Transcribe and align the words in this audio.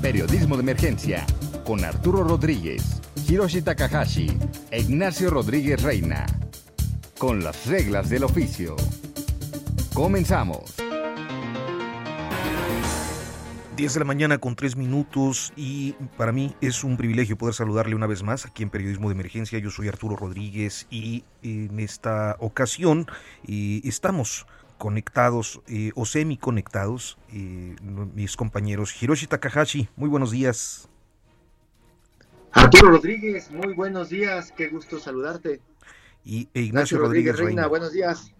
Periodismo 0.00 0.56
de 0.56 0.62
Emergencia 0.62 1.26
con 1.64 1.84
Arturo 1.84 2.22
Rodríguez, 2.22 3.00
Hiroshi 3.28 3.62
Takahashi 3.62 4.38
e 4.70 4.80
Ignacio 4.80 5.30
Rodríguez 5.30 5.82
Reina. 5.82 6.26
Con 7.18 7.42
las 7.42 7.66
reglas 7.66 8.08
del 8.10 8.24
oficio. 8.24 8.76
Comenzamos. 9.94 10.74
10 13.76 13.92
de 13.92 14.00
la 14.00 14.06
mañana 14.06 14.38
con 14.38 14.54
3 14.56 14.76
minutos 14.76 15.52
y 15.54 15.92
para 16.16 16.32
mí 16.32 16.54
es 16.62 16.82
un 16.82 16.96
privilegio 16.96 17.36
poder 17.36 17.54
saludarle 17.54 17.94
una 17.94 18.06
vez 18.06 18.22
más 18.22 18.46
aquí 18.46 18.62
en 18.62 18.70
Periodismo 18.70 19.08
de 19.08 19.14
Emergencia. 19.14 19.58
Yo 19.58 19.70
soy 19.70 19.88
Arturo 19.88 20.16
Rodríguez 20.16 20.86
y 20.90 21.24
en 21.42 21.78
esta 21.80 22.36
ocasión 22.38 23.06
eh, 23.46 23.80
estamos 23.84 24.46
conectados 24.78 25.60
eh, 25.68 25.92
o 25.94 26.04
semi 26.04 26.36
conectados 26.36 27.18
eh, 27.32 27.76
mis 28.14 28.36
compañeros 28.36 29.02
Hiroshi 29.02 29.26
Takahashi. 29.26 29.88
Muy 29.96 30.08
buenos 30.08 30.30
días. 30.30 30.88
Arturo 32.52 32.92
Rodríguez, 32.92 33.50
muy 33.50 33.74
buenos 33.74 34.08
días, 34.08 34.52
qué 34.52 34.68
gusto 34.68 34.98
saludarte. 34.98 35.60
Y 36.24 36.48
e 36.54 36.60
Ignacio 36.60 36.98
Rodríguez, 36.98 37.38
Reina. 37.38 37.66
buenos 37.66 37.92
días. 37.92 38.32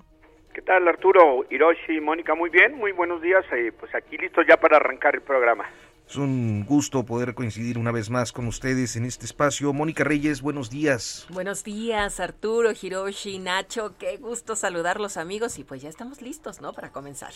¿Qué 0.54 0.62
tal 0.62 0.88
Arturo, 0.88 1.44
Hiroshi, 1.50 2.00
Mónica? 2.00 2.34
Muy 2.34 2.48
bien, 2.48 2.76
muy 2.78 2.92
buenos 2.92 3.20
días. 3.20 3.44
Eh, 3.52 3.72
pues 3.78 3.94
aquí 3.94 4.16
listo 4.16 4.40
ya 4.42 4.56
para 4.56 4.78
arrancar 4.78 5.14
el 5.14 5.20
programa. 5.20 5.66
Es 6.08 6.14
un 6.16 6.64
gusto 6.64 7.04
poder 7.04 7.34
coincidir 7.34 7.78
una 7.78 7.90
vez 7.90 8.10
más 8.10 8.30
con 8.32 8.46
ustedes 8.46 8.94
en 8.94 9.04
este 9.04 9.26
espacio. 9.26 9.72
Mónica 9.72 10.04
Reyes, 10.04 10.40
buenos 10.40 10.70
días. 10.70 11.26
Buenos 11.30 11.64
días, 11.64 12.20
Arturo, 12.20 12.70
Hiroshi, 12.80 13.40
Nacho. 13.40 13.96
Qué 13.98 14.16
gusto 14.16 14.54
saludarlos, 14.54 15.16
amigos. 15.16 15.58
Y 15.58 15.64
pues 15.64 15.82
ya 15.82 15.88
estamos 15.88 16.22
listos, 16.22 16.60
¿no? 16.60 16.72
Para 16.72 16.92
comenzar. 16.92 17.32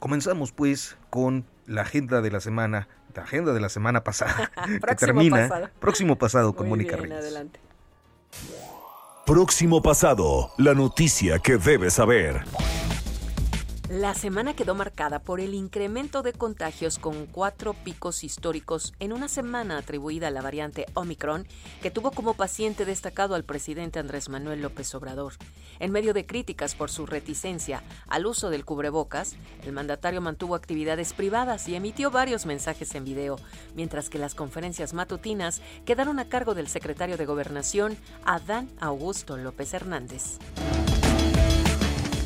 Comenzamos 0.00 0.52
pues 0.52 0.98
con 1.08 1.46
la 1.66 1.80
agenda 1.82 2.20
de 2.20 2.30
la 2.30 2.40
semana, 2.40 2.88
la 3.14 3.22
agenda 3.22 3.54
de 3.54 3.60
la 3.60 3.70
semana 3.70 4.04
pasada, 4.04 4.50
que 4.86 4.94
termina 4.96 5.48
pasado. 5.48 5.68
próximo 5.80 6.16
pasado 6.18 6.54
con 6.54 6.68
Muy 6.68 6.78
Mónica 6.78 6.96
bien, 6.96 7.10
Reyes. 7.10 7.24
adelante. 7.24 7.60
Próximo 9.24 9.80
pasado, 9.80 10.52
la 10.58 10.74
noticia 10.74 11.38
que 11.38 11.56
debes 11.56 11.94
saber. 11.94 12.42
La 13.90 14.14
semana 14.14 14.54
quedó 14.54 14.76
marcada 14.76 15.18
por 15.18 15.40
el 15.40 15.52
incremento 15.52 16.22
de 16.22 16.32
contagios 16.32 17.00
con 17.00 17.26
cuatro 17.26 17.74
picos 17.74 18.22
históricos 18.22 18.92
en 19.00 19.12
una 19.12 19.26
semana 19.26 19.78
atribuida 19.78 20.28
a 20.28 20.30
la 20.30 20.42
variante 20.42 20.86
Omicron, 20.94 21.44
que 21.82 21.90
tuvo 21.90 22.12
como 22.12 22.34
paciente 22.34 22.84
destacado 22.84 23.34
al 23.34 23.42
presidente 23.42 23.98
Andrés 23.98 24.28
Manuel 24.28 24.62
López 24.62 24.94
Obrador. 24.94 25.32
En 25.80 25.90
medio 25.90 26.14
de 26.14 26.24
críticas 26.24 26.76
por 26.76 26.88
su 26.88 27.04
reticencia 27.04 27.82
al 28.06 28.26
uso 28.26 28.48
del 28.48 28.64
cubrebocas, 28.64 29.34
el 29.64 29.72
mandatario 29.72 30.20
mantuvo 30.20 30.54
actividades 30.54 31.12
privadas 31.12 31.68
y 31.68 31.74
emitió 31.74 32.12
varios 32.12 32.46
mensajes 32.46 32.94
en 32.94 33.04
video, 33.04 33.40
mientras 33.74 34.08
que 34.08 34.20
las 34.20 34.36
conferencias 34.36 34.94
matutinas 34.94 35.62
quedaron 35.84 36.20
a 36.20 36.28
cargo 36.28 36.54
del 36.54 36.68
secretario 36.68 37.16
de 37.16 37.26
Gobernación, 37.26 37.96
Adán 38.24 38.70
Augusto 38.78 39.36
López 39.36 39.74
Hernández. 39.74 40.38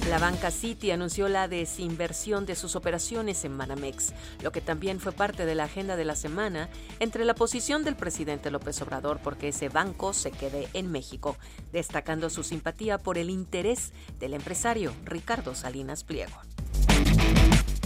La 0.08 0.18
banca 0.18 0.50
Citi 0.50 0.90
anunció 0.90 1.28
la 1.28 1.48
desinversión 1.48 2.44
de 2.44 2.56
sus 2.56 2.76
operaciones 2.76 3.42
en 3.46 3.52
Manamex, 3.52 4.12
lo 4.42 4.52
que 4.52 4.60
también 4.60 5.00
fue 5.00 5.12
parte 5.12 5.46
de 5.46 5.54
la 5.54 5.64
agenda 5.64 5.96
de 5.96 6.04
la 6.04 6.14
semana 6.14 6.68
entre 7.00 7.24
la 7.24 7.34
posición 7.34 7.84
del 7.84 7.96
presidente 7.96 8.50
López 8.50 8.82
Obrador 8.82 9.18
porque 9.24 9.48
ese 9.48 9.70
banco 9.70 10.12
se 10.12 10.30
quede 10.30 10.68
en 10.74 10.92
México, 10.92 11.36
destacando 11.72 12.28
su 12.28 12.42
simpatía 12.42 12.98
por 12.98 13.16
el 13.16 13.30
interés 13.30 13.92
del 14.20 14.34
empresario 14.34 14.92
Ricardo 15.04 15.54
Salinas 15.54 16.04
Pliego. 16.04 16.36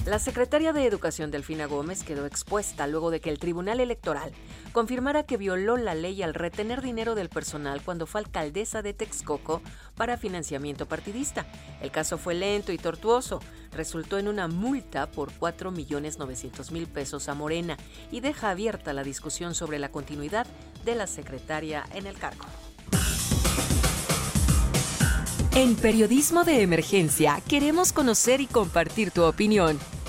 La 0.09 0.19
secretaria 0.19 0.73
de 0.73 0.87
Educación 0.87 1.31
Delfina 1.31 1.67
Gómez 1.67 2.03
quedó 2.03 2.25
expuesta 2.25 2.87
luego 2.87 3.11
de 3.11 3.21
que 3.21 3.29
el 3.29 3.39
Tribunal 3.39 3.79
Electoral 3.79 4.33
confirmara 4.73 5.25
que 5.25 5.37
violó 5.37 5.77
la 5.77 5.95
ley 5.95 6.23
al 6.23 6.33
retener 6.33 6.81
dinero 6.81 7.15
del 7.15 7.29
personal 7.29 7.83
cuando 7.83 8.07
fue 8.07 8.23
alcaldesa 8.23 8.81
de 8.81 8.95
Texcoco 8.95 9.61
para 9.97 10.17
financiamiento 10.17 10.87
partidista. 10.87 11.45
El 11.83 11.91
caso 11.91 12.17
fue 12.17 12.35
lento 12.35 12.73
y 12.73 12.79
tortuoso. 12.79 13.41
Resultó 13.71 14.17
en 14.17 14.29
una 14.29 14.49
multa 14.49 15.11
por 15.11 15.31
4.900.000 15.31 16.87
pesos 16.87 17.29
a 17.29 17.35
Morena 17.35 17.77
y 18.11 18.21
deja 18.21 18.49
abierta 18.49 18.95
la 18.95 19.05
discusión 19.05 19.55
sobre 19.55 19.79
la 19.79 19.91
continuidad 19.91 20.47
de 20.87 20.95
la 20.95 21.07
secretaria 21.07 21.85
en 21.93 22.07
el 22.07 22.17
cargo. 22.17 22.47
En 25.55 25.77
Periodismo 25.77 26.45
de 26.45 26.63
Emergencia 26.63 27.43
queremos 27.47 27.93
conocer 27.93 28.41
y 28.41 28.47
compartir 28.47 29.11
tu 29.11 29.25
opinión. 29.25 29.79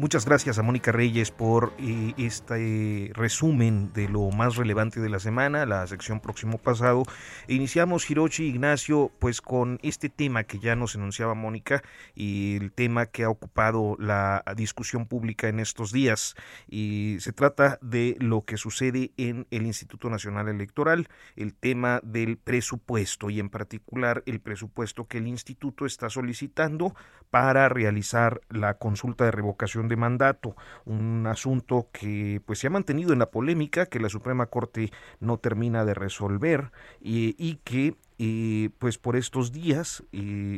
Muchas 0.00 0.24
gracias 0.24 0.58
a 0.58 0.62
Mónica 0.62 0.92
Reyes 0.92 1.30
por 1.30 1.74
eh, 1.78 2.14
este 2.16 3.10
resumen 3.12 3.92
de 3.92 4.08
lo 4.08 4.30
más 4.30 4.56
relevante 4.56 4.98
de 4.98 5.10
la 5.10 5.18
semana, 5.18 5.66
la 5.66 5.86
sección 5.86 6.20
próximo 6.20 6.56
pasado. 6.56 7.02
Iniciamos 7.48 8.10
Hiroshi 8.10 8.46
Ignacio 8.46 9.12
pues 9.18 9.42
con 9.42 9.78
este 9.82 10.08
tema 10.08 10.44
que 10.44 10.58
ya 10.58 10.74
nos 10.74 10.94
enunciaba 10.94 11.34
Mónica 11.34 11.82
y 12.14 12.56
el 12.56 12.72
tema 12.72 13.04
que 13.04 13.24
ha 13.24 13.28
ocupado 13.28 13.98
la 13.98 14.42
discusión 14.56 15.04
pública 15.04 15.48
en 15.48 15.60
estos 15.60 15.92
días. 15.92 16.34
Y 16.66 17.18
se 17.20 17.34
trata 17.34 17.78
de 17.82 18.16
lo 18.20 18.46
que 18.46 18.56
sucede 18.56 19.12
en 19.18 19.46
el 19.50 19.66
Instituto 19.66 20.08
Nacional 20.08 20.48
Electoral, 20.48 21.08
el 21.36 21.54
tema 21.54 22.00
del 22.02 22.38
presupuesto 22.38 23.28
y 23.28 23.38
en 23.38 23.50
particular 23.50 24.22
el 24.24 24.40
presupuesto 24.40 25.06
que 25.06 25.18
el 25.18 25.26
instituto 25.26 25.84
está 25.84 26.08
solicitando 26.08 26.94
para 27.28 27.68
realizar 27.68 28.40
la 28.48 28.78
consulta 28.78 29.26
de 29.26 29.30
revocación 29.30 29.89
mandato, 29.96 30.56
un 30.84 31.26
asunto 31.26 31.88
que 31.92 32.40
pues 32.44 32.58
se 32.58 32.66
ha 32.66 32.70
mantenido 32.70 33.12
en 33.12 33.18
la 33.18 33.30
polémica, 33.30 33.86
que 33.86 34.00
la 34.00 34.08
Suprema 34.08 34.46
Corte 34.46 34.90
no 35.20 35.38
termina 35.38 35.84
de 35.84 35.94
resolver 35.94 36.70
y 37.00 37.56
que 37.64 37.96
y 38.22 38.68
pues 38.68 38.98
por 38.98 39.16
estos 39.16 39.50
días 39.50 40.04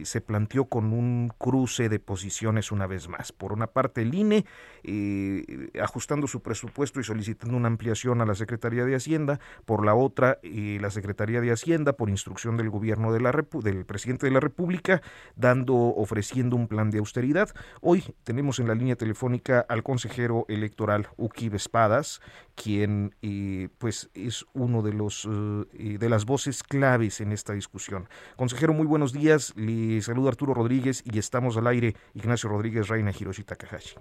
se 0.03 0.21
planteó 0.21 0.65
con 0.65 0.93
un 0.93 1.33
cruce 1.39 1.89
de 1.89 2.01
posiciones 2.01 2.73
una 2.73 2.89
vez 2.89 3.09
más. 3.09 3.31
Por 3.31 3.53
una 3.53 3.69
parte 3.69 4.03
el 4.03 4.13
INE 4.17 4.45
eh, 4.83 5.71
ajustando 5.81 6.27
su 6.27 6.43
presupuesto 6.43 6.99
y 6.99 7.05
solicitando 7.05 7.57
una 7.57 7.69
ampliación 7.69 8.21
a 8.21 8.27
la 8.27 8.35
Secretaría 8.35 8.85
de 8.85 8.97
Hacienda, 8.97 9.39
por 9.65 9.87
la 9.87 9.95
otra 9.95 10.41
eh, 10.43 10.79
la 10.81 10.91
Secretaría 10.91 11.41
de 11.41 11.53
Hacienda 11.53 11.93
por 11.93 12.11
instrucción 12.11 12.57
del 12.57 12.69
gobierno 12.69 13.13
de 13.13 13.21
la 13.21 13.31
Repu 13.31 13.63
del 13.63 13.85
presidente 13.85 14.27
de 14.27 14.33
la 14.33 14.41
República 14.41 15.01
dando 15.37 15.77
ofreciendo 15.77 16.57
un 16.57 16.67
plan 16.67 16.91
de 16.91 16.99
austeridad. 16.99 17.51
Hoy 17.81 18.03
tenemos 18.25 18.59
en 18.59 18.67
la 18.67 18.75
línea 18.75 18.97
telefónica 18.97 19.65
al 19.69 19.85
consejero 19.85 20.47
electoral 20.49 21.07
Uki 21.17 21.47
Espadas, 21.55 22.21
quien 22.57 23.15
eh, 23.23 23.69
pues 23.79 24.11
es 24.15 24.47
uno 24.53 24.83
de 24.83 24.95
los 24.95 25.29
de 25.73 26.09
las 26.09 26.25
voces 26.25 26.65
claves 26.65 27.21
en 27.21 27.31
esta 27.31 27.52
discusión. 27.53 28.09
Consejero, 28.37 28.73
muy 28.73 28.87
buenos 28.87 29.13
días. 29.13 29.53
Le 29.57 30.01
saluda 30.03 30.31
Arturo 30.31 30.55
Rodríguez 30.55 31.03
y 31.05 31.19
estamos 31.19 31.57
al 31.57 31.67
aire 31.67 31.95
Ignacio 32.15 32.49
Rodríguez, 32.49 32.89
Reina 32.89 33.13
Hiroshi 33.19 33.45
Takahashi. 33.45 33.97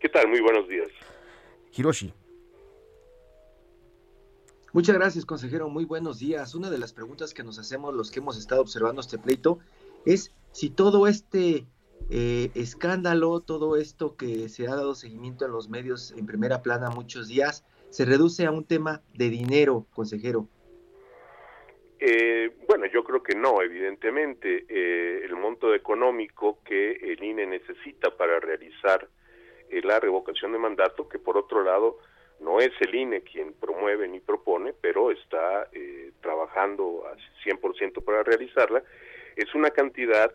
¿Qué 0.00 0.08
tal? 0.08 0.28
Muy 0.28 0.40
buenos 0.40 0.68
días. 0.68 0.88
Hiroshi. 1.76 2.12
Muchas 4.72 4.94
gracias, 4.94 5.24
consejero. 5.24 5.68
Muy 5.68 5.84
buenos 5.84 6.18
días. 6.18 6.54
Una 6.54 6.70
de 6.70 6.78
las 6.78 6.92
preguntas 6.92 7.32
que 7.32 7.42
nos 7.42 7.58
hacemos 7.58 7.94
los 7.94 8.10
que 8.10 8.20
hemos 8.20 8.36
estado 8.36 8.60
observando 8.60 9.00
este 9.00 9.18
pleito 9.18 9.58
es 10.04 10.32
si 10.52 10.70
todo 10.70 11.06
este 11.06 11.66
eh, 12.10 12.50
escándalo, 12.54 13.40
todo 13.40 13.76
esto 13.76 14.16
que 14.16 14.48
se 14.48 14.66
ha 14.68 14.76
dado 14.76 14.94
seguimiento 14.94 15.44
en 15.44 15.52
los 15.52 15.68
medios 15.68 16.12
en 16.16 16.26
primera 16.26 16.62
plana 16.62 16.90
muchos 16.90 17.28
días, 17.28 17.64
se 17.90 18.04
reduce 18.04 18.46
a 18.46 18.50
un 18.50 18.64
tema 18.64 19.02
de 19.14 19.30
dinero, 19.30 19.86
consejero. 19.92 20.48
Eh, 22.00 22.50
bueno, 22.68 22.86
yo 22.86 23.02
creo 23.02 23.22
que 23.22 23.34
no, 23.34 23.60
evidentemente. 23.62 24.64
Eh, 24.68 25.22
el 25.24 25.34
monto 25.36 25.74
económico 25.74 26.58
que 26.64 26.92
el 26.92 27.22
INE 27.22 27.46
necesita 27.46 28.16
para 28.16 28.38
realizar 28.38 29.08
eh, 29.68 29.80
la 29.82 29.98
revocación 29.98 30.52
de 30.52 30.58
mandato, 30.58 31.08
que 31.08 31.18
por 31.18 31.36
otro 31.36 31.62
lado 31.62 31.98
no 32.40 32.60
es 32.60 32.70
el 32.80 32.94
INE 32.94 33.22
quien 33.22 33.52
promueve 33.52 34.06
ni 34.06 34.20
propone, 34.20 34.72
pero 34.80 35.10
está 35.10 35.68
trabajando 36.20 37.04
al 37.10 37.18
100% 37.44 38.04
para 38.04 38.22
realizarla, 38.22 38.82
es 39.34 39.52
una 39.56 39.70
cantidad 39.70 40.32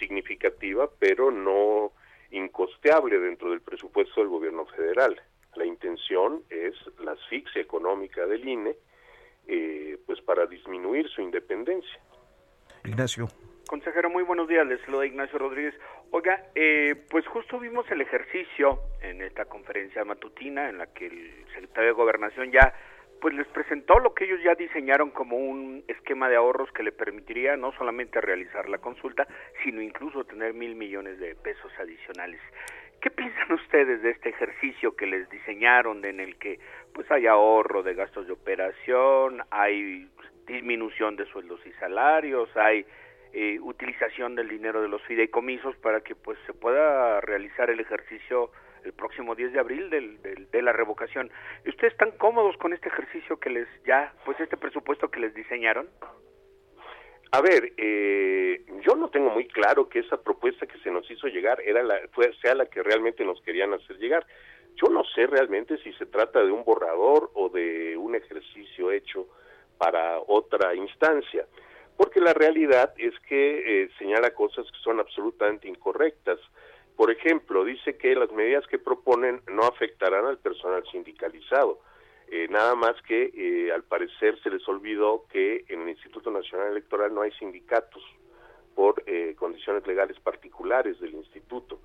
significativa, 0.00 0.90
pero 0.98 1.30
no 1.30 1.92
incosteable 2.32 3.20
dentro 3.20 3.50
del 3.50 3.60
presupuesto 3.60 4.20
del 4.20 4.30
gobierno 4.30 4.66
federal. 4.66 5.20
La 5.54 5.64
intención 5.64 6.42
es 6.50 6.74
la 6.98 7.12
asfixia 7.12 7.62
económica 7.62 8.26
del 8.26 8.48
INE, 8.48 8.74
eh, 9.46 9.98
pues 10.06 10.20
para 10.22 10.46
disminuir 10.46 11.08
su 11.08 11.22
independencia. 11.22 12.00
Ignacio. 12.84 13.28
Consejero, 13.66 14.10
muy 14.10 14.22
buenos 14.22 14.46
días, 14.46 14.66
les 14.66 14.80
saluda 14.82 15.06
Ignacio 15.06 15.38
Rodríguez. 15.38 15.74
Oiga, 16.10 16.48
eh, 16.54 16.94
pues 17.10 17.26
justo 17.26 17.58
vimos 17.58 17.90
el 17.90 18.02
ejercicio 18.02 18.78
en 19.00 19.22
esta 19.22 19.46
conferencia 19.46 20.04
matutina 20.04 20.68
en 20.68 20.78
la 20.78 20.86
que 20.88 21.06
el 21.06 21.44
secretario 21.54 21.88
de 21.88 21.94
Gobernación 21.94 22.52
ya 22.52 22.74
pues 23.20 23.34
les 23.34 23.46
presentó 23.48 23.98
lo 24.00 24.12
que 24.12 24.24
ellos 24.24 24.40
ya 24.44 24.54
diseñaron 24.54 25.10
como 25.10 25.38
un 25.38 25.82
esquema 25.88 26.28
de 26.28 26.36
ahorros 26.36 26.70
que 26.72 26.82
le 26.82 26.92
permitiría 26.92 27.56
no 27.56 27.72
solamente 27.72 28.20
realizar 28.20 28.68
la 28.68 28.76
consulta, 28.76 29.26
sino 29.62 29.80
incluso 29.80 30.24
tener 30.24 30.52
mil 30.52 30.74
millones 30.74 31.18
de 31.18 31.34
pesos 31.34 31.72
adicionales. 31.78 32.40
¿Qué 33.04 33.10
piensan 33.10 33.52
ustedes 33.52 34.00
de 34.00 34.12
este 34.12 34.30
ejercicio 34.30 34.96
que 34.96 35.04
les 35.06 35.28
diseñaron 35.28 36.02
en 36.06 36.20
el 36.20 36.36
que 36.36 36.58
pues 36.94 37.10
hay 37.10 37.26
ahorro 37.26 37.82
de 37.82 37.92
gastos 37.92 38.26
de 38.26 38.32
operación, 38.32 39.42
hay 39.50 40.08
disminución 40.46 41.14
de 41.14 41.26
sueldos 41.26 41.60
y 41.66 41.72
salarios, 41.72 42.48
hay 42.56 42.86
eh, 43.34 43.58
utilización 43.60 44.34
del 44.34 44.48
dinero 44.48 44.80
de 44.80 44.88
los 44.88 45.02
fideicomisos 45.02 45.76
para 45.76 46.00
que 46.00 46.14
pues 46.14 46.38
se 46.46 46.54
pueda 46.54 47.20
realizar 47.20 47.68
el 47.68 47.80
ejercicio 47.80 48.50
el 48.84 48.94
próximo 48.94 49.34
10 49.34 49.52
de 49.52 49.60
abril 49.60 49.90
del, 49.90 50.48
de 50.50 50.62
la 50.62 50.72
revocación. 50.72 51.30
¿Ustedes 51.66 51.92
están 51.92 52.12
cómodos 52.12 52.56
con 52.56 52.72
este 52.72 52.88
ejercicio 52.88 53.38
que 53.38 53.50
les 53.50 53.68
ya, 53.84 54.14
pues 54.24 54.40
este 54.40 54.56
presupuesto 54.56 55.10
que 55.10 55.20
les 55.20 55.34
diseñaron? 55.34 55.90
A 57.34 57.40
ver, 57.40 57.72
eh, 57.78 58.64
yo 58.86 58.94
no 58.94 59.08
tengo 59.08 59.28
muy 59.30 59.48
claro 59.48 59.88
que 59.88 59.98
esa 59.98 60.22
propuesta 60.22 60.68
que 60.68 60.78
se 60.78 60.90
nos 60.92 61.10
hizo 61.10 61.26
llegar 61.26 61.60
era 61.62 61.82
la, 61.82 61.98
fue, 62.12 62.32
sea 62.40 62.54
la 62.54 62.66
que 62.66 62.80
realmente 62.80 63.24
nos 63.24 63.40
querían 63.42 63.74
hacer 63.74 63.98
llegar. 63.98 64.24
Yo 64.76 64.88
no 64.88 65.02
sé 65.02 65.26
realmente 65.26 65.76
si 65.78 65.92
se 65.94 66.06
trata 66.06 66.44
de 66.44 66.52
un 66.52 66.62
borrador 66.62 67.32
o 67.34 67.48
de 67.48 67.96
un 67.96 68.14
ejercicio 68.14 68.92
hecho 68.92 69.26
para 69.78 70.20
otra 70.20 70.76
instancia, 70.76 71.44
porque 71.96 72.20
la 72.20 72.34
realidad 72.34 72.94
es 72.98 73.18
que 73.28 73.82
eh, 73.82 73.90
señala 73.98 74.30
cosas 74.30 74.64
que 74.70 74.78
son 74.84 75.00
absolutamente 75.00 75.66
incorrectas. 75.66 76.38
Por 76.94 77.10
ejemplo, 77.10 77.64
dice 77.64 77.96
que 77.96 78.14
las 78.14 78.30
medidas 78.30 78.64
que 78.68 78.78
proponen 78.78 79.40
no 79.48 79.64
afectarán 79.64 80.24
al 80.26 80.38
personal 80.38 80.84
sindicalizado. 80.92 81.80
Eh, 82.28 82.48
nada 82.48 82.74
más 82.74 83.00
que 83.02 83.30
eh, 83.34 83.72
al 83.72 83.84
parecer 83.84 84.40
se 84.42 84.50
les 84.50 84.66
olvidó 84.68 85.26
que 85.30 85.64
en 85.68 85.82
el 85.82 85.90
Instituto 85.90 86.30
Nacional 86.30 86.68
Electoral 86.68 87.14
no 87.14 87.22
hay 87.22 87.32
sindicatos 87.32 88.02
por 88.74 89.02
eh, 89.06 89.34
condiciones 89.38 89.86
legales 89.86 90.18
particulares 90.20 90.98
del 91.00 91.14
instituto. 91.14 91.80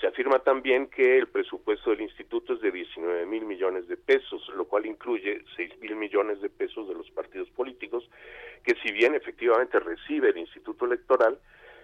Se 0.00 0.06
afirma 0.06 0.38
también 0.40 0.88
que 0.88 1.18
el 1.18 1.26
presupuesto 1.28 1.90
del 1.90 2.02
instituto 2.02 2.54
es 2.54 2.60
de 2.60 2.70
19 2.70 3.26
mil 3.26 3.44
millones 3.44 3.88
de 3.88 3.96
pesos, 3.96 4.48
lo 4.54 4.66
cual 4.66 4.86
incluye 4.86 5.42
6 5.56 5.80
mil 5.80 5.96
millones 5.96 6.40
de 6.40 6.50
pesos 6.50 6.86
de 6.86 6.94
los 6.94 7.10
partidos 7.10 7.48
políticos, 7.50 8.08
que 8.62 8.76
si 8.82 8.92
bien 8.92 9.14
efectivamente 9.14 9.80
recibe 9.80 10.30
el 10.30 10.38
instituto 10.38 10.84
electoral, 10.84 11.38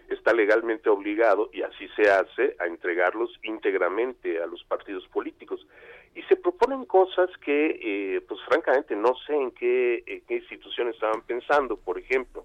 está 0.09 0.33
legalmente 0.33 0.89
obligado, 0.89 1.51
y 1.53 1.62
así 1.62 1.89
se 1.97 2.11
hace, 2.11 2.56
a 2.59 2.67
entregarlos 2.67 3.39
íntegramente 3.43 4.43
a 4.43 4.47
los 4.47 4.62
partidos 4.65 5.06
políticos 5.09 5.67
y 6.15 6.23
se 6.23 6.37
proponen 6.37 6.85
cosas 6.85 7.29
que, 7.45 7.79
eh, 7.83 8.21
pues 8.29 8.41
francamente, 8.49 8.95
no 8.95 9.15
sé 9.27 9.35
en 9.35 9.51
qué, 9.51 10.23
qué 10.29 10.35
instituciones 10.37 10.95
estaban 10.95 11.23
pensando. 11.23 11.77
Por 11.77 11.99
ejemplo, 11.99 12.45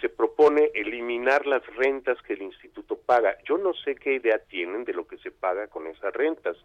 se 0.00 0.08
propone 0.08 0.70
eliminar 0.74 1.46
las 1.46 1.64
rentas 1.76 2.20
que 2.22 2.32
el 2.32 2.42
instituto 2.42 2.96
paga. 2.96 3.36
Yo 3.44 3.58
no 3.58 3.74
sé 3.74 3.94
qué 3.94 4.14
idea 4.14 4.38
tienen 4.48 4.84
de 4.84 4.92
lo 4.92 5.06
que 5.06 5.18
se 5.18 5.30
paga 5.30 5.68
con 5.68 5.86
esas 5.86 6.12
rentas, 6.14 6.56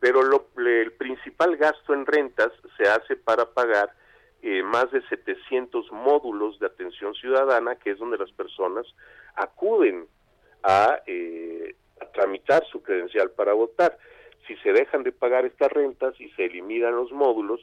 pero 0.00 0.22
lo, 0.22 0.48
el 0.56 0.92
principal 0.92 1.56
gasto 1.56 1.92
en 1.92 2.06
rentas 2.06 2.52
se 2.78 2.84
hace 2.88 3.16
para 3.16 3.44
pagar 3.44 3.90
eh, 4.48 4.62
más 4.62 4.88
de 4.92 5.02
700 5.08 5.90
módulos 5.90 6.60
de 6.60 6.66
atención 6.66 7.12
ciudadana, 7.14 7.74
que 7.74 7.90
es 7.90 7.98
donde 7.98 8.16
las 8.16 8.30
personas 8.30 8.86
acuden 9.34 10.06
a, 10.62 11.00
eh, 11.04 11.74
a 12.00 12.04
tramitar 12.12 12.64
su 12.70 12.80
credencial 12.80 13.32
para 13.32 13.54
votar. 13.54 13.98
Si 14.46 14.54
se 14.58 14.72
dejan 14.72 15.02
de 15.02 15.10
pagar 15.10 15.44
estas 15.46 15.72
rentas 15.72 16.14
y 16.20 16.28
se 16.30 16.44
eliminan 16.44 16.94
los 16.94 17.10
módulos, 17.10 17.60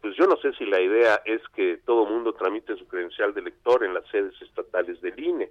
pues 0.00 0.16
yo 0.16 0.26
no 0.26 0.38
sé 0.38 0.54
si 0.54 0.64
la 0.64 0.80
idea 0.80 1.20
es 1.26 1.42
que 1.54 1.76
todo 1.84 2.06
mundo 2.06 2.32
tramite 2.32 2.74
su 2.76 2.88
credencial 2.88 3.34
de 3.34 3.42
lector 3.42 3.84
en 3.84 3.92
las 3.92 4.06
sedes 4.08 4.32
estatales 4.40 5.02
del 5.02 5.22
INE, 5.22 5.50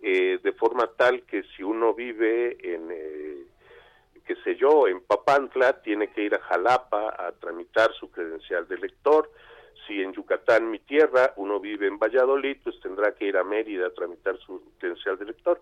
eh, 0.00 0.38
de 0.40 0.52
forma 0.52 0.92
tal 0.96 1.22
que 1.22 1.42
si 1.56 1.64
uno 1.64 1.92
vive 1.92 2.56
en, 2.62 2.88
eh, 2.92 3.46
qué 4.24 4.36
sé 4.44 4.54
yo, 4.54 4.86
en 4.86 5.00
Papantla, 5.00 5.82
tiene 5.82 6.12
que 6.12 6.22
ir 6.22 6.36
a 6.36 6.40
Jalapa 6.40 7.16
a 7.18 7.32
tramitar 7.32 7.92
su 7.94 8.12
credencial 8.12 8.68
de 8.68 8.78
lector, 8.78 9.28
si 9.86 10.02
en 10.02 10.12
Yucatán, 10.12 10.70
mi 10.70 10.78
tierra, 10.78 11.32
uno 11.36 11.60
vive 11.60 11.86
en 11.86 11.98
Valladolid, 11.98 12.58
pues 12.62 12.78
tendrá 12.80 13.12
que 13.12 13.26
ir 13.26 13.36
a 13.36 13.44
Mérida 13.44 13.86
a 13.86 13.94
tramitar 13.94 14.38
su 14.38 14.62
credencial 14.78 15.18
de 15.18 15.26
lector. 15.26 15.60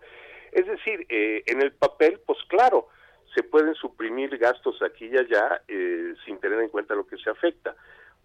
Es 0.53 0.67
decir, 0.67 1.07
eh, 1.09 1.43
en 1.47 1.63
el 1.63 1.73
papel, 1.73 2.21
pues 2.27 2.39
claro, 2.49 2.89
se 3.35 3.43
pueden 3.43 3.75
suprimir 3.75 4.37
gastos 4.39 4.83
aquí 4.83 5.07
y 5.07 5.17
allá 5.17 5.63
eh, 5.69 6.15
sin 6.25 6.39
tener 6.39 6.61
en 6.61 6.69
cuenta 6.69 6.95
lo 6.95 7.07
que 7.07 7.17
se 7.17 7.31
afecta. 7.31 7.75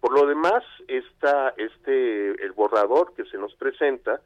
Por 0.00 0.12
lo 0.12 0.26
demás, 0.26 0.62
esta, 0.86 1.54
este, 1.56 2.42
el 2.44 2.52
borrador 2.52 3.14
que 3.14 3.24
se 3.24 3.38
nos 3.38 3.54
presenta, 3.54 4.20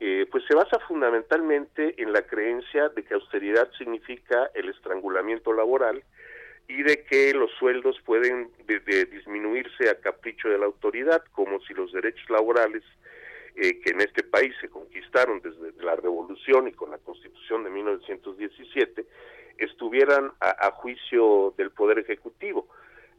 eh, 0.00 0.26
pues 0.30 0.44
se 0.46 0.54
basa 0.54 0.78
fundamentalmente 0.80 2.00
en 2.02 2.12
la 2.12 2.22
creencia 2.22 2.88
de 2.90 3.04
que 3.04 3.14
austeridad 3.14 3.70
significa 3.78 4.50
el 4.54 4.68
estrangulamiento 4.68 5.52
laboral 5.52 6.02
y 6.68 6.82
de 6.82 7.04
que 7.04 7.32
los 7.32 7.50
sueldos 7.52 7.96
pueden 8.04 8.50
disminuirse 9.10 9.88
a 9.88 10.00
capricho 10.00 10.48
de 10.48 10.58
la 10.58 10.66
autoridad, 10.66 11.22
como 11.32 11.60
si 11.60 11.74
los 11.74 11.92
derechos 11.92 12.28
laborales 12.28 12.82
eh, 13.54 13.80
que 13.80 13.90
en 13.90 14.00
este 14.00 14.22
país 14.22 14.54
se 14.60 14.68
conquistaron 14.68 15.40
desde 15.40 15.72
la 15.82 15.96
revolución 15.96 16.68
y 16.68 16.72
con 16.72 16.90
la 16.90 16.98
constitución 16.98 17.64
de 17.64 17.70
1917, 17.70 19.06
estuvieran 19.56 20.32
a, 20.40 20.70
juicio 20.72 21.54
del 21.56 21.70
Poder 21.70 21.98
Ejecutivo, 22.00 22.68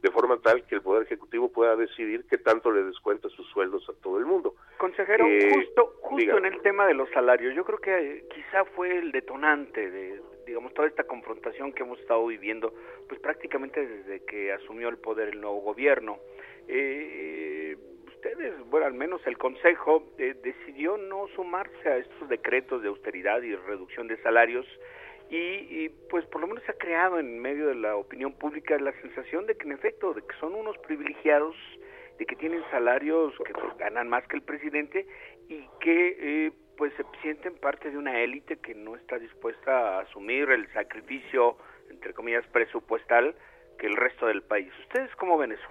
de 0.02 0.10
forma 0.10 0.38
tal 0.40 0.64
que 0.66 0.76
el 0.76 0.82
Poder 0.82 1.04
Ejecutivo 1.04 1.50
pueda 1.50 1.74
decidir 1.74 2.24
qué 2.28 2.38
tanto 2.38 2.70
le 2.70 2.84
descuenta 2.84 3.28
sus 3.30 3.46
sueldos 3.48 3.88
a 3.88 3.92
todo 4.00 4.18
el 4.18 4.26
mundo. 4.26 4.54
Consejero, 4.76 5.26
eh, 5.26 5.50
justo, 5.54 5.94
justo 6.02 6.38
en 6.38 6.46
el 6.46 6.60
tema 6.62 6.86
de 6.86 6.94
los 6.94 7.10
salarios, 7.10 7.54
yo 7.54 7.64
creo 7.64 7.78
que 7.78 7.90
eh, 7.90 8.24
quizá 8.32 8.64
fue 8.76 8.96
el 8.96 9.10
detonante 9.10 9.90
de, 9.90 10.22
digamos, 10.46 10.72
toda 10.74 10.86
esta 10.86 11.04
confrontación 11.04 11.72
que 11.72 11.82
hemos 11.82 11.98
estado 11.98 12.24
viviendo, 12.26 12.72
pues 13.08 13.20
prácticamente 13.20 13.84
desde 13.84 14.24
que 14.24 14.52
asumió 14.52 14.88
el 14.88 14.98
poder 14.98 15.30
el 15.30 15.40
nuevo 15.40 15.60
gobierno. 15.62 16.18
Eh, 16.68 17.76
ustedes, 18.06 18.54
bueno, 18.66 18.86
al 18.86 18.94
menos 18.94 19.20
el 19.26 19.36
Consejo 19.36 20.12
decidió 20.16 20.96
no 20.96 21.26
sumarse 21.34 21.88
a 21.88 21.96
estos 21.96 22.28
decretos 22.28 22.82
de 22.82 22.88
austeridad 22.88 23.42
y 23.42 23.54
reducción 23.54 24.06
de 24.06 24.16
salarios 24.22 24.66
y, 25.30 25.88
pues 26.10 26.24
por 26.26 26.40
lo 26.40 26.46
menos 26.46 26.62
se 26.64 26.72
ha 26.72 26.78
creado 26.78 27.18
en 27.18 27.38
medio 27.38 27.66
de 27.66 27.74
la 27.74 27.96
opinión 27.96 28.32
pública 28.32 28.78
la 28.78 28.92
sensación 29.00 29.46
de 29.46 29.56
que 29.56 29.66
en 29.66 29.72
efecto, 29.72 30.14
de 30.14 30.22
que 30.22 30.34
son 30.40 30.54
unos 30.54 30.78
privilegiados, 30.78 31.54
de 32.18 32.26
que 32.26 32.36
tienen 32.36 32.62
salarios 32.70 33.34
que 33.44 33.52
pues, 33.52 33.76
ganan 33.78 34.08
más 34.08 34.26
que 34.26 34.36
el 34.36 34.42
presidente 34.42 35.06
y 35.48 35.66
que 35.80 36.16
eh, 36.18 36.52
pues 36.76 36.92
se 36.94 37.04
sienten 37.22 37.56
parte 37.56 37.90
de 37.90 37.98
una 37.98 38.20
élite 38.20 38.56
que 38.58 38.74
no 38.74 38.96
está 38.96 39.18
dispuesta 39.18 39.98
a 39.98 40.00
asumir 40.00 40.50
el 40.50 40.72
sacrificio, 40.72 41.56
entre 41.90 42.14
comillas, 42.14 42.46
presupuestal 42.48 43.34
que 43.78 43.86
el 43.86 43.96
resto 43.96 44.26
del 44.26 44.42
país. 44.42 44.72
¿Ustedes 44.80 45.14
cómo 45.16 45.36
ven 45.36 45.52
eso? 45.52 45.68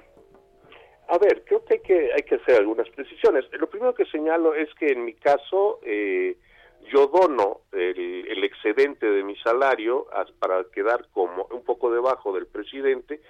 A 1.10 1.18
ver, 1.18 1.44
creo 1.46 1.64
que 1.64 1.76
hay 1.76 1.80
que, 1.80 2.12
hay 2.14 2.24
que 2.24 2.36
hacer 2.36 2.56
algunas 2.56 2.90
precisiones. 2.90 3.46
Lo 3.54 3.70
primero 3.70 3.94
que 3.94 4.06
señalo 4.06 4.54
es 4.54 4.74
que 4.76 4.88
en 4.88 5.06
mi 5.06 5.14
caso, 5.14 5.80
eh, 5.84 6.36
yo 6.92 7.08
dono 7.08 7.62
el, 7.72 8.44
excedente 8.44 9.06
de 9.06 9.24
mi 9.24 9.36
salario 9.38 10.08
para 10.40 10.64
quedar 10.74 11.08
como 11.12 11.48
un 11.52 11.64
poco 11.64 11.92
debajo 11.92 12.34
del 12.34 12.48
presidente 12.48 13.22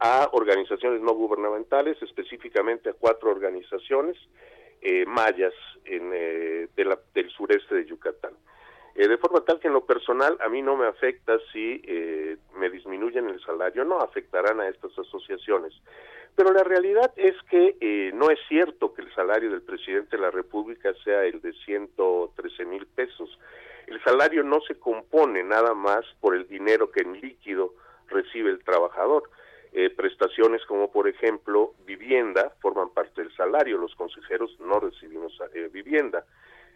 a 0.00 0.28
organizaciones 0.32 1.00
no 1.00 1.12
gubernamentales, 1.14 2.00
específicamente 2.02 2.90
a 2.90 2.94
cuatro 2.94 3.30
organizaciones 3.30 4.16
eh, 4.80 5.04
mayas 5.06 5.52
en, 5.84 6.10
eh, 6.12 6.68
del 6.76 7.30
sureste 7.30 7.74
de 7.74 7.86
Yucatán. 7.86 8.32
Eh, 8.94 9.08
de 9.08 9.16
forma 9.16 9.40
tal 9.40 9.58
que 9.58 9.68
en 9.68 9.74
lo 9.74 9.86
personal 9.86 10.36
a 10.40 10.48
mí 10.48 10.60
no 10.60 10.76
me 10.76 10.86
afecta 10.86 11.38
si 11.52 11.80
eh, 11.84 12.36
me 12.56 12.68
disminuyen 12.68 13.28
el 13.28 13.40
salario, 13.42 13.84
no 13.84 14.00
afectarán 14.00 14.60
a 14.60 14.68
estas 14.68 14.96
asociaciones. 14.98 15.72
Pero 16.36 16.52
la 16.52 16.62
realidad 16.62 17.12
es 17.16 17.34
que 17.50 17.76
eh, 17.80 18.10
no 18.14 18.30
es 18.30 18.38
cierto 18.48 18.92
que 18.92 19.02
el 19.02 19.14
salario 19.14 19.50
del 19.50 19.62
presidente 19.62 20.16
de 20.16 20.22
la 20.22 20.30
República 20.30 20.92
sea 21.04 21.24
el 21.24 21.40
de 21.40 21.52
113 21.64 22.64
mil 22.66 22.86
pesos. 22.86 23.38
El 23.86 24.02
salario 24.02 24.42
no 24.42 24.60
se 24.60 24.78
compone 24.78 25.42
nada 25.42 25.74
más 25.74 26.04
por 26.20 26.34
el 26.34 26.46
dinero 26.48 26.90
que 26.90 27.02
en 27.02 27.20
líquido 27.20 27.74
recibe 28.08 28.50
el 28.50 28.62
trabajador. 28.64 29.30
prestaciones 29.96 30.64
como 30.66 30.90
por 30.90 31.08
ejemplo 31.08 31.72
vivienda 31.86 32.52
forman 32.60 32.90
parte 32.90 33.22
del 33.22 33.34
salario, 33.34 33.78
los 33.78 33.94
consejeros 33.94 34.58
no 34.60 34.80
recibimos 34.80 35.32
vivienda. 35.72 36.24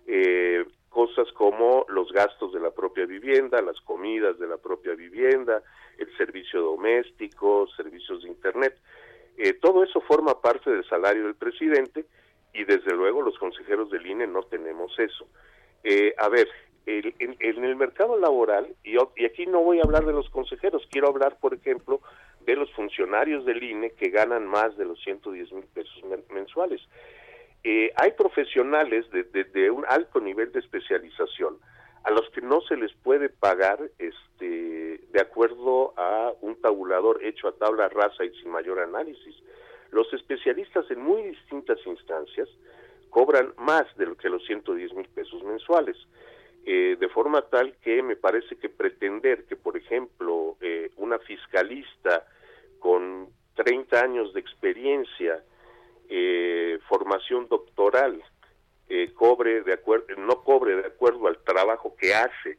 Eh, 0.06 0.64
cosas 0.96 1.30
como 1.32 1.84
los 1.90 2.10
gastos 2.10 2.54
de 2.54 2.58
la 2.58 2.70
propia 2.70 3.04
vivienda, 3.04 3.60
las 3.60 3.78
comidas 3.82 4.38
de 4.38 4.46
la 4.46 4.56
propia 4.56 4.94
vivienda, 4.94 5.62
el 5.98 6.08
servicio 6.16 6.62
doméstico, 6.62 7.68
servicios 7.76 8.22
de 8.22 8.30
Internet. 8.30 8.78
Eh, 9.36 9.52
todo 9.60 9.84
eso 9.84 10.00
forma 10.00 10.40
parte 10.40 10.70
del 10.70 10.88
salario 10.88 11.24
del 11.24 11.34
presidente 11.34 12.06
y 12.54 12.64
desde 12.64 12.94
luego 12.94 13.20
los 13.20 13.38
consejeros 13.38 13.90
del 13.90 14.06
INE 14.06 14.26
no 14.26 14.44
tenemos 14.44 14.98
eso. 14.98 15.28
Eh, 15.84 16.14
a 16.16 16.30
ver, 16.30 16.48
en, 16.86 17.36
el 17.62 17.76
mercado 17.76 18.18
laboral, 18.18 18.66
y, 18.82 18.94
y 19.16 19.26
aquí 19.26 19.44
no 19.44 19.60
voy 19.60 19.80
a 19.80 19.82
hablar 19.82 20.06
de 20.06 20.14
los 20.14 20.30
consejeros, 20.30 20.88
quiero 20.90 21.08
hablar, 21.08 21.36
por 21.38 21.52
ejemplo, 21.52 22.00
de 22.46 22.56
los 22.56 22.72
funcionarios 22.72 23.44
del 23.44 23.62
INE 23.62 23.90
que 23.90 24.08
ganan 24.08 24.46
más 24.46 24.74
de 24.78 24.86
los 24.86 24.98
110 25.02 25.52
mil 25.52 25.66
pesos 25.74 26.02
mensuales. 26.32 26.80
Eh, 27.68 27.92
hay 27.96 28.12
profesionales 28.12 29.06
de, 29.10 29.70
un 29.72 29.84
alto 29.88 30.20
nivel 30.20 30.52
de 30.52 30.60
especialización 30.60 31.58
a 32.04 32.12
los 32.12 32.30
que 32.30 32.40
no 32.40 32.60
se 32.60 32.76
les 32.76 32.92
puede 32.92 33.28
pagar 33.28 33.80
este, 33.98 35.00
de 35.10 35.20
acuerdo 35.20 35.92
a 35.96 36.32
un 36.42 36.54
tabulador 36.60 37.24
hecho 37.24 37.48
a 37.48 37.56
tabla 37.56 37.88
rasa 37.88 38.24
y 38.24 38.30
sin 38.38 38.52
mayor 38.52 38.78
análisis. 38.78 39.34
Los 39.90 40.12
especialistas 40.12 40.88
en 40.92 41.02
muy 41.02 41.24
distintas 41.24 41.84
instancias 41.86 42.48
cobran 43.10 43.52
más 43.56 43.84
de 43.96 44.06
lo 44.06 44.16
que 44.16 44.28
los 44.28 44.46
110 44.46 44.94
mil 44.94 45.08
pesos 45.08 45.42
mensuales, 45.42 45.96
eh, 46.66 46.96
de 47.00 47.08
forma 47.08 47.42
tal 47.42 47.74
que 47.78 48.00
me 48.00 48.14
parece 48.14 48.54
que 48.54 48.68
pretender 48.68 49.44
que, 49.46 49.56
por 49.56 49.76
ejemplo, 49.76 50.56
eh, 50.60 50.92
una 50.98 51.18
fiscalista 51.18 52.28
con 52.78 53.26
30 53.56 54.00
años 54.00 54.32
de 54.34 54.38
experiencia 54.38 55.42
eh, 56.08 56.78
formación 56.88 57.48
doctoral 57.48 58.22
eh, 58.88 59.12
cobre 59.14 59.62
de 59.62 59.72
acuerdo 59.72 60.06
no 60.16 60.42
cobre 60.42 60.76
de 60.76 60.86
acuerdo 60.86 61.26
al 61.26 61.38
trabajo 61.42 61.96
que 61.96 62.14
hace 62.14 62.58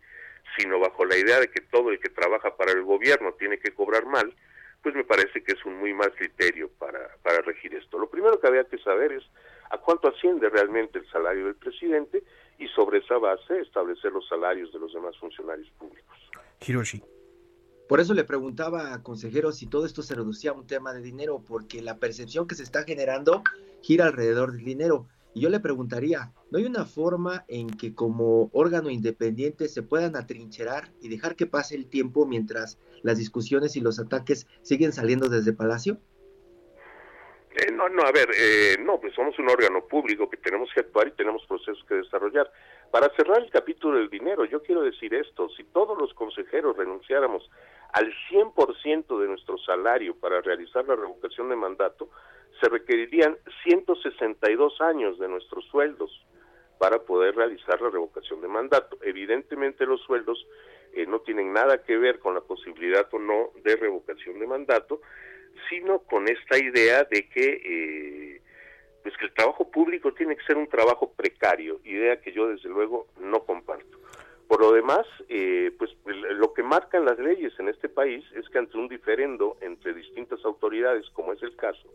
sino 0.57 0.79
bajo 0.79 1.05
la 1.05 1.17
idea 1.17 1.39
de 1.39 1.49
que 1.49 1.61
todo 1.61 1.91
el 1.91 1.99
que 1.99 2.09
trabaja 2.09 2.55
para 2.55 2.71
el 2.71 2.83
gobierno 2.83 3.33
tiene 3.33 3.59
que 3.59 3.73
cobrar 3.73 4.05
mal 4.05 4.33
pues 4.81 4.95
me 4.95 5.03
parece 5.03 5.43
que 5.43 5.53
es 5.53 5.65
un 5.65 5.79
muy 5.79 5.93
mal 5.93 6.13
criterio 6.13 6.69
para, 6.77 7.15
para 7.21 7.41
regir 7.41 7.73
esto. 7.73 7.97
Lo 7.97 8.09
primero 8.09 8.39
que 8.39 8.47
había 8.47 8.63
que 8.63 8.77
saber 8.77 9.11
es 9.11 9.23
a 9.69 9.77
cuánto 9.79 10.07
asciende 10.07 10.49
realmente 10.49 10.99
el 10.99 11.09
salario 11.09 11.45
del 11.45 11.55
presidente 11.55 12.23
y 12.57 12.67
sobre 12.69 12.99
esa 12.99 13.17
base 13.17 13.59
establecer 13.59 14.11
los 14.11 14.27
salarios 14.27 14.71
de 14.71 14.79
los 14.79 14.93
demás 14.93 15.17
funcionarios 15.17 15.69
públicos. 15.71 16.17
Hiroshi. 16.65 17.03
Por 17.87 18.01
eso 18.01 18.13
le 18.13 18.25
preguntaba 18.25 18.93
a 18.93 19.01
consejero 19.01 19.53
si 19.53 19.65
todo 19.65 19.85
esto 19.85 20.01
se 20.01 20.13
reducía 20.13 20.51
a 20.51 20.53
un 20.53 20.67
tema 20.67 20.93
de 20.93 21.01
dinero, 21.01 21.41
porque 21.47 21.81
la 21.81 21.97
percepción 21.97 22.47
que 22.47 22.55
se 22.55 22.63
está 22.63 22.83
generando 22.83 23.43
gira 23.81 24.05
alrededor 24.05 24.51
del 24.51 24.65
dinero. 24.65 25.07
Y 25.33 25.41
yo 25.41 25.49
le 25.49 25.59
preguntaría, 25.59 26.33
¿no 26.51 26.57
hay 26.57 26.65
una 26.65 26.85
forma 26.85 27.45
en 27.47 27.69
que 27.69 27.93
como 27.93 28.49
órgano 28.51 28.89
independiente 28.89 29.69
se 29.69 29.83
puedan 29.83 30.15
atrincherar 30.15 30.91
y 31.01 31.07
dejar 31.07 31.35
que 31.35 31.45
pase 31.45 31.75
el 31.75 31.87
tiempo 31.87 32.25
mientras 32.25 32.77
las 33.03 33.17
discusiones 33.17 33.77
y 33.77 33.81
los 33.81 33.99
ataques 33.99 34.47
siguen 34.63 34.91
saliendo 34.91 35.29
desde 35.29 35.53
Palacio? 35.53 35.99
Eh, 37.57 37.71
no, 37.71 37.89
no, 37.89 38.03
a 38.03 38.11
ver, 38.11 38.29
eh, 38.37 38.77
no, 38.79 38.99
pues 38.99 39.15
somos 39.15 39.37
un 39.39 39.49
órgano 39.49 39.83
público 39.87 40.29
que 40.29 40.37
tenemos 40.37 40.69
que 40.73 40.81
actuar 40.81 41.07
y 41.07 41.11
tenemos 41.11 41.43
procesos 41.47 41.83
que 41.87 41.95
desarrollar. 41.95 42.51
Para 42.91 43.09
cerrar 43.15 43.41
el 43.41 43.49
capítulo 43.49 43.97
del 43.97 44.09
dinero, 44.09 44.45
yo 44.45 44.61
quiero 44.61 44.83
decir 44.83 45.13
esto, 45.15 45.49
si 45.49 45.63
todos 45.63 45.97
los 45.97 46.13
consejeros 46.13 46.77
renunciáramos 46.77 47.49
al 47.97 48.13
100% 48.29 49.19
de 49.19 49.27
nuestro 49.27 49.57
salario 49.57 50.15
para 50.15 50.39
realizar 50.41 50.85
la 50.87 50.95
revocación 50.95 51.49
de 51.49 51.55
mandato, 51.55 52.11
se 52.61 52.69
requerirían 52.69 53.35
162 53.63 54.81
años 54.81 55.17
de 55.17 55.27
nuestros 55.27 55.65
sueldos 55.65 56.11
para 56.77 56.99
poder 56.99 57.35
realizar 57.35 57.81
la 57.81 57.89
revocación 57.89 58.39
de 58.41 58.49
mandato. 58.49 58.99
Evidentemente 59.01 59.83
los 59.87 59.99
sueldos 60.01 60.45
eh, 60.93 61.07
no 61.07 61.21
tienen 61.21 61.51
nada 61.53 61.81
que 61.83 61.97
ver 61.97 62.19
con 62.19 62.35
la 62.35 62.41
posibilidad 62.41 63.07
o 63.11 63.17
no 63.17 63.49
de 63.63 63.75
revocación 63.75 64.37
de 64.37 64.45
mandato, 64.45 65.01
sino 65.67 65.99
con 66.03 66.27
esta 66.27 66.55
idea 66.55 67.03
de 67.03 67.27
que 67.27 67.61
eh, 67.65 68.41
pues 69.01 69.17
que 69.17 69.25
el 69.25 69.33
trabajo 69.33 69.71
público 69.71 70.13
tiene 70.13 70.35
que 70.35 70.45
ser 70.45 70.57
un 70.57 70.67
trabajo 70.67 71.11
precario, 71.13 71.79
idea 71.83 72.21
que 72.21 72.31
yo 72.31 72.47
desde 72.47 72.69
luego 72.69 73.07
no 73.19 73.39
comparto. 73.43 73.97
Por 74.47 74.61
lo 74.61 74.71
demás, 74.71 75.05
eh, 75.27 75.75
pues 75.77 75.91
lo 76.05 76.53
que 76.53 76.63
marcan 76.63 77.05
las 77.05 77.19
leyes 77.19 77.53
en 77.59 77.67
este 77.67 77.89
país 77.89 78.23
es 78.33 78.47
que 78.49 78.59
ante 78.59 78.77
un 78.77 78.87
diferendo 78.87 79.57
entre 79.61 79.93
distintas 79.93 80.43
autoridades, 80.45 81.09
como 81.11 81.33
es 81.33 81.43
el 81.43 81.55
caso, 81.55 81.89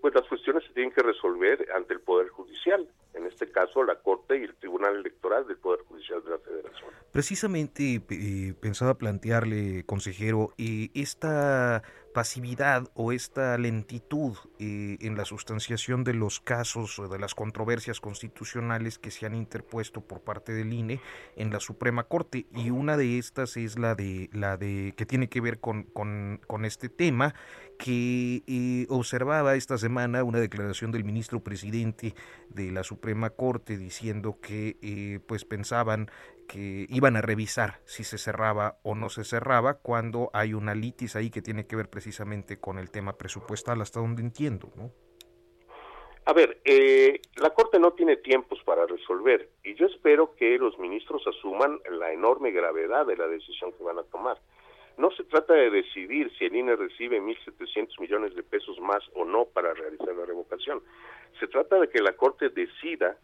pues 0.00 0.14
las 0.14 0.28
cuestiones 0.28 0.62
se 0.64 0.72
tienen 0.74 0.92
que 0.92 1.02
resolver 1.02 1.66
ante 1.74 1.94
el 1.94 2.00
Poder 2.00 2.28
Judicial, 2.28 2.86
en 3.14 3.26
este 3.26 3.50
caso 3.50 3.82
la 3.82 3.96
Corte 3.96 4.38
y 4.38 4.44
el 4.44 4.54
Tribunal 4.54 4.96
Electoral 4.96 5.46
del 5.46 5.56
Poder 5.56 5.80
Judicial 5.88 6.22
de 6.22 6.30
la 6.30 6.38
Federación. 6.38 6.90
Precisamente 7.12 8.02
eh, 8.10 8.54
pensaba 8.60 8.94
plantearle, 8.94 9.84
consejero, 9.86 10.52
eh, 10.58 10.90
esta 10.94 11.82
pasividad 12.16 12.88
o 12.94 13.12
esta 13.12 13.58
lentitud 13.58 14.38
eh, 14.58 14.96
en 15.02 15.18
la 15.18 15.26
sustanciación 15.26 16.02
de 16.02 16.14
los 16.14 16.40
casos 16.40 16.98
o 16.98 17.08
de 17.08 17.18
las 17.18 17.34
controversias 17.34 18.00
constitucionales 18.00 18.98
que 18.98 19.10
se 19.10 19.26
han 19.26 19.34
interpuesto 19.34 20.00
por 20.00 20.22
parte 20.22 20.54
del 20.54 20.72
INE 20.72 20.98
en 21.36 21.50
la 21.52 21.60
Suprema 21.60 22.04
Corte. 22.04 22.46
Y 22.54 22.70
una 22.70 22.96
de 22.96 23.18
estas 23.18 23.58
es 23.58 23.78
la 23.78 23.94
de 23.94 24.30
la 24.32 24.56
de 24.56 24.94
que 24.96 25.04
tiene 25.04 25.28
que 25.28 25.42
ver 25.42 25.60
con, 25.60 25.82
con, 25.82 26.64
este 26.64 26.88
tema 26.88 27.34
que 27.78 28.42
eh, 28.46 28.86
observaba 28.88 29.54
esta 29.54 29.78
semana 29.78 30.24
una 30.24 30.40
declaración 30.40 30.92
del 30.92 31.04
ministro 31.04 31.40
presidente 31.40 32.14
de 32.48 32.70
la 32.70 32.82
Suprema 32.82 33.30
Corte 33.30 33.76
diciendo 33.76 34.38
que 34.40 34.76
eh, 34.82 35.20
pues 35.26 35.44
pensaban 35.44 36.10
que 36.48 36.86
iban 36.88 37.16
a 37.16 37.22
revisar 37.22 37.80
si 37.84 38.04
se 38.04 38.18
cerraba 38.18 38.78
o 38.82 38.94
no 38.94 39.08
se 39.08 39.24
cerraba 39.24 39.74
cuando 39.74 40.30
hay 40.32 40.54
una 40.54 40.74
litis 40.74 41.16
ahí 41.16 41.30
que 41.30 41.42
tiene 41.42 41.66
que 41.66 41.76
ver 41.76 41.90
precisamente 41.90 42.58
con 42.58 42.78
el 42.78 42.90
tema 42.90 43.16
presupuestal, 43.16 43.80
hasta 43.80 44.00
donde 44.00 44.22
entiendo, 44.22 44.70
¿no? 44.76 44.92
A 46.24 46.32
ver, 46.32 46.60
eh, 46.64 47.20
la 47.36 47.50
Corte 47.50 47.78
no 47.78 47.92
tiene 47.92 48.16
tiempos 48.16 48.60
para 48.64 48.84
resolver 48.84 49.48
y 49.62 49.74
yo 49.76 49.86
espero 49.86 50.34
que 50.34 50.58
los 50.58 50.76
ministros 50.78 51.24
asuman 51.26 51.78
la 51.88 52.12
enorme 52.12 52.50
gravedad 52.50 53.06
de 53.06 53.16
la 53.16 53.28
decisión 53.28 53.72
que 53.72 53.84
van 53.84 53.98
a 53.98 54.02
tomar. 54.04 54.36
No 54.96 55.10
se 55.10 55.24
trata 55.24 55.54
de 55.54 55.70
decidir 55.70 56.32
si 56.38 56.46
el 56.46 56.56
INE 56.56 56.74
recibe 56.74 57.20
1.700 57.20 58.00
millones 58.00 58.34
de 58.34 58.42
pesos 58.42 58.80
más 58.80 59.02
o 59.14 59.24
no 59.24 59.44
para 59.44 59.74
realizar 59.74 60.14
la 60.14 60.24
revocación. 60.24 60.82
Se 61.38 61.46
trata 61.48 61.78
de 61.78 61.88
que 61.88 62.00
la 62.00 62.12
Corte 62.12 62.48
decida 62.48 63.18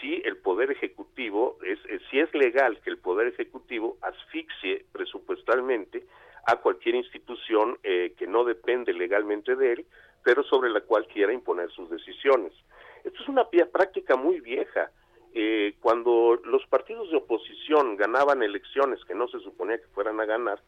si 0.00 0.22
el 0.24 0.36
Poder 0.36 0.70
Ejecutivo, 0.70 1.58
es, 1.64 1.78
si 2.10 2.20
es 2.20 2.32
legal 2.34 2.80
que 2.82 2.90
el 2.90 2.98
Poder 2.98 3.28
Ejecutivo 3.28 3.98
asfixie 4.00 4.84
presupuestalmente 4.92 6.04
a 6.46 6.56
cualquier 6.56 6.94
institución 6.96 7.78
eh, 7.82 8.14
que 8.16 8.26
no 8.26 8.44
depende 8.44 8.92
legalmente 8.92 9.56
de 9.56 9.72
él, 9.72 9.86
pero 10.22 10.42
sobre 10.44 10.70
la 10.70 10.80
cual 10.82 11.06
quiera 11.08 11.32
imponer 11.32 11.70
sus 11.70 11.90
decisiones. 11.90 12.52
Esto 13.04 13.22
es 13.22 13.28
una 13.28 13.48
práctica 13.48 14.16
muy 14.16 14.40
vieja. 14.40 14.90
Eh, 15.34 15.74
cuando 15.80 16.38
los 16.44 16.64
partidos 16.66 17.10
de 17.10 17.16
oposición 17.16 17.96
ganaban 17.96 18.42
elecciones 18.42 19.02
que 19.04 19.14
no 19.14 19.28
se 19.28 19.40
suponía 19.40 19.78
que 19.78 19.86
fueran 19.94 20.20
a 20.20 20.26
ganar, 20.26 20.60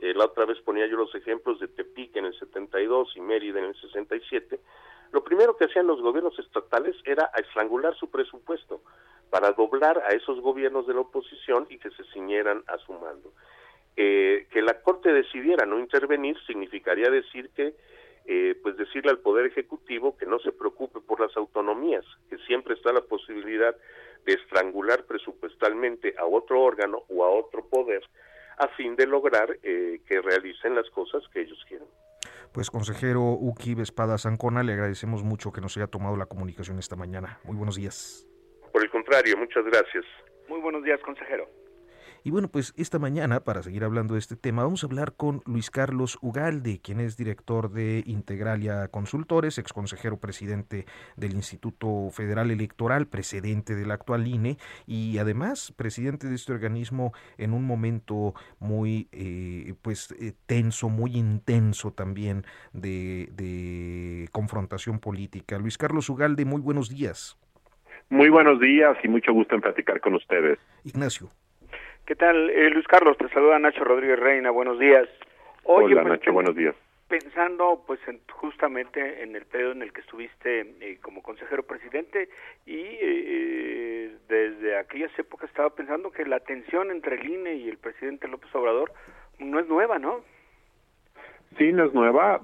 eh, 0.00 0.14
la 0.14 0.24
otra 0.24 0.46
vez 0.46 0.58
ponía 0.60 0.86
yo 0.86 0.96
los 0.96 1.14
ejemplos 1.14 1.60
de 1.60 1.68
Tepic 1.68 2.16
en 2.16 2.26
el 2.26 2.38
72 2.38 3.12
y 3.16 3.20
Mérida 3.20 3.58
en 3.58 3.66
el 3.66 3.80
67, 3.80 4.58
lo 5.12 5.24
primero 5.24 5.56
que 5.56 5.64
hacían 5.64 5.86
los 5.86 6.00
gobiernos 6.00 6.38
estatales 6.38 6.96
era 7.04 7.30
estrangular 7.36 7.94
su 7.96 8.10
presupuesto 8.10 8.80
para 9.28 9.52
doblar 9.52 9.98
a 9.98 10.10
esos 10.10 10.40
gobiernos 10.40 10.86
de 10.86 10.94
la 10.94 11.00
oposición 11.00 11.66
y 11.68 11.78
que 11.78 11.90
se 11.90 12.04
ciñeran 12.12 12.62
a 12.66 12.78
su 12.78 12.92
mando. 12.92 13.32
Eh, 13.96 14.46
que 14.50 14.62
la 14.62 14.80
Corte 14.82 15.12
decidiera 15.12 15.66
no 15.66 15.78
intervenir 15.80 16.36
significaría 16.46 17.10
decir 17.10 17.50
que, 17.50 17.74
eh, 18.26 18.54
pues 18.62 18.76
decirle 18.76 19.10
al 19.10 19.18
Poder 19.18 19.46
Ejecutivo 19.46 20.16
que 20.16 20.26
no 20.26 20.38
se 20.38 20.52
preocupe 20.52 21.00
por 21.00 21.20
las 21.20 21.36
autonomías, 21.36 22.04
que 22.28 22.38
siempre 22.38 22.74
está 22.74 22.92
la 22.92 23.02
posibilidad 23.02 23.74
de 24.24 24.32
estrangular 24.32 25.04
presupuestalmente 25.04 26.14
a 26.18 26.24
otro 26.24 26.62
órgano 26.62 27.02
o 27.08 27.24
a 27.24 27.30
otro 27.30 27.64
poder 27.66 28.02
a 28.60 28.68
fin 28.76 28.94
de 28.94 29.06
lograr 29.06 29.58
eh, 29.62 30.00
que 30.06 30.20
realicen 30.20 30.74
las 30.74 30.88
cosas 30.90 31.22
que 31.32 31.40
ellos 31.40 31.58
quieren. 31.66 31.88
Pues 32.52 32.70
consejero 32.70 33.22
Uki 33.22 33.74
Vespada 33.74 34.18
Zancona, 34.18 34.62
le 34.62 34.74
agradecemos 34.74 35.22
mucho 35.24 35.50
que 35.50 35.60
nos 35.60 35.76
haya 35.76 35.86
tomado 35.86 36.16
la 36.16 36.26
comunicación 36.26 36.78
esta 36.78 36.94
mañana. 36.94 37.40
Muy 37.44 37.56
buenos 37.56 37.76
días. 37.76 38.26
Por 38.72 38.82
el 38.82 38.90
contrario, 38.90 39.36
muchas 39.38 39.64
gracias. 39.64 40.04
Muy 40.48 40.60
buenos 40.60 40.84
días, 40.84 41.00
consejero. 41.00 41.48
Y 42.22 42.30
bueno, 42.30 42.48
pues 42.48 42.74
esta 42.76 42.98
mañana, 42.98 43.40
para 43.40 43.62
seguir 43.62 43.82
hablando 43.82 44.14
de 44.14 44.20
este 44.20 44.36
tema, 44.36 44.64
vamos 44.64 44.84
a 44.84 44.86
hablar 44.86 45.14
con 45.16 45.40
Luis 45.46 45.70
Carlos 45.70 46.18
Ugalde, 46.20 46.78
quien 46.82 47.00
es 47.00 47.16
director 47.16 47.70
de 47.70 48.02
Integralia 48.04 48.88
Consultores, 48.88 49.56
ex 49.58 49.72
consejero 49.72 50.18
presidente 50.18 50.84
del 51.16 51.32
Instituto 51.32 52.10
Federal 52.10 52.50
Electoral, 52.50 53.06
precedente 53.06 53.74
del 53.74 53.90
actual 53.90 54.26
INE, 54.26 54.58
y 54.86 55.16
además 55.16 55.72
presidente 55.76 56.28
de 56.28 56.34
este 56.34 56.52
organismo 56.52 57.14
en 57.38 57.54
un 57.54 57.64
momento 57.64 58.34
muy 58.58 59.08
eh, 59.12 59.74
pues 59.80 60.14
eh, 60.20 60.34
tenso, 60.44 60.90
muy 60.90 61.16
intenso 61.16 61.92
también 61.92 62.44
de, 62.74 63.30
de 63.32 64.28
confrontación 64.30 64.98
política. 64.98 65.58
Luis 65.58 65.78
Carlos 65.78 66.10
Ugalde, 66.10 66.44
muy 66.44 66.60
buenos 66.60 66.90
días. 66.90 67.38
Muy 68.10 68.28
buenos 68.28 68.60
días 68.60 68.96
y 69.02 69.08
mucho 69.08 69.32
gusto 69.32 69.54
en 69.54 69.62
platicar 69.62 70.00
con 70.00 70.14
ustedes. 70.14 70.58
Ignacio. 70.84 71.30
¿Qué 72.10 72.16
tal, 72.16 72.50
eh, 72.50 72.70
Luis 72.70 72.88
Carlos? 72.88 73.16
Te 73.18 73.28
saluda 73.28 73.56
Nacho 73.60 73.84
Rodríguez 73.84 74.18
Reina. 74.18 74.50
Buenos 74.50 74.80
días. 74.80 75.08
Oye, 75.62 75.94
Hola, 75.94 76.02
pues, 76.02 76.14
Nacho. 76.14 76.32
Buenos 76.32 76.56
días. 76.56 76.74
Pensando, 77.06 77.84
pues, 77.86 78.00
justamente 78.32 79.22
en 79.22 79.36
el 79.36 79.44
periodo 79.46 79.70
en 79.74 79.82
el 79.82 79.92
que 79.92 80.00
estuviste 80.00 80.74
eh, 80.80 80.98
como 81.00 81.22
consejero 81.22 81.62
presidente 81.62 82.28
y 82.66 82.80
eh, 83.00 84.16
desde 84.28 84.76
aquellas 84.76 85.16
épocas 85.20 85.50
estaba 85.50 85.70
pensando 85.70 86.10
que 86.10 86.24
la 86.24 86.40
tensión 86.40 86.90
entre 86.90 87.14
el 87.14 87.30
INE 87.30 87.54
y 87.54 87.68
el 87.68 87.78
presidente 87.78 88.26
López 88.26 88.52
Obrador 88.56 88.90
no 89.38 89.60
es 89.60 89.68
nueva, 89.68 90.00
¿no? 90.00 90.24
Sí, 91.58 91.72
no 91.72 91.84
es 91.84 91.94
nueva. 91.94 92.40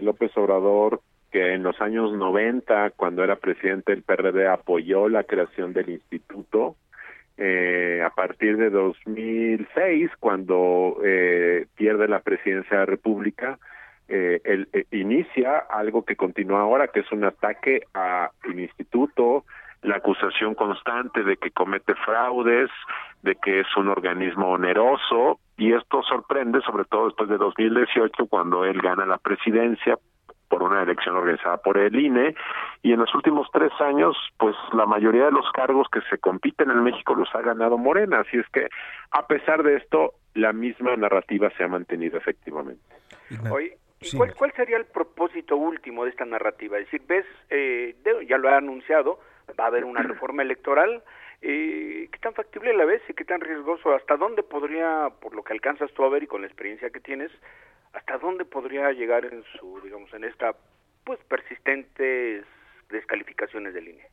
López 0.00 0.34
Obrador 0.38 1.02
que 1.30 1.52
en 1.52 1.62
los 1.64 1.78
años 1.82 2.14
90, 2.14 2.92
cuando 2.92 3.22
era 3.22 3.36
presidente 3.36 3.92
del 3.92 4.04
PRD, 4.04 4.48
apoyó 4.48 5.10
la 5.10 5.24
creación 5.24 5.74
del 5.74 5.90
instituto 5.90 6.76
eh, 7.44 8.00
a 8.04 8.10
partir 8.10 8.56
de 8.56 8.70
2006, 8.70 10.12
cuando 10.20 10.98
eh, 11.04 11.66
pierde 11.74 12.06
la 12.06 12.20
presidencia 12.20 12.70
de 12.70 12.84
la 12.84 12.86
República, 12.86 13.58
eh, 14.06 14.40
él, 14.44 14.68
eh, 14.72 14.84
inicia 14.92 15.58
algo 15.58 16.04
que 16.04 16.14
continúa 16.14 16.60
ahora, 16.60 16.86
que 16.86 17.00
es 17.00 17.10
un 17.10 17.24
ataque 17.24 17.82
al 17.94 18.60
instituto, 18.60 19.44
la 19.82 19.96
acusación 19.96 20.54
constante 20.54 21.24
de 21.24 21.36
que 21.36 21.50
comete 21.50 21.96
fraudes, 21.96 22.70
de 23.22 23.34
que 23.34 23.58
es 23.60 23.76
un 23.76 23.88
organismo 23.88 24.50
oneroso, 24.50 25.40
y 25.56 25.72
esto 25.72 26.00
sorprende, 26.04 26.60
sobre 26.60 26.84
todo 26.84 27.06
después 27.06 27.28
de 27.28 27.38
2018, 27.38 28.26
cuando 28.26 28.64
él 28.64 28.80
gana 28.80 29.04
la 29.04 29.18
presidencia 29.18 29.98
por 30.52 30.62
una 30.62 30.82
elección 30.82 31.16
organizada 31.16 31.56
por 31.56 31.78
el 31.78 31.98
INE 31.98 32.34
y 32.82 32.92
en 32.92 33.00
los 33.00 33.14
últimos 33.14 33.48
tres 33.50 33.72
años 33.80 34.14
pues 34.36 34.54
la 34.74 34.84
mayoría 34.84 35.24
de 35.24 35.30
los 35.32 35.50
cargos 35.50 35.88
que 35.90 36.02
se 36.10 36.18
compiten 36.18 36.70
en 36.70 36.82
México 36.82 37.14
los 37.14 37.34
ha 37.34 37.40
ganado 37.40 37.78
Morena 37.78 38.20
así 38.20 38.36
es 38.36 38.46
que 38.50 38.68
a 39.12 39.26
pesar 39.26 39.62
de 39.62 39.76
esto 39.76 40.12
la 40.34 40.52
misma 40.52 40.94
narrativa 40.96 41.48
se 41.56 41.64
ha 41.64 41.68
mantenido 41.68 42.18
efectivamente 42.18 42.82
Oye, 43.50 43.78
cuál, 44.14 44.34
cuál, 44.34 44.52
sería 44.52 44.76
el 44.76 44.84
propósito 44.84 45.56
último 45.56 46.04
de 46.04 46.10
esta 46.10 46.26
narrativa? 46.26 46.76
Es 46.76 46.84
decir, 46.84 47.00
ves, 47.06 47.24
eh, 47.48 47.96
ya 48.28 48.36
lo 48.36 48.50
ha 48.50 48.58
anunciado, 48.58 49.20
va 49.58 49.64
a 49.64 49.68
haber 49.68 49.86
una 49.86 50.02
reforma 50.02 50.42
electoral, 50.42 51.02
eh, 51.40 52.08
¿qué 52.12 52.18
tan 52.18 52.34
factible 52.34 52.74
la 52.74 52.84
ves 52.84 53.00
y 53.08 53.14
qué 53.14 53.24
tan 53.24 53.40
riesgoso? 53.40 53.94
¿Hasta 53.94 54.18
dónde 54.18 54.42
podría, 54.42 55.08
por 55.18 55.34
lo 55.34 55.42
que 55.42 55.54
alcanzas 55.54 55.90
tú 55.94 56.04
a 56.04 56.10
ver 56.10 56.24
y 56.24 56.26
con 56.26 56.42
la 56.42 56.46
experiencia 56.46 56.90
que 56.90 57.00
tienes, 57.00 57.32
hasta 57.92 58.18
dónde 58.18 58.44
podría 58.44 58.92
llegar 58.92 59.24
en 59.24 59.42
su, 59.58 59.80
digamos, 59.82 60.12
en 60.14 60.24
esta, 60.24 60.54
pues, 61.04 61.18
persistentes 61.28 62.44
descalificaciones 62.90 63.74
de 63.74 63.82
línea? 63.82 64.06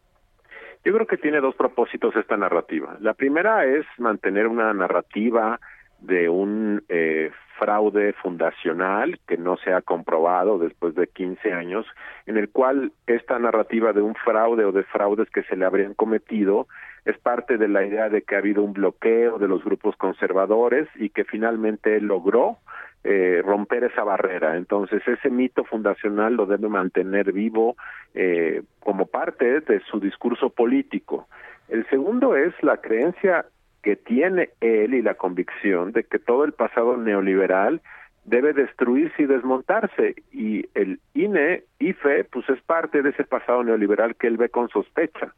Yo 0.83 0.93
creo 0.93 1.07
que 1.07 1.17
tiene 1.17 1.41
dos 1.41 1.55
propósitos 1.55 2.15
esta 2.15 2.37
narrativa. 2.37 2.97
La 3.01 3.13
primera 3.13 3.65
es 3.65 3.85
mantener 3.97 4.47
una 4.47 4.73
narrativa 4.73 5.59
de 5.99 6.29
un 6.29 6.83
eh, 6.87 7.31
fraude 7.57 8.13
fundacional 8.13 9.19
que 9.27 9.37
no 9.37 9.57
se 9.57 9.73
ha 9.73 9.81
comprobado 9.81 10.57
después 10.57 10.95
de 10.95 11.07
15 11.07 11.51
años, 11.51 11.85
en 12.25 12.37
el 12.37 12.49
cual 12.49 12.93
esta 13.05 13.37
narrativa 13.37 13.91
de 13.91 14.01
un 14.01 14.15
fraude 14.15 14.63
o 14.63 14.71
de 14.71 14.83
fraudes 14.83 15.29
que 15.29 15.43
se 15.43 15.57
le 15.57 15.65
habrían 15.65 15.93
cometido 15.93 16.67
es 17.03 17.17
parte 17.17 17.57
de 17.57 17.67
la 17.67 17.85
idea 17.85 18.07
de 18.09 18.21
que 18.21 18.35
ha 18.35 18.39
habido 18.39 18.63
un 18.63 18.73
bloqueo 18.73 19.37
de 19.37 19.49
los 19.49 19.63
grupos 19.63 19.97
conservadores 19.97 20.87
y 20.95 21.09
que 21.09 21.25
finalmente 21.25 21.99
logró 21.99 22.57
eh, 23.03 23.41
romper 23.45 23.85
esa 23.85 24.03
barrera. 24.03 24.57
Entonces, 24.57 25.01
ese 25.07 25.29
mito 25.29 25.63
fundacional 25.63 26.35
lo 26.35 26.45
debe 26.45 26.67
mantener 26.67 27.31
vivo 27.31 27.75
eh, 28.13 28.63
como 28.79 29.05
parte 29.05 29.61
de 29.61 29.79
su 29.89 29.99
discurso 29.99 30.49
político. 30.49 31.27
El 31.69 31.87
segundo 31.89 32.35
es 32.35 32.53
la 32.61 32.77
creencia 32.77 33.45
que 33.83 33.95
tiene 33.95 34.49
él 34.59 34.93
y 34.93 35.01
la 35.01 35.13
convicción 35.13 35.93
de 35.93 36.03
que 36.03 36.19
todo 36.19 36.43
el 36.43 36.51
pasado 36.51 36.97
neoliberal 36.97 37.81
debe 38.25 38.53
destruirse 38.53 39.23
y 39.23 39.25
desmontarse 39.25 40.15
y 40.31 40.65
el 40.75 40.99
INE, 41.13 41.63
IFE, 41.79 42.25
pues 42.25 42.47
es 42.49 42.61
parte 42.61 43.01
de 43.01 43.09
ese 43.11 43.23
pasado 43.23 43.63
neoliberal 43.63 44.15
que 44.15 44.27
él 44.27 44.37
ve 44.37 44.49
con 44.49 44.69
sospecha. 44.69 45.33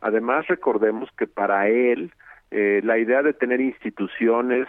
Además, 0.00 0.46
recordemos 0.46 1.10
que 1.18 1.26
para 1.26 1.68
él 1.68 2.12
eh, 2.50 2.80
la 2.82 2.98
idea 2.98 3.22
de 3.22 3.32
tener 3.32 3.60
instituciones 3.60 4.66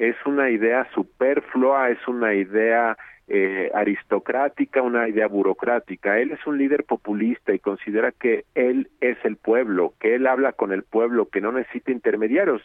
es 0.00 0.16
una 0.24 0.48
idea 0.48 0.88
superflua, 0.94 1.90
es 1.90 2.08
una 2.08 2.32
idea 2.32 2.96
eh, 3.30 3.70
aristocrática, 3.74 4.82
una 4.82 5.08
idea 5.08 5.28
burocrática. 5.28 6.18
Él 6.18 6.32
es 6.32 6.46
un 6.46 6.58
líder 6.58 6.84
populista 6.84 7.54
y 7.54 7.58
considera 7.58 8.12
que 8.12 8.44
él 8.54 8.90
es 9.00 9.16
el 9.24 9.36
pueblo, 9.36 9.94
que 10.00 10.16
él 10.16 10.26
habla 10.26 10.52
con 10.52 10.72
el 10.72 10.82
pueblo, 10.82 11.28
que 11.28 11.40
no 11.40 11.52
necesita 11.52 11.92
intermediarios 11.92 12.62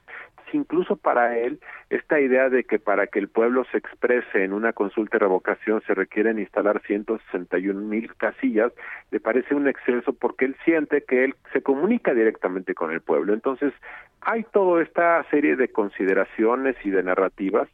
incluso 0.55 0.95
para 0.95 1.37
él 1.37 1.59
esta 1.89 2.19
idea 2.19 2.49
de 2.49 2.63
que 2.63 2.79
para 2.79 3.07
que 3.07 3.19
el 3.19 3.27
pueblo 3.27 3.65
se 3.71 3.77
exprese 3.77 4.43
en 4.43 4.53
una 4.53 4.73
consulta 4.73 5.17
de 5.17 5.25
revocación 5.25 5.81
se 5.85 5.93
requieren 5.93 6.39
instalar 6.39 6.81
161 6.87 7.79
mil 7.81 8.13
casillas, 8.15 8.71
le 9.11 9.19
parece 9.19 9.53
un 9.53 9.67
exceso 9.67 10.13
porque 10.13 10.45
él 10.45 10.55
siente 10.65 11.03
que 11.03 11.25
él 11.25 11.35
se 11.53 11.61
comunica 11.61 12.13
directamente 12.13 12.73
con 12.73 12.91
el 12.91 13.01
pueblo. 13.01 13.33
Entonces, 13.33 13.73
hay 14.21 14.43
toda 14.51 14.81
esta 14.81 15.23
serie 15.29 15.55
de 15.55 15.67
consideraciones 15.67 16.75
y 16.83 16.89
de 16.89 17.03
narrativas 17.03 17.67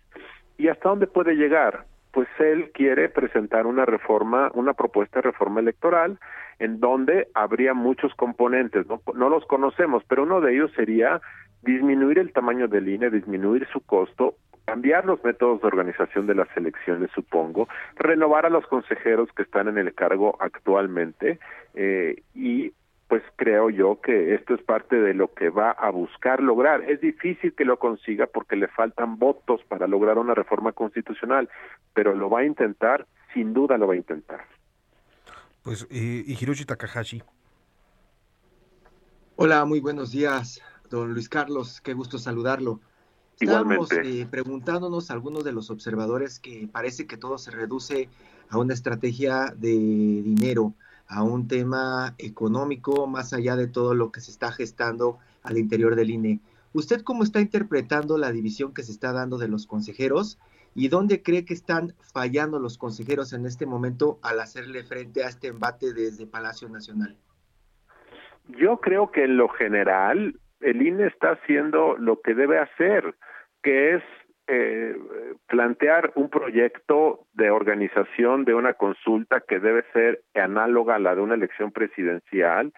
y 0.57 0.67
hasta 0.67 0.89
dónde 0.89 1.07
puede 1.07 1.35
llegar 1.35 1.85
pues 2.11 2.27
él 2.39 2.71
quiere 2.73 3.09
presentar 3.09 3.65
una 3.65 3.85
reforma, 3.85 4.51
una 4.53 4.73
propuesta 4.73 5.19
de 5.19 5.31
reforma 5.31 5.61
electoral 5.61 6.19
en 6.59 6.79
donde 6.79 7.27
habría 7.33 7.73
muchos 7.73 8.13
componentes, 8.15 8.85
no, 8.87 9.01
no 9.15 9.29
los 9.29 9.45
conocemos, 9.45 10.03
pero 10.07 10.23
uno 10.23 10.41
de 10.41 10.53
ellos 10.53 10.71
sería 10.75 11.21
disminuir 11.63 12.19
el 12.19 12.33
tamaño 12.33 12.67
del 12.67 12.89
INE, 12.89 13.09
disminuir 13.09 13.67
su 13.71 13.81
costo, 13.81 14.35
cambiar 14.65 15.05
los 15.05 15.23
métodos 15.23 15.61
de 15.61 15.67
organización 15.67 16.27
de 16.27 16.35
las 16.35 16.47
elecciones, 16.55 17.09
supongo, 17.15 17.67
renovar 17.95 18.45
a 18.45 18.49
los 18.49 18.65
consejeros 18.67 19.29
que 19.35 19.43
están 19.43 19.67
en 19.67 19.77
el 19.77 19.93
cargo 19.93 20.37
actualmente 20.39 21.39
eh, 21.73 22.21
y 22.35 22.73
pues 23.11 23.23
creo 23.35 23.69
yo 23.69 23.99
que 23.99 24.35
esto 24.35 24.55
es 24.55 24.63
parte 24.63 24.95
de 24.95 25.13
lo 25.13 25.33
que 25.33 25.49
va 25.49 25.71
a 25.71 25.89
buscar 25.89 26.41
lograr. 26.41 26.89
Es 26.89 27.01
difícil 27.01 27.53
que 27.53 27.65
lo 27.65 27.77
consiga 27.77 28.25
porque 28.25 28.55
le 28.55 28.69
faltan 28.69 29.19
votos 29.19 29.59
para 29.67 29.85
lograr 29.85 30.17
una 30.17 30.33
reforma 30.33 30.71
constitucional, 30.71 31.49
pero 31.93 32.15
lo 32.15 32.29
va 32.29 32.39
a 32.39 32.45
intentar, 32.45 33.05
sin 33.33 33.53
duda 33.53 33.77
lo 33.77 33.87
va 33.87 33.95
a 33.95 33.97
intentar. 33.97 34.45
Pues, 35.61 35.85
eh, 35.91 36.23
Hiroshi 36.25 36.63
Takahashi. 36.63 37.21
Hola, 39.35 39.65
muy 39.65 39.81
buenos 39.81 40.13
días. 40.13 40.61
Don 40.89 41.13
Luis 41.13 41.27
Carlos, 41.27 41.81
qué 41.81 41.91
gusto 41.91 42.17
saludarlo. 42.17 42.79
Estábamos 43.37 43.91
eh, 43.91 44.25
preguntándonos 44.31 45.11
a 45.11 45.15
algunos 45.15 45.43
de 45.43 45.51
los 45.51 45.69
observadores 45.69 46.39
que 46.39 46.69
parece 46.71 47.07
que 47.07 47.17
todo 47.17 47.37
se 47.37 47.51
reduce 47.51 48.07
a 48.47 48.57
una 48.57 48.73
estrategia 48.73 49.53
de 49.53 49.71
dinero, 49.71 50.75
a 51.11 51.23
un 51.23 51.47
tema 51.49 52.15
económico, 52.17 53.05
más 53.05 53.33
allá 53.33 53.57
de 53.57 53.67
todo 53.67 53.93
lo 53.93 54.11
que 54.11 54.21
se 54.21 54.31
está 54.31 54.51
gestando 54.51 55.19
al 55.43 55.57
interior 55.57 55.95
del 55.95 56.09
INE. 56.09 56.39
¿Usted 56.71 57.01
cómo 57.01 57.23
está 57.23 57.41
interpretando 57.41 58.17
la 58.17 58.31
división 58.31 58.73
que 58.73 58.81
se 58.81 58.93
está 58.93 59.11
dando 59.11 59.37
de 59.37 59.49
los 59.49 59.67
consejeros 59.67 60.39
y 60.73 60.87
dónde 60.87 61.21
cree 61.21 61.43
que 61.43 61.53
están 61.53 61.93
fallando 62.13 62.59
los 62.59 62.77
consejeros 62.77 63.33
en 63.33 63.45
este 63.45 63.65
momento 63.65 64.19
al 64.23 64.39
hacerle 64.39 64.83
frente 64.83 65.25
a 65.25 65.27
este 65.27 65.47
embate 65.47 65.93
desde 65.93 66.27
Palacio 66.27 66.69
Nacional? 66.69 67.17
Yo 68.47 68.77
creo 68.77 69.11
que 69.11 69.25
en 69.25 69.35
lo 69.35 69.49
general 69.49 70.39
el 70.61 70.81
INE 70.81 71.07
está 71.07 71.31
haciendo 71.31 71.97
lo 71.97 72.21
que 72.21 72.33
debe 72.33 72.57
hacer, 72.57 73.15
que 73.61 73.95
es 73.95 74.03
eh, 74.53 74.97
plantear 75.47 76.11
un 76.15 76.29
proyecto 76.29 77.21
de 77.31 77.49
organización 77.51 78.43
de 78.43 78.53
una 78.53 78.73
consulta 78.73 79.39
que 79.39 79.59
debe 79.59 79.85
ser 79.93 80.23
análoga 80.35 80.95
a 80.95 80.99
la 80.99 81.15
de 81.15 81.21
una 81.21 81.35
elección 81.35 81.71
presidencial, 81.71 82.73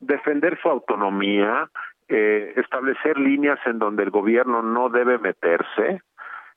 defender 0.00 0.58
su 0.60 0.68
autonomía, 0.68 1.70
eh, 2.08 2.52
establecer 2.56 3.18
líneas 3.18 3.58
en 3.64 3.78
donde 3.78 4.02
el 4.02 4.10
gobierno 4.10 4.62
no 4.62 4.90
debe 4.90 5.18
meterse, 5.18 6.02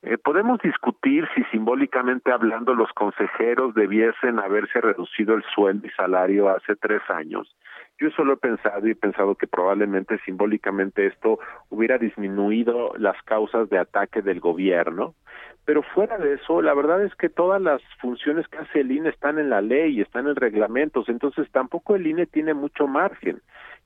Eh, 0.04 0.18
podemos 0.18 0.60
discutir 0.62 1.28
si 1.34 1.44
simbólicamente 1.46 2.32
hablando 2.32 2.76
los 2.76 2.92
consejeros 2.94 3.74
debiesen 3.74 4.38
haberse 4.38 4.80
reducido 4.80 5.34
el 5.34 5.44
sueldo 5.56 5.88
y 5.88 5.90
salario 5.92 6.50
hace 6.50 6.76
tres 6.76 7.02
años. 7.10 7.56
Yo 8.00 8.12
solo 8.12 8.34
he 8.34 8.38
pensado 8.38 8.88
y 8.88 8.92
he 8.92 8.96
pensado 8.96 9.34
que 9.34 9.48
probablemente 9.48 10.20
simbólicamente 10.20 11.08
esto 11.08 11.40
hubiera 11.70 11.98
disminuido 11.98 12.94
las 12.98 13.20
causas 13.24 13.70
de 13.72 13.80
ataque 13.80 14.22
del 14.22 14.40
gobierno, 14.40 15.16
pero 15.66 15.82
fuera 15.82 16.18
de 16.20 16.36
eso, 16.36 16.62
la 16.62 16.76
verdad 16.76 17.04
es 17.04 17.16
que 17.16 17.28
todas 17.28 17.60
las 17.60 17.82
funciones 18.00 18.48
que 18.48 18.60
hace 18.60 18.82
el 18.82 18.92
INE 18.92 19.10
están 19.10 19.40
en 19.40 19.50
la 19.50 19.62
ley, 19.62 20.00
están 20.00 20.28
en 20.28 20.36
reglamentos, 20.36 21.10
entonces 21.10 21.50
tampoco 21.52 21.96
el 21.96 22.06
INE 22.06 22.28
tiene 22.28 22.54
mucho 22.54 22.88
margen. 22.88 23.42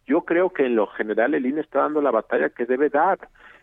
Yo 0.05 0.21
creo 0.21 0.49
que 0.49 0.65
en 0.65 0.75
lo 0.75 0.87
general 0.87 1.33
el 1.33 1.45
INE 1.45 1.61
está 1.61 1.79
dando 1.79 2.01
la 2.01 2.11
batalla 2.11 2.49
que 2.49 2.65
debe 2.65 2.89
dar. 2.89 3.17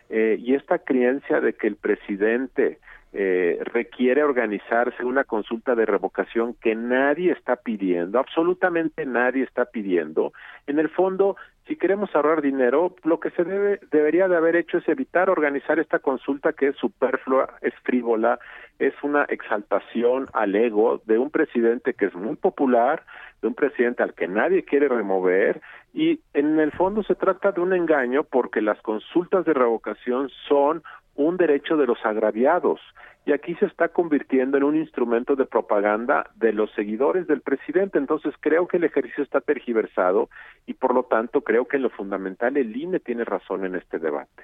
Eh, 0.09 0.37
y 0.39 0.55
esta 0.55 0.79
creencia 0.79 1.39
de 1.39 1.53
que 1.53 1.67
el 1.67 1.75
presidente 1.75 2.79
eh, 3.11 3.57
requiere 3.61 4.23
organizarse 4.23 5.03
una 5.03 5.23
consulta 5.23 5.73
de 5.73 5.85
revocación 5.85 6.53
que 6.61 6.75
nadie 6.75 7.31
está 7.31 7.55
pidiendo, 7.55 8.19
absolutamente 8.19 9.05
nadie 9.05 9.43
está 9.43 9.65
pidiendo. 9.65 10.31
En 10.67 10.77
el 10.77 10.89
fondo, 10.89 11.35
si 11.67 11.75
queremos 11.75 12.15
ahorrar 12.15 12.41
dinero, 12.41 12.95
lo 13.03 13.19
que 13.19 13.31
se 13.31 13.43
debe, 13.43 13.79
debería 13.91 14.27
de 14.27 14.37
haber 14.37 14.55
hecho 14.55 14.77
es 14.77 14.87
evitar 14.87 15.29
organizar 15.29 15.79
esta 15.79 15.99
consulta 15.99 16.53
que 16.53 16.67
es 16.67 16.75
superflua, 16.75 17.55
es 17.61 17.73
frívola, 17.83 18.39
es 18.79 18.93
una 19.03 19.23
exaltación 19.25 20.27
al 20.33 20.55
ego 20.55 21.01
de 21.05 21.17
un 21.17 21.31
presidente 21.31 21.93
que 21.93 22.05
es 22.05 22.15
muy 22.15 22.35
popular, 22.35 23.03
de 23.41 23.47
un 23.47 23.55
presidente 23.55 24.03
al 24.03 24.13
que 24.13 24.27
nadie 24.27 24.63
quiere 24.63 24.87
remover 24.87 25.61
y 25.93 26.19
en 26.33 26.59
el 26.59 26.71
fondo 26.71 27.03
se 27.03 27.15
trata 27.15 27.51
de 27.51 27.61
un 27.61 27.73
engaño 27.73 28.23
porque 28.23 28.61
las 28.61 28.81
consultas 28.81 29.45
de 29.45 29.53
revocación 29.53 30.29
son 30.47 30.83
un 31.19 31.35
derecho 31.35 31.75
de 31.75 31.85
los 31.85 31.97
agraviados 32.05 32.79
y 33.25 33.33
aquí 33.33 33.53
se 33.55 33.65
está 33.65 33.89
convirtiendo 33.89 34.57
en 34.57 34.63
un 34.63 34.77
instrumento 34.77 35.35
de 35.35 35.45
propaganda 35.45 36.29
de 36.35 36.53
los 36.53 36.71
seguidores 36.71 37.27
del 37.27 37.41
presidente. 37.41 37.97
Entonces 37.97 38.33
creo 38.39 38.67
que 38.67 38.77
el 38.77 38.85
ejercicio 38.85 39.23
está 39.25 39.41
tergiversado 39.41 40.29
y 40.65 40.75
por 40.75 40.93
lo 40.95 41.03
tanto 41.03 41.41
creo 41.41 41.65
que 41.65 41.75
en 41.75 41.83
lo 41.83 41.89
fundamental 41.89 42.55
el 42.55 42.75
INE 42.75 43.01
tiene 43.01 43.25
razón 43.25 43.65
en 43.65 43.75
este 43.75 43.99
debate. 43.99 44.43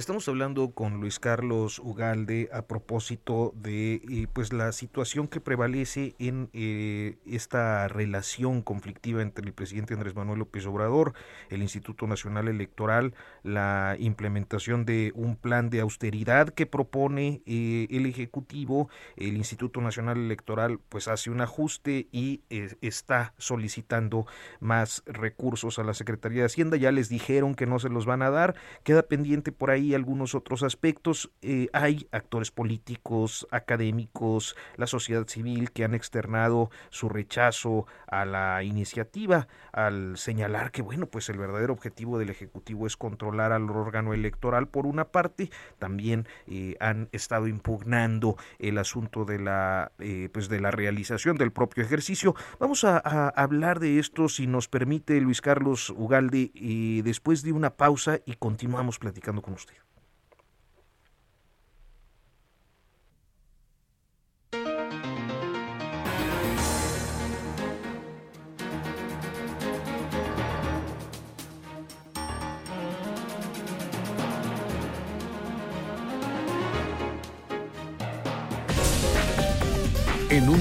Estamos 0.00 0.26
hablando 0.28 0.70
con 0.70 0.98
Luis 0.98 1.18
Carlos 1.18 1.78
Ugalde 1.78 2.48
a 2.54 2.62
propósito 2.62 3.52
de 3.54 3.96
eh, 3.96 4.26
pues 4.32 4.50
la 4.50 4.72
situación 4.72 5.28
que 5.28 5.42
prevalece 5.42 6.14
en 6.18 6.48
eh, 6.54 7.18
esta 7.26 7.86
relación 7.86 8.62
conflictiva 8.62 9.20
entre 9.20 9.44
el 9.44 9.52
presidente 9.52 9.92
Andrés 9.92 10.14
Manuel 10.14 10.38
López 10.38 10.64
Obrador, 10.64 11.12
el 11.50 11.60
Instituto 11.60 12.06
Nacional 12.06 12.48
Electoral, 12.48 13.12
la 13.42 13.94
implementación 13.98 14.86
de 14.86 15.12
un 15.14 15.36
plan 15.36 15.68
de 15.68 15.80
austeridad 15.80 16.48
que 16.48 16.64
propone 16.64 17.42
eh, 17.44 17.86
el 17.90 18.06
Ejecutivo, 18.06 18.88
el 19.16 19.36
Instituto 19.36 19.82
Nacional 19.82 20.16
Electoral 20.16 20.80
pues 20.88 21.08
hace 21.08 21.28
un 21.28 21.42
ajuste 21.42 22.08
y 22.10 22.40
está 22.48 23.34
solicitando 23.36 24.24
más 24.60 25.02
recursos 25.04 25.78
a 25.78 25.84
la 25.84 25.92
Secretaría 25.92 26.40
de 26.40 26.46
Hacienda, 26.46 26.78
ya 26.78 26.90
les 26.90 27.10
dijeron 27.10 27.54
que 27.54 27.66
no 27.66 27.78
se 27.78 27.90
los 27.90 28.06
van 28.06 28.22
a 28.22 28.30
dar, 28.30 28.54
queda 28.82 29.02
pendiente 29.02 29.52
por 29.52 29.70
ahí 29.70 29.89
algunos 29.94 30.34
otros 30.34 30.62
aspectos. 30.62 31.30
Eh, 31.42 31.68
hay 31.72 32.08
actores 32.12 32.50
políticos, 32.50 33.46
académicos, 33.50 34.56
la 34.76 34.86
sociedad 34.86 35.26
civil 35.26 35.70
que 35.72 35.84
han 35.84 35.94
externado 35.94 36.70
su 36.90 37.08
rechazo 37.08 37.86
a 38.06 38.24
la 38.24 38.62
iniciativa 38.62 39.48
al 39.72 40.16
señalar 40.16 40.70
que, 40.72 40.82
bueno, 40.82 41.06
pues 41.06 41.28
el 41.28 41.38
verdadero 41.38 41.72
objetivo 41.72 42.18
del 42.18 42.30
Ejecutivo 42.30 42.86
es 42.86 42.96
controlar 42.96 43.52
al 43.52 43.70
órgano 43.70 44.14
electoral 44.14 44.68
por 44.68 44.86
una 44.86 45.06
parte. 45.06 45.50
También 45.78 46.26
eh, 46.46 46.76
han 46.80 47.08
estado 47.12 47.46
impugnando 47.46 48.36
el 48.58 48.78
asunto 48.78 49.24
de 49.24 49.38
la, 49.38 49.92
eh, 49.98 50.28
pues 50.32 50.48
de 50.48 50.60
la 50.60 50.70
realización 50.70 51.36
del 51.36 51.52
propio 51.52 51.82
ejercicio. 51.82 52.34
Vamos 52.58 52.84
a, 52.84 53.00
a, 53.02 53.28
hablar 53.28 53.80
de 53.80 53.98
esto, 53.98 54.28
si 54.28 54.46
nos 54.46 54.68
permite 54.68 55.20
Luis 55.20 55.40
Carlos 55.40 55.90
Ugalde, 55.90 56.50
después 57.04 57.42
de 57.42 57.52
una 57.52 57.70
pausa 57.70 58.20
y 58.24 58.34
continuamos 58.34 58.98
platicando 58.98 59.42
con 59.42 59.54
usted. 59.54 59.79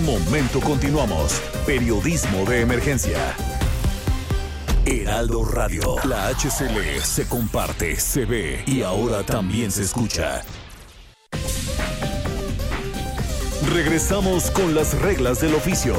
Momento 0.09 0.59
continuamos. 0.59 1.39
Periodismo 1.67 2.43
de 2.45 2.61
emergencia. 2.61 3.35
Heraldo 4.85 5.45
Radio. 5.45 5.97
La 6.03 6.29
HCL 6.29 7.01
se 7.03 7.27
comparte, 7.27 7.99
se 7.99 8.25
ve 8.25 8.63
y 8.65 8.81
ahora 8.81 9.23
también 9.23 9.71
se 9.71 9.83
escucha. 9.83 10.41
Regresamos 13.71 14.49
con 14.49 14.73
las 14.73 14.99
reglas 14.99 15.41
del 15.41 15.53
oficio. 15.53 15.95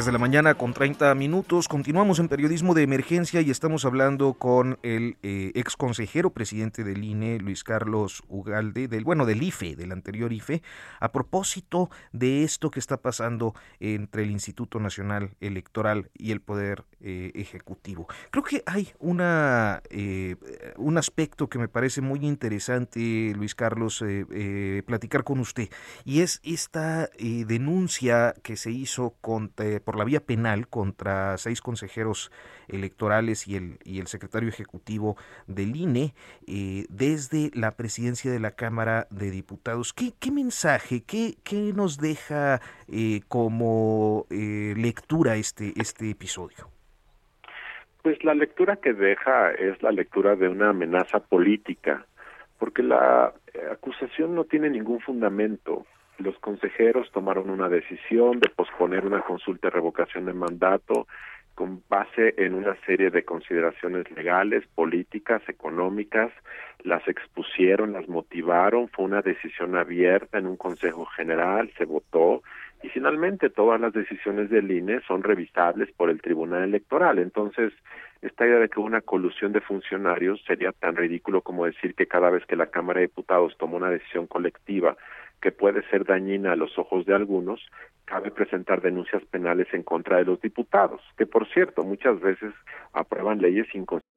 10 0.00 0.06
de 0.06 0.12
la 0.12 0.18
mañana 0.18 0.54
con 0.54 0.72
30 0.72 1.14
minutos. 1.14 1.68
Continuamos 1.68 2.20
en 2.20 2.28
periodismo 2.28 2.72
de 2.72 2.82
emergencia 2.82 3.42
y 3.42 3.50
estamos 3.50 3.84
hablando 3.84 4.32
con 4.32 4.78
el 4.82 5.18
eh, 5.22 5.52
ex 5.54 5.76
consejero 5.76 6.30
presidente 6.30 6.84
del 6.84 7.04
INE, 7.04 7.38
Luis 7.38 7.64
Carlos 7.64 8.22
Ugalde, 8.26 8.88
del 8.88 9.04
bueno, 9.04 9.26
del 9.26 9.42
IFE, 9.42 9.76
del 9.76 9.92
anterior 9.92 10.32
IFE, 10.32 10.62
a 11.00 11.12
propósito 11.12 11.90
de 12.12 12.44
esto 12.44 12.70
que 12.70 12.80
está 12.80 12.96
pasando 12.96 13.54
entre 13.78 14.22
el 14.22 14.30
Instituto 14.30 14.80
Nacional 14.80 15.36
Electoral 15.38 16.10
y 16.16 16.32
el 16.32 16.40
Poder 16.40 16.84
eh, 17.02 17.32
Ejecutivo. 17.34 18.08
Creo 18.30 18.42
que 18.42 18.62
hay 18.64 18.88
una 19.00 19.82
eh, 19.90 20.36
un 20.78 20.96
aspecto 20.96 21.48
que 21.50 21.58
me 21.58 21.68
parece 21.68 22.00
muy 22.00 22.20
interesante, 22.26 23.34
Luis 23.36 23.54
Carlos, 23.54 24.02
platicar 24.86 25.24
con 25.24 25.40
usted, 25.40 25.68
y 26.06 26.20
es 26.20 26.40
esta 26.42 27.10
denuncia 27.18 28.34
que 28.42 28.56
se 28.56 28.70
hizo 28.70 29.14
contra 29.20 29.50
por 29.90 29.98
la 29.98 30.04
vía 30.04 30.20
penal 30.20 30.68
contra 30.68 31.36
seis 31.36 31.60
consejeros 31.60 32.30
electorales 32.68 33.48
y 33.48 33.56
el, 33.56 33.80
y 33.82 33.98
el 33.98 34.06
secretario 34.06 34.48
ejecutivo 34.48 35.16
del 35.48 35.74
INE 35.74 36.14
eh, 36.46 36.84
desde 36.88 37.50
la 37.54 37.72
presidencia 37.72 38.30
de 38.30 38.38
la 38.38 38.52
Cámara 38.52 39.08
de 39.10 39.32
Diputados. 39.32 39.92
¿Qué, 39.92 40.12
qué 40.20 40.30
mensaje, 40.30 41.02
qué, 41.02 41.34
qué 41.42 41.72
nos 41.74 41.98
deja 41.98 42.60
eh, 42.86 43.22
como 43.26 44.26
eh, 44.30 44.74
lectura 44.76 45.34
este, 45.34 45.72
este 45.74 46.08
episodio? 46.08 46.70
Pues 48.04 48.22
la 48.22 48.34
lectura 48.34 48.76
que 48.76 48.92
deja 48.92 49.50
es 49.50 49.82
la 49.82 49.90
lectura 49.90 50.36
de 50.36 50.46
una 50.46 50.70
amenaza 50.70 51.18
política, 51.18 52.06
porque 52.60 52.84
la 52.84 53.34
acusación 53.72 54.36
no 54.36 54.44
tiene 54.44 54.70
ningún 54.70 55.00
fundamento 55.00 55.84
los 56.20 56.38
consejeros 56.38 57.10
tomaron 57.12 57.50
una 57.50 57.68
decisión 57.68 58.40
de 58.40 58.48
posponer 58.48 59.04
una 59.06 59.22
consulta 59.22 59.68
de 59.68 59.74
revocación 59.74 60.26
de 60.26 60.32
mandato 60.32 61.06
con 61.54 61.82
base 61.88 62.34
en 62.38 62.54
una 62.54 62.74
serie 62.86 63.10
de 63.10 63.24
consideraciones 63.24 64.10
legales, 64.12 64.64
políticas, 64.74 65.42
económicas, 65.46 66.32
las 66.84 67.06
expusieron, 67.06 67.92
las 67.92 68.08
motivaron, 68.08 68.88
fue 68.88 69.04
una 69.04 69.20
decisión 69.20 69.76
abierta 69.76 70.38
en 70.38 70.46
un 70.46 70.56
Consejo 70.56 71.04
General, 71.04 71.70
se 71.76 71.84
votó 71.84 72.42
y 72.82 72.88
finalmente 72.88 73.50
todas 73.50 73.78
las 73.78 73.92
decisiones 73.92 74.48
del 74.48 74.70
INE 74.70 75.00
son 75.06 75.22
revisables 75.22 75.92
por 75.92 76.08
el 76.08 76.22
Tribunal 76.22 76.62
Electoral. 76.62 77.18
Entonces, 77.18 77.74
esta 78.22 78.46
idea 78.46 78.58
de 78.58 78.68
que 78.70 78.80
una 78.80 79.02
colusión 79.02 79.52
de 79.52 79.60
funcionarios 79.60 80.42
sería 80.46 80.72
tan 80.72 80.96
ridículo 80.96 81.42
como 81.42 81.66
decir 81.66 81.94
que 81.94 82.06
cada 82.06 82.30
vez 82.30 82.44
que 82.46 82.56
la 82.56 82.66
Cámara 82.66 83.00
de 83.00 83.08
Diputados 83.08 83.56
toma 83.58 83.76
una 83.76 83.90
decisión 83.90 84.26
colectiva 84.26 84.96
que 85.40 85.52
puede 85.52 85.82
ser 85.90 86.04
dañina 86.04 86.52
a 86.52 86.56
los 86.56 86.78
ojos 86.78 87.06
de 87.06 87.14
algunos, 87.14 87.60
cabe 88.04 88.30
presentar 88.30 88.80
denuncias 88.82 89.22
penales 89.30 89.68
en 89.72 89.82
contra 89.82 90.18
de 90.18 90.24
los 90.24 90.40
diputados, 90.40 91.00
que 91.16 91.26
por 91.26 91.46
cierto 91.52 91.82
muchas 91.82 92.20
veces 92.20 92.52
aprueban 92.92 93.38
leyes 93.38 93.66
inconstitucionales. 93.74 94.10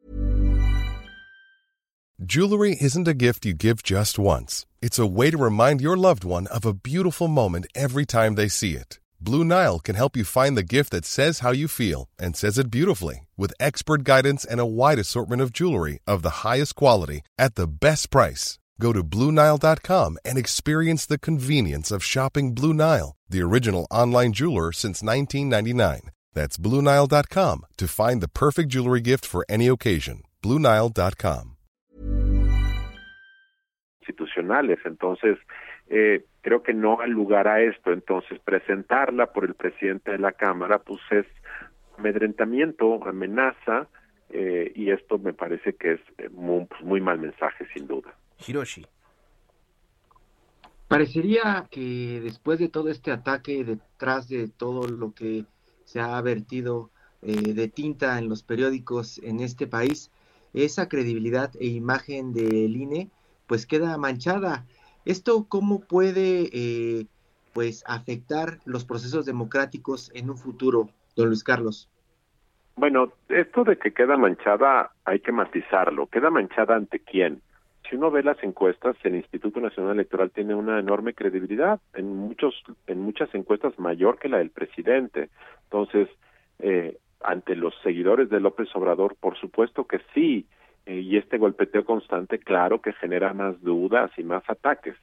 Jewelry 2.25 2.77
isn't 2.79 3.07
a 3.07 3.13
gift 3.13 3.45
you 3.45 3.53
give 3.53 3.83
just 3.83 4.17
once. 4.17 4.65
It's 4.81 4.99
a 4.99 5.05
way 5.05 5.29
to 5.31 5.37
remind 5.37 5.81
your 5.81 5.97
loved 5.97 6.23
one 6.23 6.47
of 6.47 6.65
a 6.65 6.73
beautiful 6.73 7.27
moment 7.27 7.65
every 7.75 8.05
time 8.05 8.35
they 8.35 8.47
see 8.47 8.75
it. 8.75 8.99
Blue 9.19 9.43
Nile 9.43 9.79
can 9.79 9.95
help 9.95 10.15
you 10.15 10.23
find 10.23 10.55
the 10.55 10.63
gift 10.63 10.91
that 10.91 11.05
says 11.05 11.39
how 11.39 11.51
you 11.51 11.67
feel 11.67 12.09
and 12.19 12.35
says 12.35 12.57
it 12.57 12.69
beautifully 12.69 13.27
with 13.35 13.53
expert 13.59 14.03
guidance 14.03 14.45
and 14.45 14.59
a 14.59 14.65
wide 14.65 14.99
assortment 14.99 15.41
of 15.41 15.51
jewelry 15.51 15.99
of 16.05 16.21
the 16.21 16.43
highest 16.45 16.75
quality 16.75 17.21
at 17.37 17.55
the 17.55 17.67
best 17.67 18.11
price. 18.11 18.59
Go 18.79 18.91
to 18.93 19.03
BlueNile.com 19.03 20.17
and 20.25 20.37
experience 20.37 21.05
the 21.05 21.19
convenience 21.19 21.91
of 21.91 22.03
shopping 22.03 22.53
Blue 22.53 22.73
Nile, 22.73 23.15
the 23.29 23.41
original 23.41 23.87
online 23.91 24.33
jeweler 24.33 24.71
since 24.71 25.01
1999. 25.01 26.11
That's 26.33 26.57
BlueNile.com 26.57 27.65
to 27.77 27.87
find 27.87 28.21
the 28.21 28.27
perfect 28.27 28.69
jewelry 28.69 29.01
gift 29.01 29.25
for 29.25 29.45
any 29.49 29.67
occasion. 29.67 30.23
BlueNile.com. 30.41 31.57
Institucionales. 34.01 34.79
Entonces, 34.85 35.37
eh, 35.87 36.25
creo 36.41 36.61
que 36.63 36.73
no 36.73 36.99
hay 36.99 37.09
lugar 37.09 37.47
a 37.47 37.61
esto. 37.61 37.91
Entonces, 37.91 38.39
presentarla 38.39 39.27
por 39.27 39.45
el 39.45 39.53
presidente 39.53 40.11
de 40.11 40.17
la 40.17 40.33
Cámara, 40.33 40.79
pues 40.79 40.99
es 41.11 41.25
amedrentamiento, 41.97 43.05
amenaza, 43.07 43.87
eh, 44.29 44.71
y 44.75 44.89
esto 44.89 45.19
me 45.19 45.33
parece 45.33 45.75
que 45.75 45.93
es 45.93 46.01
eh, 46.17 46.29
muy, 46.29 46.67
muy 46.81 46.99
mal 46.99 47.19
mensaje, 47.19 47.65
sin 47.73 47.87
duda. 47.87 48.13
Hiroshi. 48.45 48.85
Parecería 50.87 51.67
que 51.71 52.21
después 52.21 52.59
de 52.59 52.69
todo 52.69 52.89
este 52.89 53.11
ataque, 53.11 53.63
detrás 53.63 54.29
de 54.29 54.47
todo 54.47 54.87
lo 54.87 55.13
que 55.13 55.45
se 55.85 55.99
ha 55.99 56.21
vertido 56.21 56.91
eh, 57.21 57.53
de 57.53 57.67
tinta 57.67 58.19
en 58.19 58.29
los 58.29 58.43
periódicos 58.43 59.19
en 59.23 59.39
este 59.39 59.65
país, 59.65 60.11
esa 60.53 60.87
credibilidad 60.87 61.51
e 61.59 61.67
imagen 61.67 62.33
del 62.33 62.75
INE 62.75 63.09
pues 63.47 63.65
queda 63.65 63.97
manchada. 63.97 64.65
¿Esto 65.05 65.45
cómo 65.49 65.81
puede 65.81 66.49
eh, 66.53 67.07
pues 67.53 67.83
afectar 67.87 68.59
los 68.65 68.85
procesos 68.85 69.25
democráticos 69.25 70.11
en 70.13 70.29
un 70.29 70.37
futuro, 70.37 70.89
don 71.15 71.27
Luis 71.27 71.43
Carlos? 71.43 71.89
Bueno, 72.75 73.13
esto 73.29 73.63
de 73.63 73.77
que 73.77 73.93
queda 73.93 74.17
manchada 74.17 74.91
hay 75.05 75.19
que 75.19 75.31
matizarlo. 75.31 76.07
¿Queda 76.07 76.29
manchada 76.29 76.75
ante 76.75 76.99
quién? 76.99 77.41
Si 77.89 77.95
uno 77.95 78.11
ve 78.11 78.23
las 78.23 78.41
encuestas, 78.43 78.95
el 79.03 79.15
Instituto 79.15 79.59
Nacional 79.59 79.93
Electoral 79.93 80.31
tiene 80.31 80.55
una 80.55 80.79
enorme 80.79 81.13
credibilidad 81.13 81.79
en 81.93 82.15
muchos, 82.15 82.63
en 82.87 82.99
muchas 82.99 83.33
encuestas 83.35 83.77
mayor 83.77 84.19
que 84.19 84.29
la 84.29 84.37
del 84.37 84.51
presidente. 84.51 85.29
Entonces, 85.65 86.07
eh, 86.59 86.97
ante 87.21 87.55
los 87.55 87.73
seguidores 87.83 88.29
de 88.29 88.39
López 88.39 88.73
Obrador, 88.75 89.15
por 89.19 89.37
supuesto 89.37 89.85
que 89.85 89.99
sí, 90.13 90.45
eh, 90.85 90.99
y 90.99 91.17
este 91.17 91.37
golpeteo 91.37 91.85
constante, 91.85 92.39
claro 92.39 92.81
que 92.81 92.93
genera 92.93 93.33
más 93.33 93.61
dudas 93.61 94.11
y 94.17 94.23
más 94.23 94.43
ataques. 94.49 94.95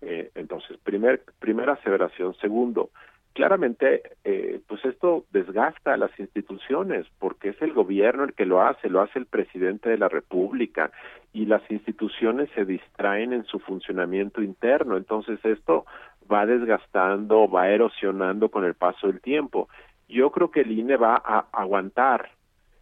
Eh, 0.00 0.30
entonces, 0.34 0.76
primer, 0.78 1.22
primera 1.38 1.74
aseveración. 1.74 2.34
Segundo, 2.34 2.90
claramente, 3.36 4.02
eh, 4.24 4.60
pues 4.66 4.82
esto 4.86 5.26
desgasta 5.30 5.92
a 5.92 5.98
las 5.98 6.18
instituciones, 6.18 7.06
porque 7.18 7.50
es 7.50 7.60
el 7.60 7.74
gobierno 7.74 8.24
el 8.24 8.32
que 8.32 8.46
lo 8.46 8.62
hace, 8.62 8.88
lo 8.88 9.02
hace 9.02 9.18
el 9.18 9.26
presidente 9.26 9.90
de 9.90 9.98
la 9.98 10.08
República, 10.08 10.90
y 11.34 11.44
las 11.44 11.60
instituciones 11.70 12.48
se 12.54 12.64
distraen 12.64 13.34
en 13.34 13.44
su 13.44 13.58
funcionamiento 13.58 14.40
interno. 14.40 14.96
Entonces, 14.96 15.38
esto 15.44 15.84
va 16.32 16.46
desgastando, 16.46 17.46
va 17.46 17.68
erosionando 17.68 18.48
con 18.48 18.64
el 18.64 18.72
paso 18.72 19.06
del 19.06 19.20
tiempo. 19.20 19.68
Yo 20.08 20.32
creo 20.32 20.50
que 20.50 20.62
el 20.62 20.72
INE 20.72 20.96
va 20.96 21.20
a 21.22 21.46
aguantar. 21.52 22.30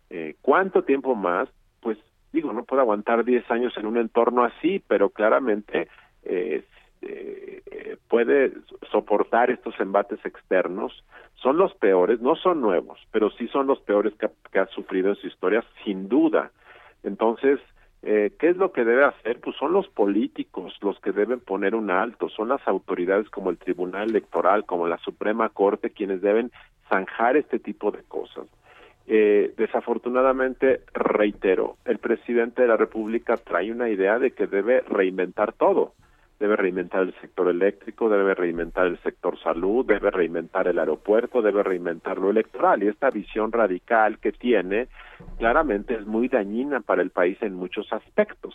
Eh, 0.08 0.36
¿Cuánto 0.40 0.84
tiempo 0.84 1.16
más? 1.16 1.48
Pues 1.80 1.98
digo, 2.32 2.52
no 2.52 2.62
puede 2.62 2.82
aguantar 2.82 3.24
10 3.24 3.50
años 3.50 3.76
en 3.76 3.86
un 3.86 3.98
entorno 3.98 4.44
así, 4.44 4.80
pero 4.86 5.10
claramente 5.10 5.88
eh, 6.22 6.62
eh, 7.06 7.96
puede 8.08 8.52
soportar 8.90 9.50
estos 9.50 9.78
embates 9.80 10.24
externos. 10.24 11.04
Son 11.34 11.56
los 11.56 11.74
peores, 11.74 12.20
no 12.20 12.36
son 12.36 12.60
nuevos, 12.60 12.98
pero 13.10 13.30
sí 13.30 13.48
son 13.48 13.66
los 13.66 13.80
peores 13.80 14.14
que, 14.14 14.58
ha 14.58 14.66
sufrido 14.66 15.10
en 15.10 15.16
su 15.16 15.26
historia, 15.26 15.64
sin 15.84 16.08
duda. 16.08 16.50
Entonces, 17.02 17.60
eh, 18.02 18.32
¿qué 18.38 18.50
es 18.50 18.56
lo 18.56 18.72
que 18.72 18.84
debe 18.84 19.04
hacer? 19.04 19.40
Pues 19.40 19.56
son 19.56 19.72
los 19.72 19.88
políticos 19.88 20.74
los 20.80 20.98
que 21.00 21.12
deben 21.12 21.40
poner 21.40 21.74
un 21.74 21.90
alto, 21.90 22.28
son 22.28 22.48
las 22.48 22.66
autoridades 22.66 23.28
como 23.30 23.50
el 23.50 23.58
Tribunal 23.58 24.10
Electoral, 24.10 24.64
como 24.64 24.86
la 24.86 24.98
Suprema 24.98 25.48
Corte, 25.48 25.90
quienes 25.90 26.22
deben 26.22 26.50
zanjar 26.88 27.36
este 27.36 27.58
tipo 27.58 27.90
de 27.90 28.02
cosas. 28.04 28.46
Eh, 29.06 29.52
desafortunadamente, 29.58 30.80
reitero, 30.94 31.76
el 31.84 31.98
presidente 31.98 32.62
de 32.62 32.68
la 32.68 32.76
República 32.76 33.36
trae 33.36 33.70
una 33.70 33.90
idea 33.90 34.18
de 34.18 34.30
que 34.30 34.46
debe 34.46 34.80
reinventar 34.80 35.52
todo 35.52 35.92
debe 36.38 36.56
reinventar 36.56 37.02
el 37.02 37.14
sector 37.20 37.48
eléctrico, 37.48 38.08
debe 38.08 38.34
reinventar 38.34 38.86
el 38.86 38.98
sector 39.02 39.38
salud, 39.38 39.86
debe 39.86 40.10
reinventar 40.10 40.68
el 40.68 40.78
aeropuerto, 40.78 41.42
debe 41.42 41.62
reinventar 41.62 42.18
lo 42.18 42.30
electoral. 42.30 42.82
Y 42.82 42.88
esta 42.88 43.10
visión 43.10 43.52
radical 43.52 44.18
que 44.18 44.32
tiene, 44.32 44.88
claramente 45.38 45.94
es 45.94 46.06
muy 46.06 46.28
dañina 46.28 46.80
para 46.80 47.02
el 47.02 47.10
país 47.10 47.38
en 47.40 47.54
muchos 47.54 47.92
aspectos. 47.92 48.54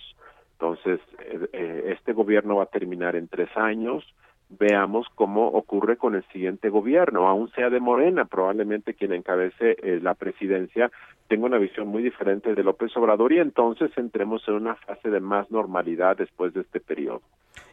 Entonces, 0.54 1.00
eh, 1.20 1.48
eh, 1.54 1.96
este 1.98 2.12
gobierno 2.14 2.58
va 2.58 2.64
a 2.64 2.68
terminar 2.68 3.16
en 3.16 3.30
tres 3.30 3.50
años. 3.56 4.04
Veamos 4.50 5.08
cómo 5.14 5.48
ocurre 5.48 5.98
con 5.98 6.16
el 6.16 6.24
siguiente 6.30 6.70
gobierno, 6.70 7.28
aún 7.28 7.52
sea 7.52 7.70
de 7.70 7.80
Morena, 7.80 8.26
probablemente 8.26 8.96
quien 8.96 9.14
encabece 9.14 9.78
eh, 9.84 10.00
la 10.02 10.16
presidencia 10.16 10.92
tenga 11.30 11.46
una 11.46 11.60
visión 11.60 11.88
muy 11.88 12.02
diferente 12.02 12.56
de 12.56 12.64
López 12.64 12.96
Obrador 12.98 13.32
y 13.32 13.38
entonces 13.38 13.92
entremos 13.96 14.46
en 14.48 14.56
una 14.56 14.76
fase 14.76 15.10
de 15.10 15.20
más 15.20 15.50
normalidad 15.52 16.18
después 16.18 16.54
de 16.54 16.62
este 16.62 16.80
periodo. 16.80 17.22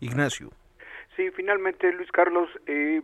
Ignacio. 0.00 0.50
Sí, 1.16 1.30
finalmente, 1.30 1.90
Luis 1.92 2.12
Carlos, 2.12 2.50
eh, 2.66 3.00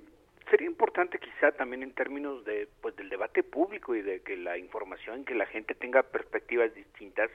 sería 0.51 0.67
importante 0.67 1.19
quizá 1.19 1.53
también 1.53 1.83
en 1.83 1.93
términos 1.93 2.45
de 2.45 2.69
pues 2.83 2.95
del 2.97 3.09
debate 3.09 3.43
público 3.43 3.95
y 3.95 4.03
de 4.03 4.21
que 4.21 4.37
la 4.37 4.59
información, 4.59 5.25
que 5.25 5.35
la 5.35 5.47
gente 5.47 5.75
tenga 5.75 6.03
perspectivas 6.03 6.75
distintas, 6.75 7.31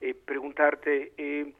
eh, 0.00 0.14
preguntarte 0.14 1.12
eh, 1.16 1.52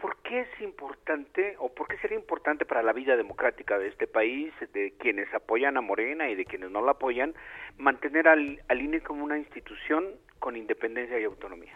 ¿por 0.00 0.16
qué 0.22 0.40
es 0.40 0.60
importante 0.60 1.56
o 1.58 1.74
por 1.74 1.88
qué 1.88 1.98
sería 1.98 2.18
importante 2.18 2.64
para 2.64 2.82
la 2.82 2.92
vida 2.92 3.16
democrática 3.16 3.78
de 3.78 3.88
este 3.88 4.06
país, 4.06 4.52
de 4.72 4.94
quienes 4.98 5.32
apoyan 5.34 5.76
a 5.76 5.80
Morena 5.80 6.30
y 6.30 6.36
de 6.36 6.44
quienes 6.44 6.70
no 6.70 6.82
la 6.82 6.92
apoyan, 6.92 7.34
mantener 7.78 8.28
al, 8.28 8.60
al 8.68 8.80
INE 8.80 9.00
como 9.00 9.24
una 9.24 9.38
institución 9.38 10.06
con 10.38 10.56
independencia 10.56 11.18
y 11.18 11.24
autonomía? 11.24 11.74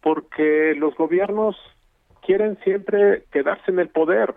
Porque 0.00 0.74
los 0.76 0.94
gobiernos 0.94 1.56
quieren 2.22 2.56
siempre 2.62 3.24
quedarse 3.32 3.70
en 3.70 3.80
el 3.80 3.88
poder 3.88 4.34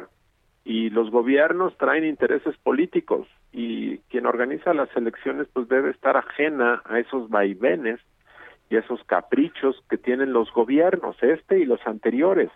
y 0.65 0.89
los 0.89 1.11
gobiernos 1.11 1.77
traen 1.77 2.05
intereses 2.05 2.57
políticos 2.57 3.27
y 3.51 3.99
quien 4.09 4.25
organiza 4.25 4.73
las 4.73 4.89
elecciones 4.95 5.47
pues 5.53 5.67
debe 5.67 5.91
estar 5.91 6.17
ajena 6.17 6.81
a 6.85 6.99
esos 6.99 7.29
vaivenes 7.29 7.99
y 8.73 8.77
esos 8.77 9.03
caprichos 9.03 9.83
que 9.89 9.97
tienen 9.97 10.33
los 10.33 10.51
gobiernos, 10.51 11.15
este 11.21 11.59
y 11.59 11.65
los 11.65 11.79
anteriores. 11.85 12.49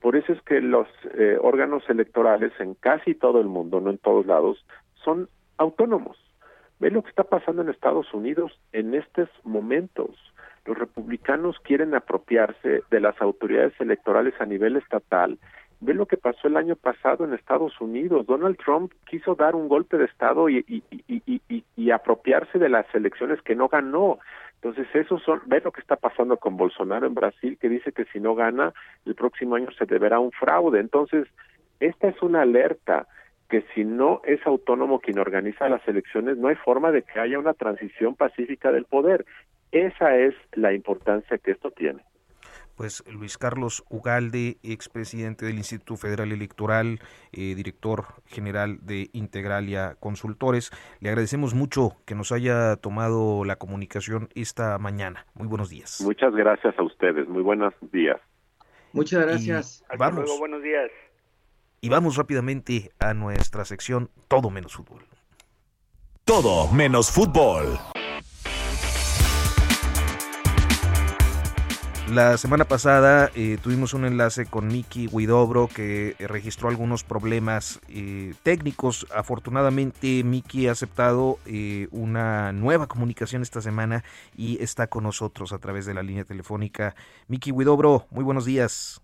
Por 0.00 0.14
eso 0.14 0.32
es 0.32 0.42
que 0.42 0.60
los 0.60 0.86
eh, 1.14 1.38
órganos 1.40 1.88
electorales 1.88 2.52
en 2.60 2.74
casi 2.74 3.14
todo 3.14 3.40
el 3.40 3.46
mundo, 3.46 3.80
no 3.80 3.88
en 3.88 3.98
todos 3.98 4.26
lados, 4.26 4.64
son 5.02 5.28
autónomos. 5.56 6.18
Ve 6.80 6.90
lo 6.90 7.02
que 7.02 7.08
está 7.08 7.24
pasando 7.24 7.62
en 7.62 7.70
Estados 7.70 8.12
Unidos 8.12 8.52
en 8.72 8.94
estos 8.94 9.30
momentos 9.42 10.10
los 10.64 10.78
republicanos 10.78 11.58
quieren 11.60 11.94
apropiarse 11.94 12.82
de 12.90 13.00
las 13.00 13.20
autoridades 13.20 13.78
electorales 13.80 14.34
a 14.40 14.46
nivel 14.46 14.76
estatal. 14.76 15.38
Ve 15.80 15.92
lo 15.92 16.06
que 16.06 16.16
pasó 16.16 16.48
el 16.48 16.56
año 16.56 16.76
pasado 16.76 17.24
en 17.24 17.34
Estados 17.34 17.78
Unidos. 17.80 18.26
Donald 18.26 18.56
Trump 18.56 18.92
quiso 19.06 19.34
dar 19.34 19.54
un 19.54 19.68
golpe 19.68 19.98
de 19.98 20.06
Estado 20.06 20.48
y, 20.48 20.64
y, 20.66 20.82
y, 21.06 21.64
y 21.76 21.90
apropiarse 21.90 22.58
de 22.58 22.70
las 22.70 22.86
elecciones 22.94 23.42
que 23.42 23.54
no 23.54 23.68
ganó. 23.68 24.18
Entonces, 24.64 24.88
eso 24.94 25.18
son, 25.18 25.42
ve 25.44 25.60
lo 25.62 25.72
que 25.72 25.82
está 25.82 25.96
pasando 25.96 26.38
con 26.38 26.56
Bolsonaro 26.56 27.06
en 27.06 27.12
Brasil, 27.12 27.58
que 27.60 27.68
dice 27.68 27.92
que 27.92 28.06
si 28.06 28.18
no 28.18 28.34
gana, 28.34 28.72
el 29.04 29.14
próximo 29.14 29.56
año 29.56 29.70
se 29.72 29.84
deberá 29.84 30.18
un 30.20 30.32
fraude. 30.32 30.80
Entonces, 30.80 31.28
esta 31.80 32.08
es 32.08 32.22
una 32.22 32.40
alerta 32.40 33.06
que 33.50 33.62
si 33.74 33.84
no 33.84 34.22
es 34.24 34.40
autónomo 34.46 35.00
quien 35.00 35.18
organiza 35.18 35.68
las 35.68 35.86
elecciones, 35.86 36.38
no 36.38 36.48
hay 36.48 36.54
forma 36.54 36.92
de 36.92 37.02
que 37.02 37.20
haya 37.20 37.38
una 37.38 37.52
transición 37.52 38.14
pacífica 38.14 38.72
del 38.72 38.86
poder. 38.86 39.26
Esa 39.70 40.16
es 40.16 40.34
la 40.54 40.72
importancia 40.72 41.36
que 41.36 41.50
esto 41.50 41.70
tiene. 41.70 42.02
Pues 42.76 43.04
Luis 43.10 43.38
Carlos 43.38 43.84
Ugalde, 43.88 44.58
expresidente 44.62 45.46
del 45.46 45.56
Instituto 45.56 45.96
Federal 45.96 46.32
Electoral, 46.32 47.00
eh, 47.32 47.54
director 47.54 48.04
general 48.26 48.78
de 48.82 49.10
Integralia 49.12 49.96
Consultores, 50.00 50.70
le 51.00 51.08
agradecemos 51.08 51.54
mucho 51.54 51.92
que 52.04 52.14
nos 52.14 52.32
haya 52.32 52.76
tomado 52.76 53.44
la 53.44 53.56
comunicación 53.56 54.28
esta 54.34 54.78
mañana. 54.78 55.26
Muy 55.34 55.46
buenos 55.46 55.70
días. 55.70 56.00
Muchas 56.04 56.34
gracias 56.34 56.74
a 56.78 56.82
ustedes. 56.82 57.28
Muy 57.28 57.42
buenos 57.42 57.74
días. 57.92 58.20
Muchas 58.92 59.26
gracias. 59.26 59.84
vamos. 59.98 60.30
buenos 60.38 60.62
días. 60.62 60.90
Y 61.80 61.88
vamos 61.88 62.16
rápidamente 62.16 62.92
a 62.98 63.12
nuestra 63.12 63.64
sección 63.64 64.08
Todo 64.28 64.50
menos 64.50 64.74
fútbol. 64.74 65.02
Todo 66.24 66.72
menos 66.72 67.10
fútbol. 67.10 67.78
La 72.12 72.36
semana 72.36 72.66
pasada 72.66 73.30
eh, 73.34 73.56
tuvimos 73.62 73.94
un 73.94 74.04
enlace 74.04 74.44
con 74.44 74.68
Miki 74.68 75.08
Huidobro 75.10 75.68
que 75.68 76.14
eh, 76.18 76.28
registró 76.28 76.68
algunos 76.68 77.02
problemas 77.02 77.80
eh, 77.88 78.34
técnicos. 78.42 79.06
Afortunadamente 79.12 80.22
Miki 80.22 80.68
ha 80.68 80.72
aceptado 80.72 81.38
una 81.90 82.52
nueva 82.52 82.86
comunicación 82.88 83.40
esta 83.40 83.62
semana 83.62 84.04
y 84.36 84.62
está 84.62 84.86
con 84.86 85.04
nosotros 85.04 85.54
a 85.54 85.58
través 85.58 85.86
de 85.86 85.94
la 85.94 86.02
línea 86.02 86.24
telefónica. 86.24 86.94
Miki 87.26 87.50
Huidobro, 87.50 88.06
muy 88.10 88.22
buenos 88.22 88.44
días. 88.44 89.03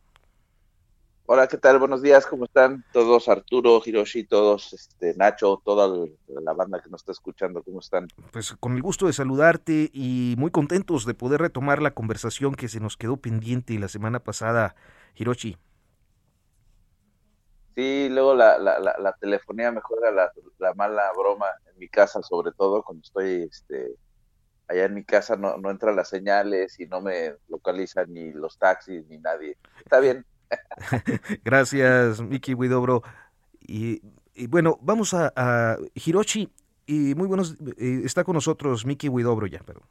Hola, 1.33 1.47
¿qué 1.47 1.59
tal? 1.59 1.79
Buenos 1.79 2.03
días, 2.03 2.27
¿cómo 2.27 2.47
están 2.47 2.85
todos? 2.93 3.29
Arturo, 3.29 3.81
Hiroshi, 3.85 4.25
todos, 4.25 4.73
este, 4.73 5.15
Nacho, 5.15 5.63
toda 5.65 6.09
la 6.27 6.53
banda 6.55 6.83
que 6.83 6.91
nos 6.91 7.03
está 7.03 7.13
escuchando, 7.13 7.63
¿cómo 7.63 7.79
están? 7.79 8.09
Pues 8.33 8.53
con 8.59 8.75
el 8.75 8.83
gusto 8.83 9.07
de 9.07 9.13
saludarte 9.13 9.91
y 9.93 10.35
muy 10.39 10.51
contentos 10.51 11.07
de 11.07 11.15
poder 11.15 11.41
retomar 11.41 11.83
la 11.83 11.93
conversación 11.93 12.57
que 12.57 12.67
se 12.67 12.81
nos 12.81 12.97
quedó 12.97 13.17
pendiente 13.19 13.79
la 13.79 13.87
semana 13.87 14.25
pasada, 14.25 14.75
Hiroshi. 15.15 15.57
Sí, 17.77 18.09
luego 18.11 18.35
la, 18.35 18.59
la, 18.59 18.81
la, 18.81 19.13
telefonía 19.21 19.71
mejora 19.71 20.11
la, 20.11 20.33
la, 20.59 20.75
mala 20.75 21.13
broma 21.17 21.47
en 21.73 21.79
mi 21.79 21.89
casa, 21.89 22.23
sobre 22.23 22.51
todo 22.51 22.83
cuando 22.83 23.03
estoy 23.05 23.49
este, 23.49 23.95
allá 24.67 24.87
en 24.87 24.95
mi 24.95 25.05
casa, 25.05 25.37
no, 25.37 25.57
no 25.59 25.71
entran 25.71 25.95
las 25.95 26.09
señales 26.09 26.81
y 26.81 26.87
no 26.87 27.01
me 27.01 27.37
localizan 27.47 28.13
ni 28.13 28.33
los 28.33 28.59
taxis 28.59 29.07
ni 29.07 29.19
nadie. 29.19 29.57
Está 29.85 30.01
bien. 30.01 30.27
Gracias, 31.45 32.21
Miki 32.23 32.55
Widobro. 32.55 33.03
Y, 33.67 34.01
bueno, 34.49 34.79
vamos 34.83 35.15
a, 35.15 35.77
Hiroshi. 35.95 36.49
Y 36.87 37.15
muy 37.15 37.29
buenos, 37.29 37.57
eh, 37.79 38.03
está 38.05 38.25
con 38.25 38.35
nosotros 38.35 38.85
Miki 38.85 39.09
Widobro 39.09 39.47
ya, 39.47 39.61
perdón. 39.61 39.85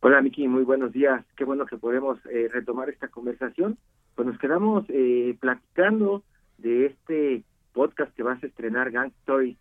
Hola 0.00 0.22
Miki, 0.22 0.46
muy 0.46 0.62
buenos 0.62 0.92
días. 0.92 1.24
Qué 1.36 1.44
bueno 1.44 1.66
que 1.66 1.76
podemos 1.76 2.18
eh, 2.26 2.48
retomar 2.52 2.88
esta 2.88 3.08
conversación. 3.08 3.76
Pues 4.14 4.28
nos 4.28 4.38
quedamos 4.38 4.84
eh, 4.88 5.36
platicando 5.40 6.22
de 6.58 6.86
este 6.86 7.42
podcast 7.72 8.14
que 8.14 8.22
vas 8.22 8.40
a 8.42 8.46
estrenar, 8.46 8.92
Gang 8.92 9.10
Story. 9.22 9.58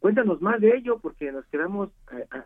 cuéntanos 0.00 0.42
más 0.42 0.60
de 0.60 0.76
ello 0.76 0.98
porque 0.98 1.30
nos 1.30 1.46
quedamos 1.46 1.90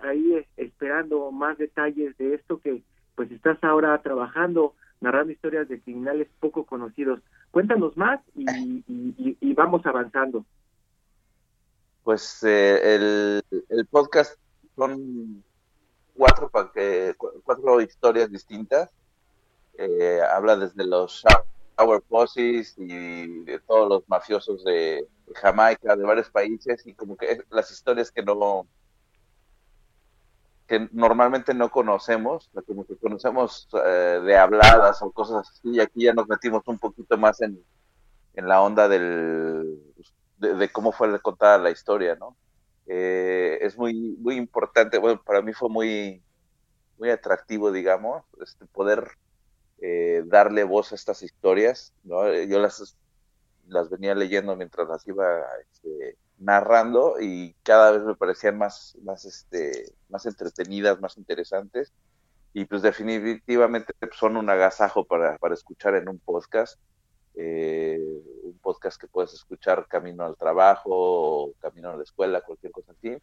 ahí 0.03 0.45
esperando 0.57 1.33
más 1.33 1.57
detalles 1.57 2.17
de 2.19 2.35
esto 2.35 2.61
que 2.61 2.83
pues 3.15 3.33
estás 3.33 3.59
ahora 3.65 4.01
trabajando 4.03 4.75
narrando 5.01 5.33
historias 5.33 5.69
de 5.69 5.81
criminales 5.81 6.29
poco 6.41 6.65
conocidos. 6.65 7.21
Cuéntanos 7.51 7.97
más 7.97 8.21
y, 8.35 9.55
vamos 9.55 9.85
avanzando. 9.87 10.45
Pues 12.05 12.43
eh, 12.43 13.41
el, 13.69 13.87
podcast 13.87 14.39
son 14.77 15.43
cuatro, 16.15 16.51
cuatro 17.45 17.81
historias 17.81 18.31
distintas. 18.31 18.91
Eh, 19.77 20.21
habla 20.33 20.57
desde 20.57 20.85
los 20.85 21.25
Shower 21.79 22.03
Posses 22.03 22.75
y 22.79 23.45
de 23.45 23.61
todos 23.61 23.89
los 23.89 24.09
mafiosos 24.09 24.65
de 24.65 25.07
Jamaica, 25.35 25.95
de 25.95 26.03
varios 26.05 26.31
países, 26.31 26.85
y 26.87 26.95
como 26.95 27.17
que 27.17 27.41
las 27.51 27.71
historias 27.71 28.11
que 28.11 28.23
no 28.23 28.67
que 30.69 30.87
normalmente 30.93 31.55
no 31.55 31.71
conocemos, 31.71 32.51
como 32.67 32.87
que 32.87 32.95
conocemos 32.97 33.69
eh, 33.87 34.21
de 34.23 34.37
habladas 34.37 35.01
o 35.01 35.11
cosas 35.11 35.49
así, 35.49 35.71
y 35.71 35.81
aquí 35.81 36.05
ya 36.05 36.13
nos 36.13 36.29
metimos 36.29 36.63
un 36.67 36.79
poquito 36.79 37.17
más 37.17 37.41
en, 37.41 37.59
la 38.35 38.61
onda 38.61 38.87
del, 38.87 39.83
de, 40.37 40.69
cómo 40.69 40.93
fue 40.93 41.21
contada 41.21 41.59
la 41.59 41.71
historia, 41.71 42.15
¿no? 42.15 42.37
Eh, 42.87 43.59
es 43.63 43.77
muy, 43.77 44.17
muy 44.21 44.37
importante, 44.37 44.99
bueno, 44.99 45.21
para 45.25 45.43
mí 45.43 45.53
fue 45.55 45.71
muy, 45.71 46.23
muy 46.99 47.11
atractivo, 47.11 47.73
digamos, 47.73 48.25
este, 48.41 48.67
poder 48.67 49.09
eh, 49.81 50.23
darle 50.27 50.65
voz 50.65 50.93
a 50.93 50.97
estas 50.97 51.23
historias, 51.23 51.95
¿no? 52.05 52.31
Yo 52.45 52.61
las, 52.61 52.97
las 53.69 53.89
venía 53.89 54.15
leyendo 54.15 54.55
mientras 54.55 54.87
las 54.87 55.09
iba 55.09 55.27
este, 55.73 56.17
narrando 56.39 57.17
y 57.21 57.55
cada 57.63 57.93
vez 57.93 58.03
me 58.03 58.15
parecían 58.15 58.59
más, 58.59 58.97
más, 59.03 59.25
este, 59.25 59.93
más 60.09 60.27
entretenidas, 60.27 61.01
más 61.01 61.17
interesantes. 61.17 61.93
Y 62.55 62.65
pues 62.65 62.83
definitivamente 62.83 63.93
son 64.19 64.37
un 64.37 64.49
agasajo 64.51 65.05
para, 65.05 65.37
para 65.39 65.55
escuchar 65.55 65.95
en 65.95 66.09
un 66.09 66.19
podcast. 66.19 66.79
Eh, 67.35 68.01
un 68.43 68.59
podcast 68.59 69.01
que 69.01 69.07
puedes 69.07 69.33
escuchar 69.33 69.87
camino 69.87 70.25
al 70.25 70.37
trabajo, 70.37 71.53
camino 71.61 71.91
a 71.91 71.97
la 71.97 72.03
escuela, 72.03 72.41
cualquier 72.41 72.73
cosa 72.73 72.93
así. 72.93 73.17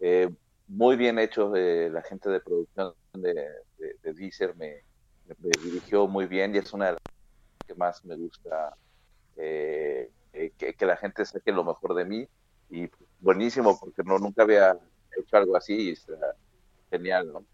Eh, 0.00 0.28
muy 0.68 0.96
bien 0.96 1.18
hecho 1.18 1.50
de 1.50 1.90
la 1.90 2.02
gente 2.02 2.30
de 2.30 2.40
producción 2.40 2.94
de, 3.14 3.34
de, 3.78 4.12
Deezer, 4.14 4.54
me, 4.56 4.82
me, 5.26 5.50
dirigió 5.62 6.06
muy 6.06 6.26
bien 6.26 6.54
y 6.54 6.58
es 6.58 6.72
una 6.72 6.86
de 6.86 6.92
las 6.92 7.02
que 7.66 7.74
más 7.74 8.04
me 8.04 8.16
gusta 8.16 8.76
eh, 9.36 10.10
eh, 10.32 10.52
que, 10.56 10.86
la 10.86 10.96
gente 10.96 11.24
saque 11.24 11.52
lo 11.52 11.62
mejor 11.62 11.94
de 11.94 12.04
mí 12.06 12.26
y 12.70 12.88
buenísimo 13.20 13.78
porque 13.78 14.02
no 14.02 14.18
nunca 14.18 14.42
había 14.42 14.78
hecho 15.16 15.36
algo 15.36 15.56
así 15.56 15.74
y 15.74 15.90
está 15.90 16.14
genial, 16.90 17.32
¿no? 17.32 17.44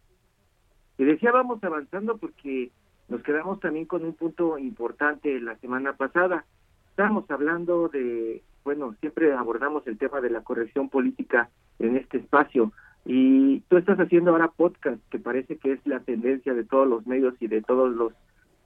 Y 0.97 1.05
decía 1.05 1.33
vamos 1.33 1.63
avanzando 1.63 2.19
porque 2.19 2.71
nos 3.09 3.23
quedamos 3.23 3.59
también 3.59 3.87
con 3.87 4.05
un 4.05 4.15
punto 4.15 4.59
importante 4.59 5.41
la 5.41 5.57
semana 5.59 5.97
pasada. 5.97 6.45
Estábamos 6.91 7.29
hablando 7.31 7.89
de, 7.89 8.43
bueno, 8.65 8.95
siempre 9.01 9.33
abordamos 9.33 9.87
el 9.87 9.99
tema 9.99 10.21
de 10.21 10.31
la 10.31 10.43
corrección 10.43 10.89
política 10.89 11.51
en 11.81 11.97
este 11.97 12.19
espacio 12.19 12.73
y 13.05 13.61
tú 13.63 13.77
estás 13.77 13.99
haciendo 13.99 14.31
ahora 14.31 14.49
podcast 14.49 15.01
que 15.11 15.19
parece 15.19 15.57
que 15.57 15.73
es 15.73 15.87
la 15.87 16.01
tendencia 16.01 16.55
de 16.55 16.65
todos 16.65 16.87
los 16.87 17.07
medios 17.07 17.35
y 17.41 17.49
de 17.49 17.63
todos 17.63 17.95
los 17.95 18.13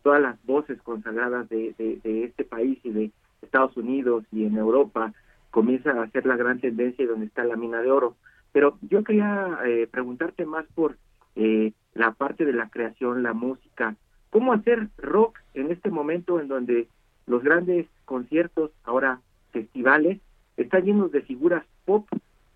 todas 0.03 0.20
las 0.20 0.44
voces 0.44 0.83
consagradas 0.83 1.48
de, 1.48 1.75
de 1.79 2.25
este 2.25 2.44
país 2.44 2.79
y 2.83 2.90
de 2.90 3.12
Estados 3.42 3.76
Unidos 3.76 4.24
y 4.33 4.44
en 4.44 4.57
Europa 4.57 5.12
comienza 5.50 5.90
a 5.90 6.09
ser 6.11 6.24
la 6.26 6.37
gran 6.37 6.61
tendencia 6.61 7.07
donde 7.07 7.26
está 7.26 7.44
la 7.44 7.57
mina 7.57 7.83
de 7.83 7.90
oro. 7.90 8.16
Pero 8.52 8.78
yo 8.83 9.05
quería 9.05 9.59
eh, 9.66 9.87
preguntarte 9.90 10.46
más 10.46 10.64
por 10.74 10.96
eh, 11.37 11.72
la 11.94 12.12
parte 12.12 12.44
de 12.44 12.52
la 12.52 12.68
creación, 12.70 13.22
la 13.22 13.33
música. 13.33 13.96
¿Cómo 14.31 14.52
hacer 14.52 14.88
rock 14.96 15.38
en 15.55 15.70
este 15.70 15.90
momento 15.90 16.40
en 16.40 16.48
donde 16.48 16.88
los 17.26 17.42
grandes 17.42 17.87
conciertos, 18.05 18.70
ahora 18.85 19.20
festivales, 19.52 20.20
están 20.57 20.85
llenos 20.85 21.12
de 21.12 21.22
figuras 21.22 21.64
pop 21.85 22.07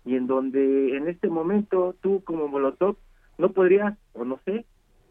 y 0.05 0.15
en 0.15 0.27
donde 0.27 0.95
en 0.95 1.07
este 1.07 1.27
momento 1.27 1.95
tú 2.01 2.23
como 2.23 2.47
Molotov 2.47 2.97
no 3.37 3.51
podrías, 3.51 3.97
o 4.13 4.25
no 4.25 4.39
sé, 4.45 4.65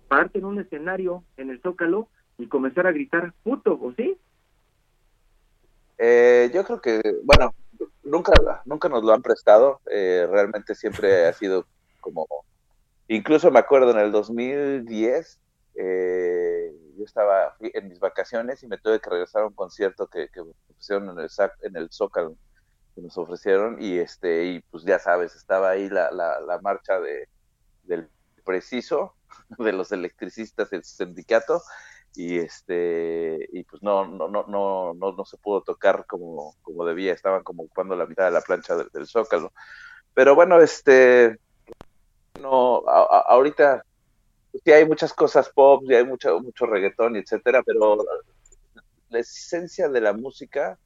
pararte 0.09 0.39
en 0.39 0.47
un 0.47 0.59
escenario 0.59 1.23
en 1.37 1.51
el 1.51 1.61
Zócalo 1.61 2.09
y 2.39 2.47
comenzar 2.47 2.87
a 2.87 2.93
gritar 2.93 3.33
puto, 3.43 3.79
¿o 3.81 3.93
sí? 3.93 4.17
Eh, 5.99 6.51
yo 6.53 6.65
creo 6.65 6.81
que, 6.81 7.01
bueno, 7.25 7.55
nunca, 8.05 8.33
nunca 8.65 8.89
nos 8.89 9.03
lo 9.03 9.13
han 9.13 9.23
prestado, 9.23 9.81
eh, 9.91 10.27
realmente 10.31 10.75
siempre 10.75 11.27
ha 11.27 11.33
sido 11.33 11.67
como, 12.01 12.27
incluso 13.09 13.51
me 13.51 13.59
acuerdo 13.59 13.91
en 13.93 13.99
el 13.99 14.13
2010, 14.13 15.41
eh, 15.75 16.73
yo 16.97 17.05
estaba 17.05 17.57
en 17.61 17.89
mis 17.89 17.99
vacaciones 18.01 18.63
y 18.63 18.67
me 18.67 18.79
tuve 18.79 19.01
que 19.01 19.11
regresar 19.11 19.43
a 19.43 19.47
un 19.47 19.55
concierto 19.55 20.07
que, 20.07 20.29
que 20.29 20.43
pusieron 20.75 21.11
en 21.11 21.19
el, 21.19 21.31
en 21.63 21.77
el 21.77 21.91
Zócalo, 21.91 22.37
que 22.95 23.03
nos 23.03 23.17
ofrecieron, 23.19 23.83
y 23.83 23.99
este, 23.99 24.45
y 24.45 24.61
pues 24.71 24.85
ya 24.85 24.99
sabes, 24.99 25.35
estaba 25.35 25.71
ahí 25.71 25.89
la, 25.89 26.11
la, 26.11 26.41
la 26.41 26.59
marcha 26.61 27.01
de, 27.01 27.29
del 27.85 28.09
preciso, 28.45 29.15
de 29.59 29.73
los 29.73 29.93
electricistas 29.93 30.71
del 30.71 30.85
sindicato, 30.85 31.63
y 32.17 32.39
este 32.39 33.49
y 33.53 33.65
pues 33.65 33.83
no 33.83 34.07
no 34.07 34.29
no 34.29 34.45
no 34.49 34.95
no, 34.95 35.13
no 35.13 35.25
se 35.25 35.37
pudo 35.37 35.63
tocar 35.63 36.07
como 36.07 36.57
como 36.63 36.85
debía. 36.85 37.13
Estaban 37.13 37.43
como 37.43 37.65
ocupando 37.65 37.95
la 37.95 38.07
mitad 38.07 38.25
de 38.25 38.31
la 38.31 38.41
plancha 38.41 38.75
del, 38.77 39.07
zócalo. 39.07 39.53
Pero 40.15 40.35
bueno 40.35 40.61
este 40.61 41.39
no 42.41 42.83
ahorita 42.87 43.85
sí 44.65 44.73
hay 44.73 44.87
muchas 44.87 45.13
cosas 45.13 45.51
pop 45.51 45.83
y 45.87 45.95
hay 45.95 46.05
mucho 46.05 46.41
mucho 46.41 46.67
reggaetón 46.67 47.17
y 47.17 47.21
etcétera 47.21 47.63
pero 47.65 47.99
la 49.11 49.19
esencia 49.19 49.89
de 49.89 50.01
la 50.01 50.13
música 50.13 50.79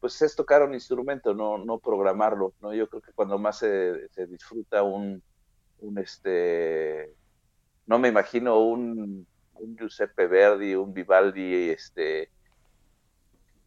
pues 0.00 0.20
es 0.22 0.34
tocar 0.34 0.62
un 0.62 0.74
instrumento 0.74 1.34
no 1.34 1.58
no 1.58 1.78
programarlo 1.78 2.54
no 2.60 2.74
yo 2.74 2.88
creo 2.88 3.02
que 3.02 3.12
cuando 3.12 3.38
más 3.38 3.58
se, 3.58 4.08
se 4.10 4.26
disfruta 4.26 4.82
un 4.82 5.22
un 5.80 5.98
este 5.98 7.14
no 7.86 7.98
me 7.98 8.08
imagino 8.08 8.60
un 8.60 9.26
un 9.54 9.76
Giuseppe 9.76 10.26
Verdi, 10.26 10.74
un 10.74 10.92
Vivaldi 10.92 11.70
este, 11.70 12.30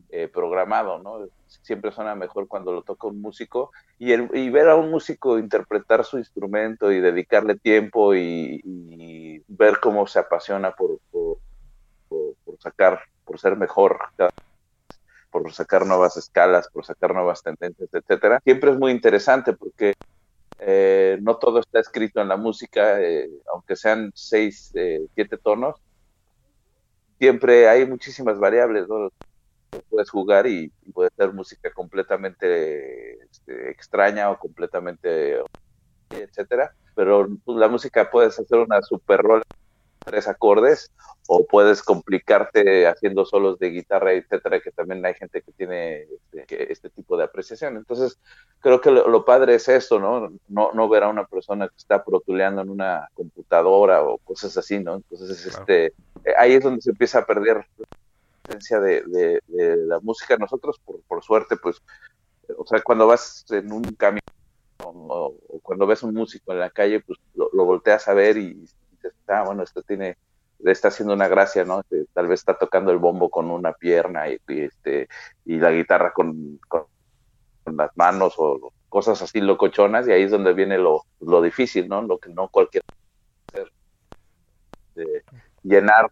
eh, 0.10 0.28
programado, 0.28 1.00
¿no? 1.00 1.28
Siempre 1.48 1.92
suena 1.92 2.16
mejor 2.16 2.48
cuando 2.48 2.72
lo 2.72 2.84
toca 2.84 3.08
un 3.08 3.22
músico 3.22 3.72
y, 3.98 4.12
el, 4.12 4.30
y 4.34 4.50
ver 4.50 4.70
a 4.70 4.76
un 4.76 4.92
músico 4.92 5.38
interpretar 5.38 6.06
su 6.06 6.18
instrumento 6.18 6.92
y 6.92 7.02
dedicarle 7.02 7.56
tiempo 7.56 8.16
y, 8.16 9.44
ver 9.48 9.80
cómo 9.82 10.06
se 10.08 10.20
apasiona 10.20 10.72
por, 10.72 11.00
por, 11.12 11.38
sacar, 12.60 13.00
por 13.24 13.40
ser 13.40 13.56
mejor, 13.56 14.00
por 15.32 15.52
sacar 15.54 15.86
nuevas 15.86 16.18
escalas, 16.18 16.68
por 16.70 16.86
sacar 16.86 17.14
nuevas 17.14 17.42
tendencias, 17.42 17.90
etcétera. 17.94 18.40
Siempre 18.44 18.72
es 18.72 18.78
muy 18.78 18.92
interesante 18.92 19.54
porque 19.54 19.94
eh, 20.60 21.18
no 21.22 21.38
todo 21.38 21.60
está 21.60 21.80
escrito 21.80 22.22
en 22.22 22.30
la 22.30 22.38
música, 22.38 23.02
eh, 23.02 23.30
aunque 23.52 23.76
sean 23.76 24.12
seis, 24.16 24.72
eh, 24.76 25.06
siete 25.14 25.38
tonos, 25.38 25.76
siempre 27.20 27.68
hay 27.68 27.86
muchísimas 27.86 28.40
variables. 28.40 28.86
Puedes 29.90 30.10
jugar 30.10 30.48
y, 30.48 30.70
puede 30.94 31.10
ser 31.18 31.34
música 31.34 31.72
completamente 31.74 33.24
este, 33.24 33.72
extraña 33.72 34.32
o 34.32 34.40
completamente 34.40 35.40
etcétera, 36.10 36.74
pero 36.96 37.28
pues, 37.44 37.58
la 37.58 37.68
música 37.68 38.10
puedes 38.10 38.40
hacer 38.40 38.60
una 38.60 38.82
super 38.82 39.22
rol 39.22 39.44
tres 40.06 40.28
acordes 40.28 40.92
o 41.28 41.46
puedes 41.46 41.82
complicarte 41.82 42.88
haciendo 42.88 43.26
solos 43.26 43.58
de 43.60 43.72
guitarra, 43.72 44.14
etcétera, 44.14 44.62
que 44.62 44.72
también 44.72 45.06
hay 45.06 45.16
gente 45.16 45.42
que 45.42 45.52
tiene 45.52 46.08
este, 46.32 46.72
este 46.72 46.90
tipo 46.92 47.18
de 47.18 47.24
apreciación. 47.24 47.78
Entonces, 47.78 48.20
creo 48.60 48.80
que 48.80 48.92
lo, 48.92 49.26
padre 49.26 49.56
es 49.56 49.68
esto, 49.68 50.00
¿no? 50.00 50.32
¿no? 50.48 50.72
No 50.74 50.88
ver 50.88 51.04
a 51.04 51.10
una 51.10 51.26
persona 51.26 51.68
que 51.68 51.78
está 51.78 52.04
protuleando 52.04 52.62
en 52.62 52.70
una 52.70 53.10
computadora 53.14 54.04
o 54.04 54.18
cosas 54.20 54.56
así, 54.58 54.80
¿no? 54.80 54.96
Entonces, 54.96 55.46
este, 55.46 55.94
ahí 56.38 56.54
es 56.54 56.64
donde 56.64 56.82
se 56.82 56.92
empieza 56.92 57.20
a 57.20 57.26
perder 57.26 57.66
la 57.78 57.86
esencia 58.48 58.80
de, 58.80 59.42
de, 59.48 59.76
la 59.78 60.00
música. 60.00 60.38
Nosotros, 60.38 60.80
por, 60.86 61.02
por 61.02 61.24
suerte, 61.24 61.58
pues, 61.58 61.82
o 62.56 62.66
sea, 62.66 62.82
cuando 62.82 63.08
vas 63.08 63.46
en 63.50 63.72
un 63.72 63.84
camino 63.96 64.22
o, 64.84 65.36
cuando 65.62 65.88
ves 65.88 66.04
un 66.04 66.14
músico 66.14 66.52
en 66.52 66.60
la 66.60 66.70
calle, 66.70 67.00
pues 67.02 67.20
lo, 67.36 67.50
volteas 67.66 68.08
a 68.08 68.14
ver 68.14 68.38
y 68.38 68.68
ah, 69.28 69.44
bueno, 69.46 69.64
esto 69.64 69.82
tiene, 69.82 70.18
le 70.60 70.72
está 70.72 70.90
haciendo 70.90 71.14
una 71.14 71.28
gracia, 71.28 71.66
¿no? 71.66 71.82
Este, 71.82 72.06
tal 72.14 72.28
vez 72.28 72.42
está 72.42 72.58
tocando 72.58 72.92
el 72.92 72.98
bombo 72.98 73.30
con 73.30 73.50
una 73.52 73.74
pierna 73.74 74.30
y, 74.30 74.40
este, 74.48 75.08
y 75.46 75.58
la 75.58 75.72
guitarra 75.72 76.12
con, 76.14 76.60
las 77.66 77.90
manos 77.96 78.36
o 78.38 78.72
cosas 78.90 79.22
así 79.24 79.42
locochonas 79.42 80.08
y 80.08 80.12
ahí 80.12 80.24
es 80.24 80.32
donde 80.32 80.54
viene 80.54 80.78
lo, 80.78 81.02
lo 81.20 81.42
difícil, 81.42 81.88
¿no? 81.90 82.02
Lo 82.04 82.20
que 82.20 82.30
no 82.30 82.48
cualquier 82.48 82.84
hacer. 83.48 83.72
llenar, 85.64 86.12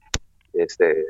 este, 0.54 1.06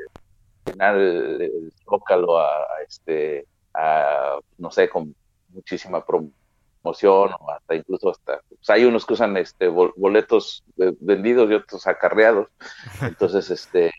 llenar 0.66 0.96
el, 0.96 1.72
zócalo 1.84 2.38
a, 2.38 2.66
este, 2.86 3.46
a, 3.72 4.38
no 4.58 4.70
sé, 4.70 4.88
con 4.90 5.14
muchísima 5.48 6.04
promoción 6.04 6.43
o 6.84 7.50
hasta 7.50 7.74
incluso 7.74 8.10
hasta 8.10 8.40
pues 8.48 8.70
hay 8.70 8.84
unos 8.84 9.06
que 9.06 9.14
usan 9.14 9.36
este 9.36 9.68
boletos 9.68 10.62
vendidos 10.76 11.50
y 11.50 11.54
otros 11.54 11.86
acarreados 11.86 12.48
entonces 13.02 13.50
este 13.50 13.90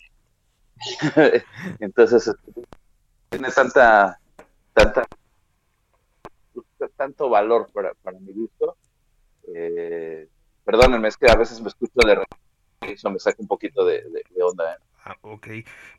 entonces 1.80 2.28
este, 2.28 2.62
tiene 3.30 3.50
tanta 3.52 4.20
tanta 4.74 5.06
tanto 6.96 7.30
valor 7.30 7.70
para, 7.74 7.94
para 7.96 8.20
mi 8.20 8.32
gusto 8.32 8.78
eh, 9.54 10.28
perdónenme 10.64 11.08
es 11.08 11.18
que 11.18 11.30
a 11.30 11.36
veces 11.36 11.60
me 11.62 11.70
escucho 11.70 12.00
de 12.06 12.24
eso 12.82 13.10
me 13.10 13.20
saca 13.20 13.38
un 13.40 13.48
poquito 13.48 13.84
de, 13.86 14.04
onda 14.42 14.74
¿eh? 14.74 14.78
Ah, 15.06 15.18
ok. 15.22 15.47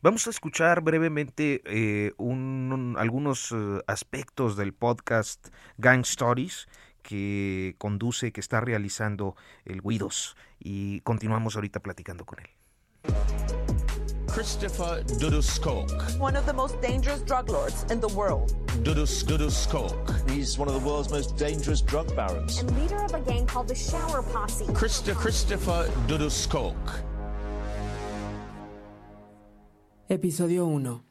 Vamos 0.02 0.26
a 0.26 0.30
escuchar 0.30 0.80
brevemente 0.80 1.62
eh, 1.64 2.12
algunos 2.96 3.52
eh, 3.52 3.80
aspectos 3.86 4.56
del 4.56 4.74
podcast 4.74 5.48
Gang 5.78 6.00
Stories 6.00 6.66
que 7.02 7.76
conduce, 7.78 8.32
que 8.32 8.40
está 8.40 8.60
realizando 8.60 9.36
el 9.64 9.80
Guidos. 9.80 10.36
Y 10.58 11.00
continuamos 11.02 11.54
ahorita 11.54 11.78
platicando 11.78 12.24
con 12.24 12.40
él. 12.40 12.50
Christopher 14.26 15.04
Duduskok. 15.20 16.20
One 16.20 16.36
of 16.36 16.44
the 16.44 16.52
most 16.52 16.80
dangerous 16.82 17.22
drug 17.22 17.48
lords 17.48 17.86
in 17.90 18.00
the 18.00 18.08
world. 18.08 18.54
Dudus 18.82 19.24
Duduskok. 19.24 20.28
He's 20.28 20.58
one 20.58 20.68
of 20.68 20.74
the 20.74 20.86
world's 20.86 21.10
most 21.10 21.36
dangerous 21.38 21.80
drug 21.80 22.14
barons. 22.16 22.58
And 22.58 22.76
leader 22.76 23.02
of 23.04 23.14
a 23.14 23.20
gang 23.20 23.46
called 23.46 23.68
the 23.68 23.76
Shower 23.76 24.22
Posse. 24.22 24.66
Christa 24.74 25.14
Christopher 25.14 25.88
Duduskok. 26.08 27.15
Episodio 30.08 30.66
1. 30.66 31.02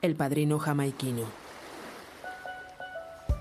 El 0.00 0.16
padrino 0.16 0.58
jamaiquino. 0.58 1.20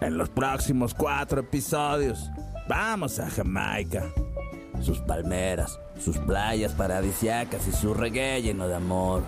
En 0.02 0.18
los 0.18 0.28
próximos 0.28 0.94
cuatro 0.94 1.40
episodios, 1.40 2.30
vamos 2.68 3.18
a 3.22 3.30
Jamaica. 3.30 4.04
Sus 4.82 5.00
palmeras, 5.00 5.80
sus 5.98 6.18
playas 6.18 6.74
paradisiacas 6.74 7.70
y 7.70 7.72
su 7.72 7.94
reggae 7.94 8.42
lleno 8.42 8.68
de 8.68 8.76
amor. 8.76 9.24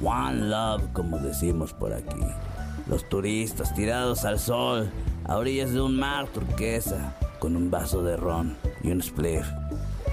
One 0.00 0.48
love, 0.48 0.92
como 0.92 1.18
decimos 1.18 1.72
por 1.72 1.92
aquí. 1.92 2.24
Los 2.86 3.08
turistas 3.08 3.74
tirados 3.74 4.24
al 4.24 4.38
sol, 4.38 4.92
a 5.24 5.38
orillas 5.38 5.72
de 5.72 5.80
un 5.80 5.98
mar 5.98 6.28
turquesa, 6.28 7.16
con 7.40 7.56
un 7.56 7.68
vaso 7.68 8.00
de 8.00 8.16
ron 8.16 8.56
y 8.80 8.92
un 8.92 9.02
spliff. 9.02 9.48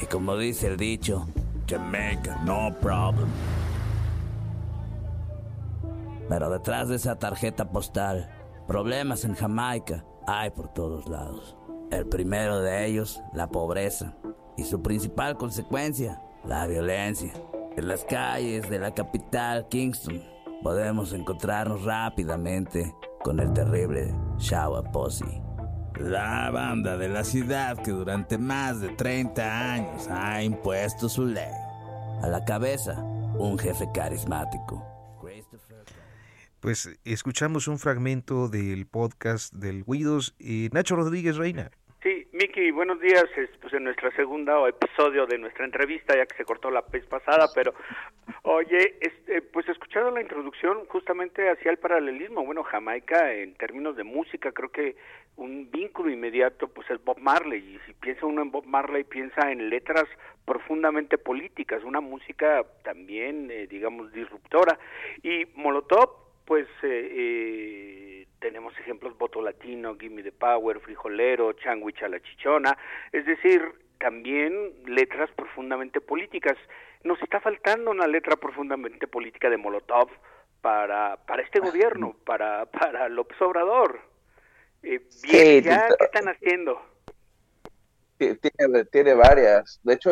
Y 0.01 0.07
como 0.07 0.35
dice 0.37 0.69
el 0.69 0.77
dicho, 0.77 1.27
Jamaica, 1.69 2.41
no 2.45 2.73
problem. 2.81 3.29
Pero 6.29 6.49
detrás 6.49 6.87
de 6.87 6.95
esa 6.95 7.17
tarjeta 7.17 7.69
postal, 7.69 8.29
problemas 8.67 9.25
en 9.25 9.35
Jamaica 9.35 10.05
hay 10.25 10.51
por 10.51 10.69
todos 10.69 11.07
lados. 11.09 11.57
El 11.91 12.07
primero 12.07 12.59
de 12.59 12.85
ellos, 12.85 13.21
la 13.33 13.47
pobreza. 13.49 14.15
Y 14.55 14.63
su 14.63 14.81
principal 14.81 15.37
consecuencia, 15.37 16.21
la 16.45 16.65
violencia. 16.67 17.33
En 17.75 17.87
las 17.87 18.03
calles 18.05 18.69
de 18.69 18.79
la 18.79 18.93
capital, 18.93 19.67
Kingston, 19.67 20.23
podemos 20.63 21.11
encontrarnos 21.13 21.83
rápidamente 21.83 22.95
con 23.23 23.39
el 23.39 23.51
terrible 23.53 24.13
Shawa 24.37 24.83
Posse. 24.91 25.41
La 25.99 26.49
banda 26.51 26.97
de 26.97 27.09
la 27.09 27.23
ciudad 27.23 27.77
que 27.77 27.91
durante 27.91 28.37
más 28.37 28.79
de 28.79 28.89
30 28.89 29.73
años 29.73 30.07
ha 30.09 30.41
impuesto 30.41 31.09
su 31.09 31.25
ley. 31.25 31.53
A 32.21 32.27
la 32.27 32.43
cabeza, 32.45 32.99
un 33.37 33.57
jefe 33.59 33.89
carismático 33.93 34.92
pues 36.63 36.97
escuchamos 37.03 37.67
un 37.67 37.77
fragmento 37.77 38.47
del 38.47 38.85
podcast 38.85 39.53
del 39.53 39.83
Guidos 39.85 40.33
y 40.39 40.69
Nacho 40.71 40.95
Rodríguez 40.95 41.35
Reina. 41.35 41.69
Sí, 42.01 42.25
Miki, 42.31 42.71
buenos 42.71 43.01
días. 43.01 43.25
Pues 43.59 43.73
en 43.73 43.83
nuestro 43.83 44.09
segundo 44.11 44.65
episodio 44.65 45.25
de 45.25 45.37
nuestra 45.39 45.65
entrevista, 45.65 46.15
ya 46.15 46.25
que 46.25 46.37
se 46.37 46.45
cortó 46.45 46.71
la 46.71 46.79
vez 46.89 47.05
pasada, 47.05 47.47
pero 47.53 47.73
oye, 48.43 48.95
este, 49.01 49.41
pues 49.41 49.67
escuchando 49.67 50.11
la 50.11 50.21
introducción 50.21 50.85
justamente 50.87 51.49
hacia 51.49 51.69
el 51.69 51.79
paralelismo. 51.79 52.45
Bueno, 52.45 52.63
Jamaica 52.63 53.33
en 53.33 53.55
términos 53.55 53.97
de 53.97 54.05
música 54.05 54.53
creo 54.53 54.71
que 54.71 54.95
un 55.35 55.69
vínculo 55.69 56.11
inmediato 56.11 56.69
pues 56.69 56.89
es 56.89 57.03
Bob 57.03 57.19
Marley 57.19 57.75
y 57.75 57.79
si 57.85 57.93
piensa 57.95 58.25
uno 58.25 58.41
en 58.41 58.51
Bob 58.51 58.65
Marley 58.67 59.03
piensa 59.03 59.51
en 59.51 59.69
letras 59.69 60.05
profundamente 60.45 61.17
políticas, 61.17 61.83
una 61.83 61.99
música 61.99 62.63
también 62.83 63.51
eh, 63.51 63.67
digamos 63.67 64.13
disruptora 64.13 64.77
y 65.23 65.45
Molotov 65.55 66.22
pues 66.45 66.67
eh, 66.83 67.09
eh, 67.11 68.27
tenemos 68.39 68.77
ejemplos 68.79 69.17
Voto 69.17 69.41
Latino, 69.41 69.95
Gimme 69.97 70.23
the 70.23 70.31
Power, 70.31 70.79
Frijolero, 70.79 71.53
Changuich 71.53 72.01
a 72.03 72.09
la 72.09 72.21
Chichona, 72.21 72.77
es 73.11 73.25
decir, 73.25 73.61
también 73.99 74.73
letras 74.85 75.29
profundamente 75.31 76.01
políticas. 76.01 76.57
Nos 77.03 77.21
está 77.21 77.39
faltando 77.39 77.91
una 77.91 78.07
letra 78.07 78.35
profundamente 78.35 79.07
política 79.07 79.49
de 79.49 79.57
Molotov 79.57 80.09
para, 80.61 81.17
para 81.25 81.43
este 81.43 81.59
gobierno, 81.59 82.15
para, 82.25 82.65
para 82.65 83.09
López 83.09 83.41
Obrador. 83.41 83.99
Eh, 84.81 85.01
bien, 85.21 85.63
ya, 85.63 85.87
¿qué 85.97 86.05
están 86.05 86.27
haciendo? 86.27 86.81
Tiene, 88.17 88.85
tiene 88.85 89.13
varias. 89.13 89.79
De 89.83 89.93
hecho, 89.93 90.11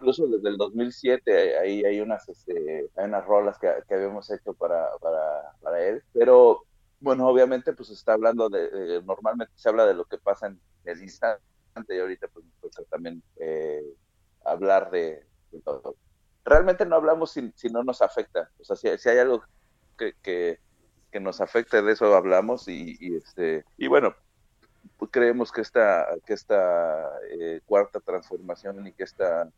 incluso 0.00 0.26
desde 0.26 0.48
el 0.48 0.56
2007 0.56 1.58
ahí 1.58 1.84
hay 1.84 2.00
unas, 2.00 2.26
este, 2.28 2.88
hay 2.96 3.04
unas 3.04 3.24
rolas 3.26 3.58
que, 3.58 3.70
que 3.86 3.94
habíamos 3.94 4.30
hecho 4.30 4.54
para, 4.54 4.88
para, 4.98 5.52
para, 5.60 5.84
él, 5.84 6.02
pero 6.14 6.64
bueno, 7.00 7.28
obviamente 7.28 7.74
pues 7.74 7.90
está 7.90 8.14
hablando 8.14 8.48
de, 8.48 9.02
normalmente 9.04 9.52
se 9.56 9.68
habla 9.68 9.84
de 9.84 9.94
lo 9.94 10.06
que 10.06 10.16
pasa 10.16 10.46
en 10.46 10.58
el 10.84 11.02
instante 11.02 11.42
y 11.88 11.98
ahorita 11.98 12.28
pues 12.28 12.44
también 12.88 13.22
eh, 13.36 13.84
hablar 14.44 14.90
de, 14.90 15.26
todo. 15.64 15.96
Realmente 16.44 16.86
no 16.86 16.96
hablamos 16.96 17.32
si, 17.32 17.52
si, 17.54 17.68
no 17.68 17.84
nos 17.84 18.00
afecta, 18.00 18.50
o 18.58 18.64
sea, 18.64 18.76
si, 18.76 18.96
si 18.96 19.08
hay 19.10 19.18
algo 19.18 19.42
que, 19.98 20.14
que, 20.22 20.58
nos 21.20 21.40
afecte, 21.40 21.82
de 21.82 21.92
eso 21.92 22.14
hablamos 22.14 22.68
y, 22.68 22.96
y 22.98 23.16
este, 23.16 23.64
y 23.76 23.88
bueno, 23.88 24.14
creemos 25.10 25.52
que 25.52 25.60
esta, 25.60 26.06
que 26.24 26.32
esta 26.32 27.10
eh, 27.30 27.60
cuarta 27.66 28.00
transformación 28.00 28.86
y 28.86 28.92
que 28.92 29.04
esta 29.04 29.50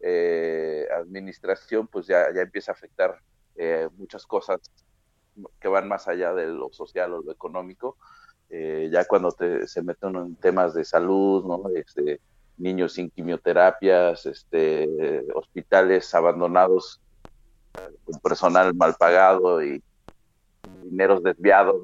eh, 0.00 0.86
administración, 0.94 1.86
pues 1.86 2.06
ya, 2.06 2.32
ya 2.34 2.42
empieza 2.42 2.72
a 2.72 2.74
afectar 2.74 3.20
eh, 3.56 3.88
muchas 3.96 4.26
cosas 4.26 4.60
que 5.60 5.68
van 5.68 5.88
más 5.88 6.08
allá 6.08 6.32
de 6.34 6.46
lo 6.46 6.72
social 6.72 7.12
o 7.12 7.22
lo 7.22 7.32
económico. 7.32 7.96
Eh, 8.48 8.88
ya 8.92 9.04
cuando 9.04 9.30
se 9.30 9.82
meten 9.82 10.14
en 10.16 10.36
temas 10.36 10.74
de 10.74 10.84
salud, 10.84 11.44
¿no? 11.44 11.68
Este, 11.74 12.20
niños 12.58 12.92
sin 12.92 13.10
quimioterapias, 13.10 14.24
este, 14.26 15.24
hospitales 15.34 16.14
abandonados 16.14 17.00
con 18.04 18.20
personal 18.20 18.74
mal 18.74 18.94
pagado 18.94 19.62
y 19.62 19.82
dineros 20.84 21.22
desviados. 21.22 21.76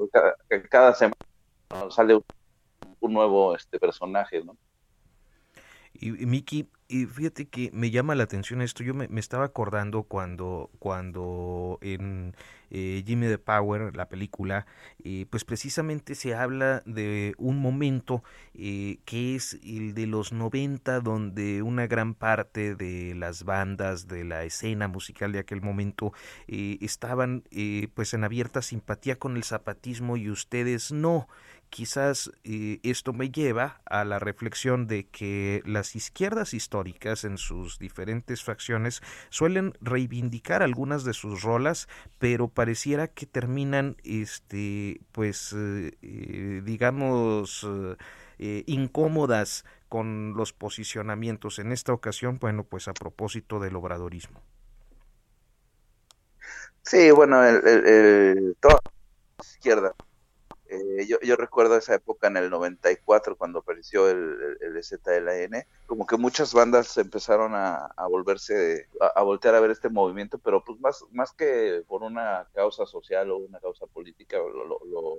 Cada, 0.70 0.94
semana 0.94 1.16
sale 1.90 2.16
un, 3.00 3.12
nuevo 3.12 3.54
este 3.54 3.78
personaje, 3.78 4.42
¿no? 4.42 4.56
Y, 5.94 6.10
Miki, 6.10 6.68
y 6.92 7.06
fíjate 7.06 7.46
que 7.46 7.70
me 7.72 7.90
llama 7.90 8.14
la 8.14 8.24
atención 8.24 8.60
esto. 8.60 8.84
Yo 8.84 8.92
me, 8.92 9.08
estaba 9.18 9.46
acordando 9.46 10.02
cuando, 10.02 10.68
cuando 10.78 11.78
en 11.80 12.36
eh, 12.70 13.02
Jimmy 13.06 13.28
the 13.28 13.38
Power, 13.38 13.96
la 13.96 14.10
película, 14.10 14.66
eh, 15.02 15.24
pues 15.30 15.44
precisamente 15.46 16.14
se 16.14 16.34
habla 16.34 16.82
de 16.84 17.34
un 17.38 17.60
momento 17.60 18.22
eh, 18.52 18.98
que 19.06 19.34
es 19.34 19.58
el 19.64 19.94
de 19.94 20.06
los 20.06 20.34
90, 20.34 21.00
donde 21.00 21.62
una 21.62 21.86
gran 21.86 22.12
parte 22.12 22.74
de 22.74 23.14
las 23.14 23.44
bandas 23.44 24.06
de 24.06 24.24
la 24.24 24.44
escena 24.44 24.86
musical 24.86 25.32
de 25.32 25.38
aquel 25.38 25.62
momento 25.62 26.12
estaban 26.46 27.44
pues 27.94 28.12
en 28.12 28.24
abierta 28.24 28.60
simpatía 28.60 29.18
con 29.18 29.36
el 29.36 29.44
zapatismo 29.44 30.18
y 30.18 30.28
ustedes 30.28 30.92
no 30.92 31.26
quizás 31.72 32.30
eh, 32.44 32.80
esto 32.82 33.14
me 33.14 33.30
lleva 33.30 33.80
a 33.86 34.04
la 34.04 34.18
reflexión 34.18 34.86
de 34.86 35.08
que 35.08 35.62
las 35.64 35.96
izquierdas 35.96 36.52
históricas 36.52 37.24
en 37.24 37.38
sus 37.38 37.78
diferentes 37.78 38.44
facciones 38.44 39.00
suelen 39.30 39.72
reivindicar 39.80 40.62
algunas 40.62 41.02
de 41.04 41.14
sus 41.14 41.40
rolas, 41.40 41.88
pero 42.18 42.48
pareciera 42.48 43.08
que 43.08 43.24
terminan, 43.24 43.96
este, 44.04 45.00
pues, 45.12 45.54
eh, 45.56 45.96
eh, 46.02 46.60
digamos, 46.62 47.66
incómodas 48.66 49.64
con 49.88 50.34
los 50.36 50.52
posicionamientos. 50.52 51.58
En 51.58 51.72
esta 51.72 51.94
ocasión, 51.94 52.38
bueno, 52.38 52.64
pues 52.64 52.86
a 52.88 52.92
propósito 52.92 53.60
del 53.60 53.76
obradorismo. 53.76 54.42
Sí, 56.82 57.10
bueno, 57.12 57.42
el, 57.42 58.56
toda 58.60 58.78
la 59.38 59.44
izquierda 59.44 59.94
eh, 60.72 61.06
yo, 61.06 61.18
yo, 61.20 61.36
recuerdo 61.36 61.76
esa 61.76 61.94
época 61.94 62.28
en 62.28 62.38
el 62.38 62.48
94 62.48 63.36
cuando 63.36 63.58
apareció 63.58 64.08
el, 64.08 64.56
el, 64.60 64.82
ZLN, 64.82 65.66
como 65.86 66.06
que 66.06 66.16
muchas 66.16 66.54
bandas 66.54 66.96
empezaron 66.96 67.52
a, 67.54 67.92
volverse, 68.08 68.88
a, 69.14 69.22
voltear 69.22 69.54
a 69.54 69.60
ver 69.60 69.70
este 69.70 69.90
movimiento, 69.90 70.38
pero 70.38 70.64
pues 70.64 70.80
más, 70.80 71.04
más 71.12 71.32
que 71.32 71.82
por 71.86 72.02
una 72.02 72.48
causa 72.54 72.86
social 72.86 73.30
o 73.30 73.36
una 73.36 73.60
causa 73.60 73.86
política, 73.86 74.38
lo, 74.38 74.64
lo, 74.64 75.18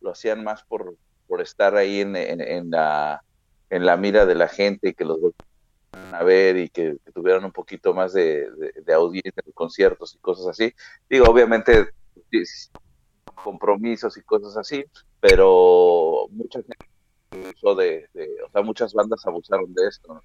lo, 0.00 0.10
hacían 0.10 0.44
más 0.44 0.62
por, 0.62 0.94
por 1.26 1.40
estar 1.40 1.74
ahí 1.74 2.00
en, 2.00 2.14
en, 2.14 2.70
la, 2.70 3.24
en 3.70 3.84
la 3.84 3.96
mira 3.96 4.24
de 4.24 4.36
la 4.36 4.48
gente 4.48 4.90
y 4.90 4.94
que 4.94 5.04
los 5.04 5.20
volvieran 5.20 6.14
a 6.14 6.22
ver 6.22 6.56
y 6.58 6.68
que, 6.68 6.96
tuvieran 7.12 7.44
un 7.44 7.52
poquito 7.52 7.92
más 7.92 8.12
de, 8.12 8.50
de, 8.52 8.72
de 8.84 8.94
audiencia 8.94 9.42
en 9.44 9.52
conciertos 9.52 10.14
y 10.14 10.18
cosas 10.18 10.46
así. 10.46 10.72
Digo, 11.08 11.26
obviamente 11.26 11.88
compromisos 13.34 14.16
y 14.16 14.22
cosas 14.22 14.56
así, 14.56 14.84
pero 15.20 16.26
mucha 16.30 16.60
gente 16.60 16.92
de, 17.76 18.08
o 18.44 18.50
sea, 18.50 18.62
muchas 18.62 18.92
bandas 18.92 19.26
abusaron 19.26 19.72
de 19.74 19.88
esto. 19.88 20.22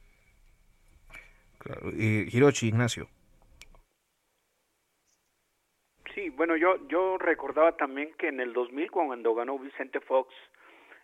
Hiroshi, 1.94 2.68
Ignacio. 2.68 3.08
Sí, 6.14 6.30
bueno, 6.30 6.56
yo 6.56 6.88
yo 6.88 7.18
recordaba 7.18 7.78
también 7.78 8.14
que 8.18 8.28
en 8.28 8.40
el 8.40 8.54
2000 8.54 8.92
cuando 8.92 9.36
ganó 9.36 9.60
Vicente 9.60 10.00
Fox, 10.00 10.34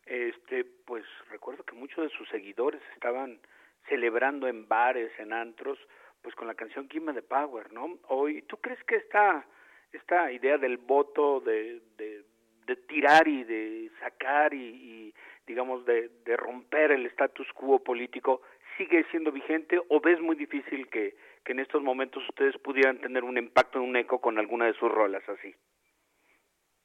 este, 0.05 0.65
pues 0.85 1.05
recuerdo 1.29 1.63
que 1.63 1.75
muchos 1.75 2.03
de 2.03 2.17
sus 2.17 2.27
seguidores 2.29 2.81
estaban 2.93 3.39
celebrando 3.87 4.47
en 4.47 4.67
bares, 4.67 5.11
en 5.19 5.33
antros, 5.33 5.77
pues 6.21 6.33
con 6.35 6.47
la 6.47 6.55
canción 6.55 6.89
Gimme 6.89 7.13
the 7.13 7.21
Power, 7.21 7.71
¿no? 7.71 7.99
Hoy, 8.07 8.41
¿tú 8.43 8.57
crees 8.57 8.83
que 8.85 8.95
esta 8.95 9.45
esta 9.93 10.31
idea 10.31 10.57
del 10.57 10.77
voto 10.77 11.39
de, 11.39 11.81
de, 11.97 12.75
tirar 12.87 13.27
y 13.27 13.43
de 13.43 13.91
sacar 13.99 14.53
y, 14.53 15.13
digamos 15.45 15.85
de, 15.85 16.09
de, 16.25 16.37
romper 16.37 16.91
el 16.91 17.05
status 17.07 17.47
quo 17.53 17.83
político 17.83 18.41
sigue 18.77 19.05
siendo 19.11 19.31
vigente 19.31 19.79
o 19.89 19.99
ves 19.99 20.19
muy 20.19 20.35
difícil 20.35 20.89
que, 20.89 21.15
que 21.43 21.51
en 21.51 21.59
estos 21.59 21.81
momentos 21.81 22.23
ustedes 22.29 22.57
pudieran 22.57 22.99
tener 22.99 23.23
un 23.23 23.37
impacto, 23.37 23.81
un 23.81 23.95
eco 23.95 24.19
con 24.19 24.39
alguna 24.39 24.65
de 24.65 24.73
sus 24.73 24.91
rolas 24.91 25.23
así? 25.27 25.53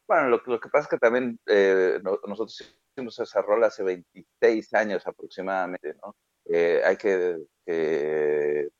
Bueno, 0.06 0.28
lo, 0.28 0.42
lo 0.46 0.60
que 0.60 0.68
pasa 0.68 0.84
es 0.84 0.88
que 0.88 0.98
también 0.98 1.38
eh, 1.46 1.98
nosotros 2.02 2.78
hicimos 2.92 3.18
esa 3.18 3.42
rola 3.42 3.66
hace 3.68 3.82
26 3.82 4.74
años 4.74 5.06
aproximadamente, 5.06 5.94
¿no? 6.02 6.14
Eh, 6.46 6.80
hay 6.82 6.96
que, 6.96 7.36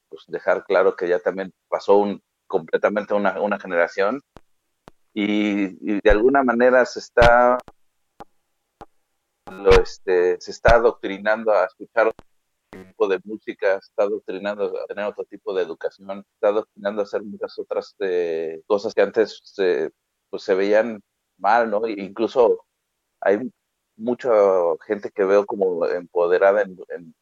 pues 0.08 0.24
dejar 0.26 0.64
claro 0.64 0.96
que 0.96 1.06
ya 1.06 1.18
también 1.18 1.52
pasó 1.68 1.98
un 1.98 2.22
completamente 2.48 3.14
una, 3.14 3.40
una 3.40 3.60
generación 3.60 4.20
y, 5.14 6.00
de 6.00 6.10
alguna 6.10 6.42
manera 6.42 6.84
se 6.86 7.00
está 7.00 7.58
lo, 9.50 9.70
este, 9.70 10.40
se 10.40 10.50
está 10.50 10.76
adoctrinando 10.76 11.52
a 11.52 11.64
escuchar 11.64 12.08
otro 12.08 12.26
tipo 12.70 13.08
de 13.08 13.20
música, 13.24 13.80
se 13.80 13.88
está 13.90 14.02
adoctrinando 14.04 14.78
a 14.78 14.86
tener 14.86 15.06
otro 15.06 15.24
tipo 15.24 15.54
de 15.54 15.62
educación, 15.62 16.24
está 16.34 16.48
adoctrinando 16.48 17.00
a 17.00 17.04
hacer 17.04 17.22
muchas 17.22 17.58
otras 17.58 17.96
eh, 18.00 18.62
cosas 18.66 18.94
que 18.94 19.02
antes 19.02 19.40
se, 19.42 19.90
pues, 20.30 20.42
se 20.42 20.54
veían 20.54 21.02
mal, 21.38 21.70
¿no? 21.70 21.86
E 21.86 21.92
incluso 21.92 22.66
hay 23.20 23.38
mucha 23.96 24.30
gente 24.86 25.10
que 25.10 25.24
veo 25.24 25.46
como 25.46 25.86
empoderada 25.86 26.62
en, 26.62 27.14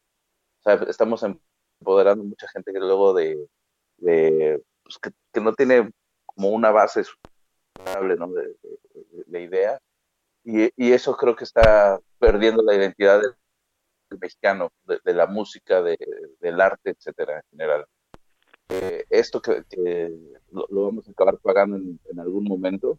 estamos 0.88 1.24
empoderando 1.80 2.24
mucha 2.24 2.48
gente 2.48 2.72
que 2.72 2.80
luego 2.80 3.14
de 3.14 3.48
pues, 4.86 5.12
que, 5.32 5.40
no 5.40 5.52
tiene 5.52 5.90
como 6.24 6.50
una 6.50 6.70
base 6.70 7.02
estable 7.74 8.16
¿no? 8.16 8.28
de, 8.28 9.40
idea. 9.42 9.80
Y, 10.44 10.70
y, 10.76 10.92
eso 10.92 11.16
creo 11.16 11.34
que 11.34 11.44
está 11.44 11.98
perdiendo 12.18 12.62
la 12.62 12.74
identidad 12.74 13.20
del, 13.20 13.34
mexicano, 14.20 14.72
de, 14.84 15.14
la 15.14 15.26
música, 15.26 15.82
del 15.82 16.60
arte, 16.60 16.90
etcétera, 16.90 17.38
en 17.38 17.50
general. 17.50 17.86
Eh, 18.68 19.04
esto 19.10 19.42
que, 19.42 19.64
lo, 20.52 20.66
vamos 20.70 21.08
a 21.08 21.10
acabar 21.10 21.38
pagando 21.38 21.76
en, 21.76 22.20
algún 22.20 22.44
momento, 22.44 22.98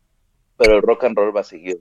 pero 0.57 0.75
el 0.75 0.81
rock 0.81 1.05
and 1.05 1.17
roll 1.17 1.35
va 1.35 1.41
a 1.41 1.45
seguir. 1.45 1.79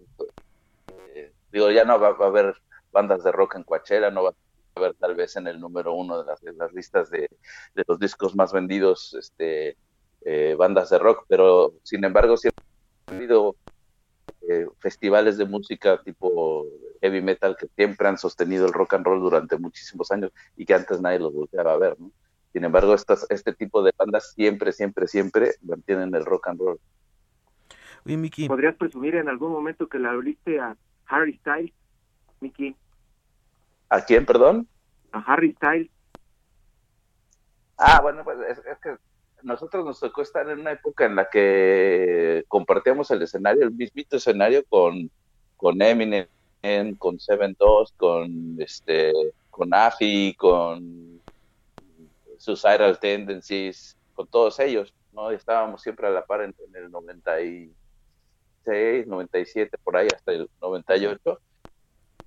Eh, 1.15 1.33
digo, 1.51 1.71
ya 1.73 1.85
no 1.85 1.99
va, 1.99 2.11
a 2.11 2.27
haber 2.27 2.55
bandas 2.93 3.25
de 3.25 3.33
rock 3.33 3.57
en 3.57 3.65
Coachella, 3.65 4.11
no 4.13 4.23
va 4.23 4.31
a 4.31 4.35
haber 4.77 4.95
tal 4.95 5.17
vez 5.17 5.35
en 5.35 5.49
el 5.49 5.59
número 5.59 5.95
uno 5.95 6.23
de 6.23 6.27
las, 6.27 6.41
de 6.41 6.53
las 6.53 6.73
listas 6.73 7.11
de, 7.11 7.29
de, 7.75 7.85
los 7.89 7.99
discos 7.99 8.37
más 8.37 8.53
vendidos 8.53 9.15
este, 9.15 9.77
eh, 10.25 10.55
bandas 10.59 10.91
de 10.91 10.99
rock, 10.99 11.25
pero 11.29 11.75
sin 11.83 12.05
embargo 12.05 12.37
siempre 12.37 12.61
ha 13.09 13.15
habido 13.15 13.57
eh, 14.49 14.67
festivales 14.79 15.39
de 15.39 15.45
música 15.45 16.01
tipo 16.03 16.67
heavy 17.01 17.21
metal 17.21 17.57
que 17.59 17.69
siempre 17.77 18.09
han 18.09 18.19
sostenido 18.19 18.67
el 18.67 18.73
rock 18.73 18.95
and 18.95 19.07
roll 19.07 19.21
durante 19.21 19.59
muchísimos 19.59 20.11
años 20.11 20.31
y 20.57 20.65
que 20.65 20.75
antes 20.75 21.01
nadie 21.01 21.19
los 21.19 21.33
volteaba 21.33 21.73
a 21.73 21.79
ver, 21.79 21.99
¿no? 21.99 22.11
Sin 22.53 22.65
embargo, 22.65 22.95
estas, 22.95 23.27
este 23.29 23.53
tipo 23.53 23.83
de 23.83 23.93
bandas 23.99 24.33
siempre, 24.33 24.73
siempre, 24.73 25.07
siempre 25.07 25.53
mantienen 25.63 26.15
el 26.15 26.25
rock 26.25 26.49
and 26.49 26.61
roll. 26.61 26.81
¿Podrías 28.47 28.77
presumir 28.77 29.17
en 29.17 29.29
algún 29.29 29.51
momento 29.51 29.89
que 29.89 29.99
la 29.99 30.11
abriste 30.11 30.61
a 30.61 30.77
Harry 31.07 31.37
Styles, 31.39 31.75
Mickey? 32.41 32.77
¿A 33.91 34.01
quién, 34.01 34.25
perdón? 34.25 34.69
A 35.13 35.19
Harry 35.21 35.53
Styles. 35.53 35.91
Ah, 37.77 38.01
bueno, 38.01 38.25
pues 38.25 38.39
es 38.59 38.79
que 38.79 38.97
nosotros 39.47 39.85
nos 39.85 40.01
tocó 40.01 40.23
estar 40.23 40.51
en 40.51 40.59
una 40.61 40.73
época 40.73 41.07
en 41.07 41.15
la 41.15 41.31
que 41.31 42.45
compartíamos 42.49 43.13
el 43.13 43.23
escenario, 43.23 43.63
el 43.63 43.71
mismito 43.71 44.17
escenario 44.17 44.65
con, 44.69 45.09
Eminem, 45.81 46.27
con 46.99 47.21
Seven 47.21 47.55
Dos, 47.57 47.93
con 47.97 48.57
este, 48.59 49.13
con 49.49 49.73
Afi, 49.73 50.35
con 50.35 51.23
Suicidal 52.39 52.99
Tendencies, 52.99 53.97
con 54.15 54.27
todos 54.27 54.59
ellos, 54.59 54.93
¿no? 55.13 55.31
Estábamos 55.31 55.81
siempre 55.81 56.09
a 56.09 56.11
la 56.11 56.27
par 56.27 56.43
en, 56.43 56.53
en 56.67 56.77
el 56.77 56.91
96, 56.91 59.07
97, 59.07 59.79
por 59.79 59.97
ahí, 59.97 60.09
hasta 60.13 60.33
el 60.33 60.51
98 60.61 61.41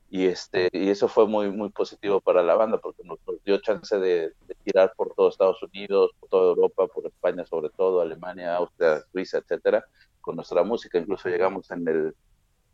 y 0.09 0.25
este 0.25 0.69
y 0.71 0.89
eso 0.89 1.07
fue 1.07 1.27
muy 1.27 1.51
muy 1.51 1.69
positivo 1.69 2.19
para 2.19 2.41
la 2.41 2.55
banda 2.55 2.79
porque 2.79 3.03
nos, 3.03 3.19
dio 3.45 3.59
chance 3.61 3.97
de, 3.97 4.33
tirar 4.63 4.93
por 4.95 5.13
todo 5.13 5.29
Estados 5.29 5.61
Unidos, 5.63 6.11
por 6.19 6.29
toda 6.29 6.49
Europa, 6.49 6.87
por 6.87 7.05
España 7.05 7.45
sobre 7.45 7.69
todo, 7.69 8.01
Alemania, 8.01 8.55
Austria, 8.55 9.03
Suiza, 9.11 9.37
etcétera, 9.37 9.85
con 10.21 10.35
nuestra 10.35 10.63
música. 10.63 10.97
Incluso 10.97 11.29
llegamos 11.29 11.69
en 11.71 11.87
el 11.87 12.15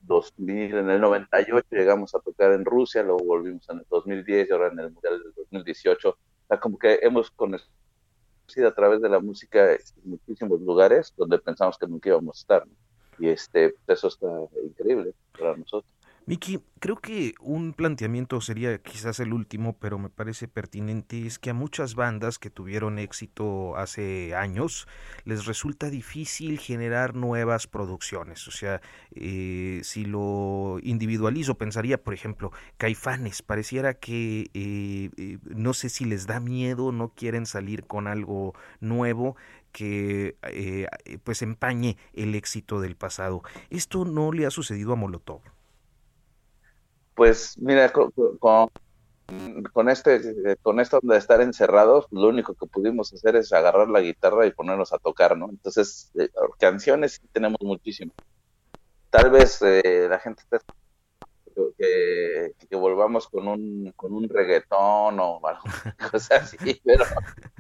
2000, 0.02 0.76
en 0.76 0.90
el 0.90 1.02
98 1.02 1.68
llegamos 1.72 2.16
a 2.16 2.20
tocar 2.20 2.54
en 2.54 2.64
Rusia, 2.66 3.04
luego 3.04 3.24
volvimos 3.26 3.68
en 3.70 3.80
el 3.80 3.86
2010 3.90 4.50
y 4.50 4.54
ahora 4.54 4.68
en 4.72 4.80
el 4.80 4.92
Mundial 4.92 5.22
del 5.24 5.34
2018. 5.36 6.10
O 6.10 6.18
sea, 6.48 6.60
como 6.60 6.78
que 6.78 7.00
hemos 7.02 7.32
conocido 7.32 7.70
a 8.68 8.74
través 8.74 9.02
de 9.02 9.10
la 9.10 9.20
música 9.20 9.78
muchísimos 10.04 10.62
lugares 10.62 11.14
donde 11.18 11.40
pensamos 11.40 11.78
que 11.78 11.88
nunca 11.88 12.10
íbamos 12.10 12.38
a 12.38 12.42
estar. 12.42 12.64
Y 13.18 13.30
este, 13.30 13.76
eso 13.88 14.08
está 14.08 14.28
increíble 14.64 15.14
para 15.38 15.56
nosotros. 15.56 15.95
Miki, 16.28 16.60
creo 16.80 16.96
que 16.96 17.36
un 17.40 17.74
planteamiento 17.74 18.42
sería 18.42 18.80
quizás 18.80 19.20
el 19.20 19.32
último, 19.32 19.78
pero 19.78 20.00
me 20.00 20.10
parece 20.10 20.48
pertinente, 20.48 21.28
es 21.28 21.38
que 21.38 21.52
a 21.52 21.54
muchas 21.54 21.94
bandas 21.94 22.40
que 22.40 22.50
tuvieron 22.50 22.98
éxito 22.98 23.78
hace 23.78 24.34
años 24.34 24.88
les 25.24 25.46
resulta 25.46 25.92
difícil 25.92 26.58
generar 26.58 27.14
nuevas 27.14 27.68
producciones. 27.68 28.48
O 28.48 28.52
sea, 28.52 28.82
eh, 29.12 29.82
si 29.84 30.06
lo 30.06 30.80
individualizo, 30.82 31.60
pensaría, 31.60 32.02
por 32.02 32.16
ejemplo, 32.16 32.52
Caifanes, 32.78 33.44
pareciera 33.44 33.94
que 33.94 34.50
eh, 34.56 35.12
eh, 35.18 35.38
no 35.44 35.76
sé 35.76 35.90
si 35.90 36.06
les 36.06 36.26
da 36.26 36.40
miedo, 36.40 36.92
no 36.92 37.10
quieren 37.10 37.46
salir 37.46 37.86
con 37.86 38.08
algo 38.08 38.56
nuevo 38.80 39.36
que 39.72 40.38
pues 41.24 41.42
empañe 41.42 41.98
el 42.14 42.34
éxito 42.34 42.80
del 42.80 42.96
pasado. 42.96 43.44
Esto 43.70 44.06
no 44.06 44.32
le 44.32 44.46
ha 44.46 44.50
sucedido 44.50 44.94
a 44.94 44.96
Molotov. 44.96 45.42
Pues 47.16 47.58
mira, 47.58 47.92
con, 47.92 48.12
con, 49.72 49.90
este, 49.90 50.58
con 50.62 50.80
esto 50.80 51.00
de 51.02 51.18
estar 51.18 51.42
encerrados, 51.42 52.08
lo 52.12 52.28
único 52.28 52.54
que 52.54 52.68
pudimos 52.68 53.14
hacer 53.14 53.36
es 53.38 53.54
agarrar 53.54 53.90
la 53.90 54.02
guitarra 54.02 54.46
y 54.46 54.52
ponernos 54.52 54.94
a 54.94 55.00
tocar, 55.00 55.38
¿no? 55.38 55.50
Entonces, 55.50 56.12
eh, 56.16 56.30
canciones 56.60 57.22
tenemos 57.32 57.60
muchísimas. 57.62 58.16
Tal 59.10 59.32
vez 59.32 59.62
eh, 59.62 60.08
la 60.10 60.20
gente 60.20 60.44
esté 60.44 60.58
que, 61.78 62.54
que, 62.70 62.76
volvamos 62.76 63.28
con 63.28 63.48
un, 63.48 63.94
con 63.96 64.14
un 64.14 64.28
reggaetón 64.28 65.20
o 65.20 65.40
algo 65.46 65.64
cosa 66.12 66.38
así, 66.38 66.58
pero, 66.84 67.06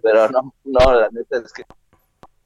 pero 0.01 0.29
no, 0.29 0.53
no, 0.65 0.93
la 0.93 1.09
neta 1.09 1.37
es 1.37 1.53
que 1.53 1.63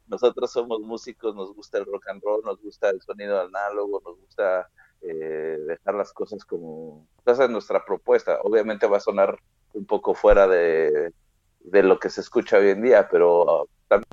nosotros 0.08 0.52
somos 0.52 0.82
músicos, 0.82 1.36
nos 1.36 1.54
gusta 1.54 1.78
el 1.78 1.86
rock 1.86 2.10
and 2.10 2.22
roll, 2.24 2.44
nos 2.44 2.62
gusta 2.62 2.90
el 2.90 3.02
sonido 3.02 3.42
análogo, 3.42 4.02
nos 4.06 4.20
gusta 4.20 4.70
eh, 5.02 5.58
dejar 5.68 5.96
las 5.96 6.14
cosas 6.14 6.44
como... 6.46 7.08
Esa 7.26 7.46
es 7.46 7.50
nuestra 7.50 7.84
propuesta. 7.86 8.40
Obviamente 8.44 8.88
va 8.88 8.98
a 8.98 9.02
sonar 9.02 9.38
un 9.74 9.86
poco 9.86 10.14
fuera 10.14 10.48
de, 10.48 11.14
de 11.60 11.84
lo 11.84 12.00
que 12.00 12.10
se 12.10 12.22
escucha 12.22 12.58
hoy 12.58 12.70
en 12.70 12.82
día, 12.82 13.08
pero 13.10 13.68
también 13.88 14.10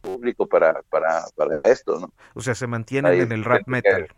público 0.00 0.46
para, 0.46 0.82
para, 0.88 1.24
para 1.36 1.60
esto, 1.64 1.98
¿no? 1.98 2.12
O 2.34 2.40
sea, 2.40 2.54
se 2.54 2.66
mantienen 2.66 3.12
en 3.20 3.32
el 3.32 3.44
rap 3.44 3.62
metal. 3.66 4.08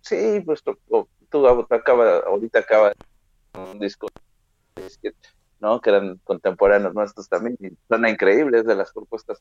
Sí, 0.00 0.40
pues 0.44 0.62
tú, 0.62 0.78
tú 1.28 1.46
acaba, 1.46 2.18
ahorita 2.20 2.60
acaba 2.60 2.92
un 3.54 3.78
disco 3.78 4.08
¿no? 5.60 5.80
que 5.80 5.90
eran 5.90 6.18
contemporáneos 6.24 6.94
nuestros 6.94 7.28
también 7.28 7.56
y 7.60 7.68
suena 7.86 8.08
increíbles 8.08 8.64
de 8.64 8.74
las 8.74 8.92
propuestas 8.92 9.38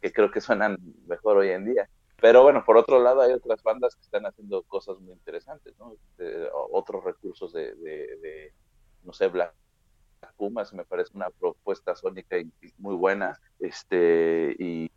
que 0.00 0.12
creo 0.12 0.30
que 0.30 0.40
suenan 0.40 0.78
mejor 1.06 1.38
hoy 1.38 1.50
en 1.50 1.64
día. 1.64 1.88
Pero 2.22 2.44
bueno, 2.44 2.64
por 2.64 2.76
otro 2.76 3.02
lado 3.02 3.20
hay 3.20 3.32
otras 3.32 3.64
bandas 3.64 3.96
que 3.96 4.02
están 4.02 4.24
haciendo 4.26 4.62
cosas 4.62 4.96
muy 5.00 5.12
interesantes, 5.12 5.74
¿no? 5.76 5.96
otros 6.70 7.02
recursos 7.02 7.52
de, 7.52 7.74
de, 7.74 8.52
no 9.02 9.12
sé, 9.12 9.26
Black 9.26 9.52
Pumas 10.36 10.72
me 10.72 10.84
parece 10.84 11.10
una 11.14 11.30
propuesta 11.30 11.96
sónica 11.96 12.36
muy 12.78 12.94
buena, 12.94 13.40
este, 13.58 14.54
y, 14.56 14.88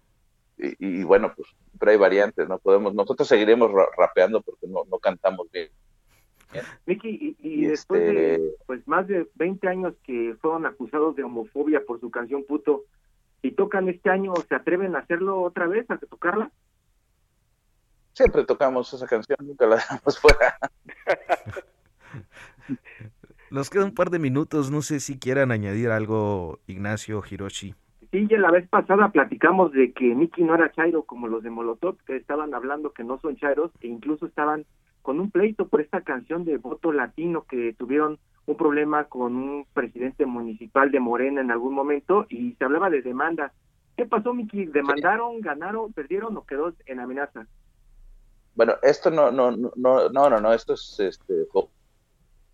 y, 0.57 1.03
bueno, 1.03 1.34
pues 1.36 1.49
siempre 1.71 1.93
hay 1.93 1.97
variantes, 1.97 2.47
¿no? 2.47 2.59
Podemos, 2.59 2.93
nosotros 2.93 3.28
seguiremos 3.28 3.71
rapeando 3.97 4.41
porque 4.41 4.67
no, 4.67 4.84
no 4.86 4.99
cantamos 4.99 5.49
bien. 5.51 5.69
Miki, 6.86 7.36
y, 7.39 7.65
después 7.65 8.01
de 8.01 8.36
este 8.36 8.55
pues 8.67 8.88
más 8.88 9.07
de 9.07 9.28
20 9.34 9.67
años 9.67 9.95
que 10.03 10.36
fueron 10.41 10.67
acusados 10.67 11.15
de 11.15 11.23
homofobia 11.23 11.84
por 11.88 11.99
su 11.99 12.11
canción 12.11 12.43
Puto, 12.43 12.84
y 13.41 13.51
tocan 13.53 13.89
este 13.89 14.11
año, 14.11 14.36
¿se 14.47 14.53
atreven 14.53 14.95
a 14.95 14.99
hacerlo 14.99 15.41
otra 15.41 15.65
vez, 15.65 15.89
a 15.89 15.97
tocarla? 15.97 16.51
Siempre 18.16 18.45
tocamos 18.45 18.93
esa 18.93 19.05
canción, 19.05 19.38
nunca 19.41 19.68
la 19.68 19.76
dejamos 19.76 20.20
fuera. 20.22 20.57
Nos 23.51 23.70
queda 23.70 23.84
un 23.84 23.93
par 23.93 24.09
de 24.09 24.20
minutos, 24.20 24.72
no 24.72 24.82
sé 24.82 25.01
si 25.01 25.20
quieran 25.20 25.51
añadir 25.51 25.89
algo, 25.89 26.59
Ignacio, 26.66 27.22
Hiroshi. 27.30 27.76
Sí, 28.11 28.28
ya 28.30 28.38
la 28.38 28.51
vez 28.51 28.70
pasada 28.70 29.09
platicamos 29.09 29.74
de 29.74 29.91
que 29.91 30.16
Nicky 30.16 30.43
no 30.43 30.55
era 30.55 30.72
chairo 30.72 31.03
como 31.03 31.28
los 31.28 31.43
de 31.43 31.49
Molotov, 31.49 31.97
que 32.05 32.16
estaban 32.16 32.53
hablando 32.53 32.93
que 32.93 33.03
no 33.03 33.20
son 33.20 33.36
chairos, 33.36 33.72
e 33.82 33.88
incluso 33.88 34.28
estaban 34.28 34.66
con 35.01 35.20
un 35.20 35.30
pleito 35.30 35.68
por 35.68 35.82
esta 35.82 35.99
canción 35.99 36.45
de 36.45 36.55
voto 36.55 36.93
latino 36.93 37.43
que 37.43 37.74
tuvieron 37.74 38.18
un 38.45 38.55
problema 38.55 39.03
con 39.05 39.36
un 39.36 39.66
presidente 39.74 40.26
municipal 40.26 40.89
de 40.89 41.01
Morena 41.01 41.41
en 41.41 41.51
algún 41.51 41.74
momento 41.74 42.28
y 42.30 42.53
se 42.53 42.63
hablaba 42.63 42.89
de 42.89 43.01
demanda. 43.01 43.51
¿Qué 43.97 44.05
pasó, 44.05 44.34
Miki? 44.34 44.66
¿Demandaron, 44.68 45.41
ganaron, 45.41 45.91
perdieron 45.91 46.38
o 46.38 46.45
quedó 46.45 46.74
en 46.86 47.01
amenaza? 47.01 47.45
Bueno, 48.56 48.76
esto 48.82 49.12
no, 49.12 49.32
no, 49.32 49.51
no, 49.51 49.72
no, 49.76 50.10
no, 50.10 50.39
no, 50.39 50.53
esto 50.53 50.74
es 50.74 50.99
este, 50.99 51.47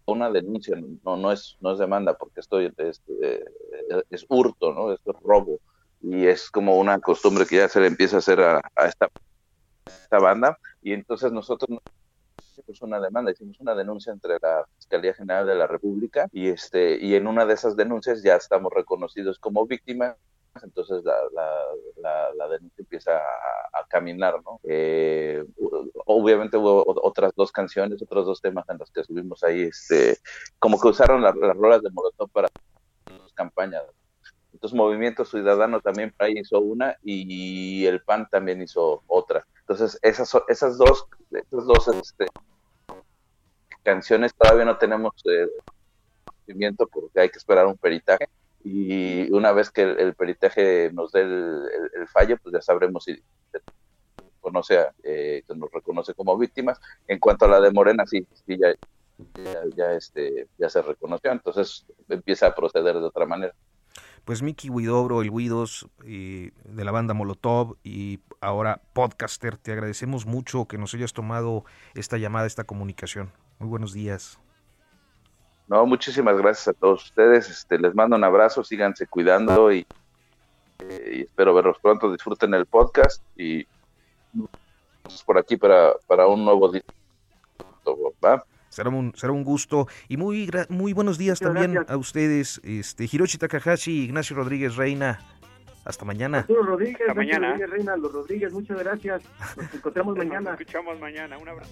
una 0.05 0.31
denuncia, 0.31 0.75
no, 1.03 1.15
no 1.15 1.31
es, 1.31 1.57
no 1.61 1.73
es 1.73 1.79
demanda, 1.79 2.17
porque 2.17 2.39
esto 2.39 2.59
es, 2.59 2.73
este, 2.77 3.45
es 4.09 4.25
hurto, 4.27 4.73
¿no? 4.73 4.91
Esto 4.91 5.11
es 5.11 5.17
robo. 5.23 5.59
Y 6.01 6.25
es 6.25 6.49
como 6.49 6.77
una 6.77 6.99
costumbre 6.99 7.45
que 7.45 7.57
ya 7.57 7.69
se 7.69 7.79
le 7.79 7.87
empieza 7.87 8.15
a 8.15 8.19
hacer 8.19 8.41
a, 8.41 8.61
esta, 8.87 9.09
esta 9.85 10.17
banda. 10.17 10.57
Y 10.81 10.93
entonces 10.93 11.31
nosotros 11.31 11.79
hicimos 12.51 12.81
una 12.81 12.99
demanda, 12.99 13.31
hicimos 13.31 13.59
una 13.59 13.75
denuncia 13.75 14.11
entre 14.11 14.37
la 14.41 14.65
Fiscalía 14.77 15.13
General 15.13 15.45
de 15.45 15.55
la 15.55 15.67
República 15.67 16.27
y 16.31 16.47
este, 16.47 16.97
y 16.97 17.13
en 17.15 17.27
una 17.27 17.45
de 17.45 17.53
esas 17.53 17.75
denuncias 17.75 18.23
ya 18.23 18.35
estamos 18.35 18.73
reconocidos 18.73 19.37
como 19.37 19.65
víctimas 19.67 20.15
entonces 20.63 21.03
la, 21.03 21.15
la, 22.01 22.33
la, 22.35 22.47
denuncia 22.49 22.81
empieza 22.81 23.17
a, 23.17 23.85
caminar, 23.87 24.41
¿no? 24.43 24.59
Eh, 24.63 25.43
obviamente 26.05 26.57
hubo 26.57 26.83
otras 26.85 27.33
dos 27.35 27.51
canciones, 27.51 28.01
otros 28.01 28.25
dos 28.25 28.41
temas 28.41 28.67
en 28.69 28.77
los 28.77 28.89
que 28.91 29.03
subimos 29.03 29.43
ahí, 29.43 29.63
este, 29.63 30.17
como 30.59 30.79
que 30.79 30.87
usaron 30.87 31.21
las 31.21 31.35
rolas 31.35 31.81
de 31.81 31.89
Molotov 31.89 32.29
para 32.29 32.47
sus 33.21 33.33
campañas. 33.33 33.83
Entonces 34.53 34.77
Movimiento 34.77 35.25
Ciudadano 35.25 35.79
también 35.81 36.13
ahí 36.19 36.33
hizo 36.37 36.59
una 36.59 36.95
y 37.03 37.85
el 37.85 38.01
PAN 38.01 38.27
también 38.29 38.61
hizo 38.61 39.03
otra. 39.07 39.45
Entonces 39.61 39.99
esas, 40.01 40.31
esas 40.47 40.77
dos, 40.77 41.07
esas 41.31 41.65
dos 41.65 41.87
este, 41.87 42.27
canciones 43.83 44.33
todavía 44.35 44.65
no 44.65 44.77
tenemos 44.77 45.13
eh, 45.25 45.47
conocimiento 46.25 46.87
porque 46.87 47.21
hay 47.21 47.29
que 47.29 47.39
esperar 47.39 47.65
un 47.65 47.77
peritaje 47.77 48.27
y 48.63 49.31
una 49.31 49.51
vez 49.51 49.71
que 49.71 49.83
el, 49.83 50.13
peritaje 50.13 50.91
nos 50.93 51.11
dé 51.11 51.21
el, 51.21 52.07
fallo, 52.07 52.37
pues 52.37 52.53
ya 52.53 52.61
sabremos 52.61 53.03
si 53.03 53.21
conoce 54.39 54.79
eh, 55.03 55.43
nos 55.55 55.71
reconoce 55.71 56.13
como 56.13 56.37
víctimas. 56.37 56.79
En 57.07 57.19
cuanto 57.19 57.45
a 57.45 57.47
la 57.47 57.61
de 57.61 57.71
Morena, 57.71 58.05
sí, 58.05 58.25
sí 58.45 58.57
ya, 58.57 58.73
ya, 59.75 59.93
este, 59.93 60.47
ya 60.57 60.69
se 60.69 60.81
reconoció, 60.81 61.31
entonces 61.31 61.85
empieza 62.09 62.47
a 62.47 62.55
proceder 62.55 62.95
de 62.95 63.05
otra 63.05 63.25
manera. 63.25 63.53
Pues 64.25 64.43
Miki 64.43 64.69
Huidobro, 64.69 65.23
el 65.23 65.31
Huidos 65.31 65.87
de 66.03 66.51
la 66.85 66.91
banda 66.91 67.15
Molotov 67.15 67.77
y 67.83 68.19
ahora 68.39 68.81
podcaster, 68.93 69.57
te 69.57 69.71
agradecemos 69.71 70.27
mucho 70.27 70.67
que 70.67 70.77
nos 70.77 70.93
hayas 70.93 71.13
tomado 71.13 71.65
esta 71.95 72.17
llamada, 72.17 72.45
esta 72.45 72.63
comunicación. 72.63 73.31
Muy 73.57 73.69
buenos 73.69 73.93
días. 73.93 74.39
No, 75.71 75.85
muchísimas 75.85 76.37
gracias 76.37 76.67
a 76.67 76.73
todos 76.73 77.05
ustedes. 77.05 77.49
Este, 77.49 77.79
les 77.79 77.95
mando 77.95 78.17
un 78.17 78.23
abrazo, 78.25 78.61
síganse 78.61 79.07
cuidando 79.07 79.71
y, 79.71 79.87
eh, 80.79 81.23
espero 81.25 81.53
verlos 81.53 81.77
pronto. 81.81 82.11
Disfruten 82.11 82.53
el 82.53 82.65
podcast 82.65 83.23
y 83.37 83.65
por 85.25 85.37
aquí 85.37 85.55
para, 85.55 85.93
para 86.07 86.27
un 86.27 86.43
nuevo 86.43 86.69
día. 86.69 86.83
Será 88.67 88.89
un, 88.89 89.13
será 89.15 89.31
un 89.31 89.45
gusto 89.45 89.87
y 90.09 90.17
muy 90.17 90.51
muy 90.67 90.91
buenos 90.91 91.17
días 91.17 91.39
también 91.39 91.85
a 91.87 91.95
ustedes, 91.95 92.59
este 92.65 93.07
Hiroshi 93.09 93.37
Takahashi, 93.37 94.03
Ignacio 94.03 94.35
Rodríguez 94.35 94.75
Reina. 94.75 95.21
Hasta 95.85 96.03
mañana. 96.03 96.39
Arturo 96.39 96.63
Rodríguez, 96.63 96.99
Hasta 96.99 97.13
mañana. 97.13 97.47
Rodríguez, 97.47 97.69
Reina, 97.69 97.95
los 97.95 98.11
Rodríguez, 98.11 98.51
muchas 98.51 98.77
gracias. 98.77 99.23
Nos 99.55 99.73
encontramos 99.73 100.17
mañana. 100.17 100.51
Nos 100.51 100.59
escuchamos 100.59 100.99
mañana. 100.99 101.37
Un 101.37 101.47
abrazo. 101.47 101.71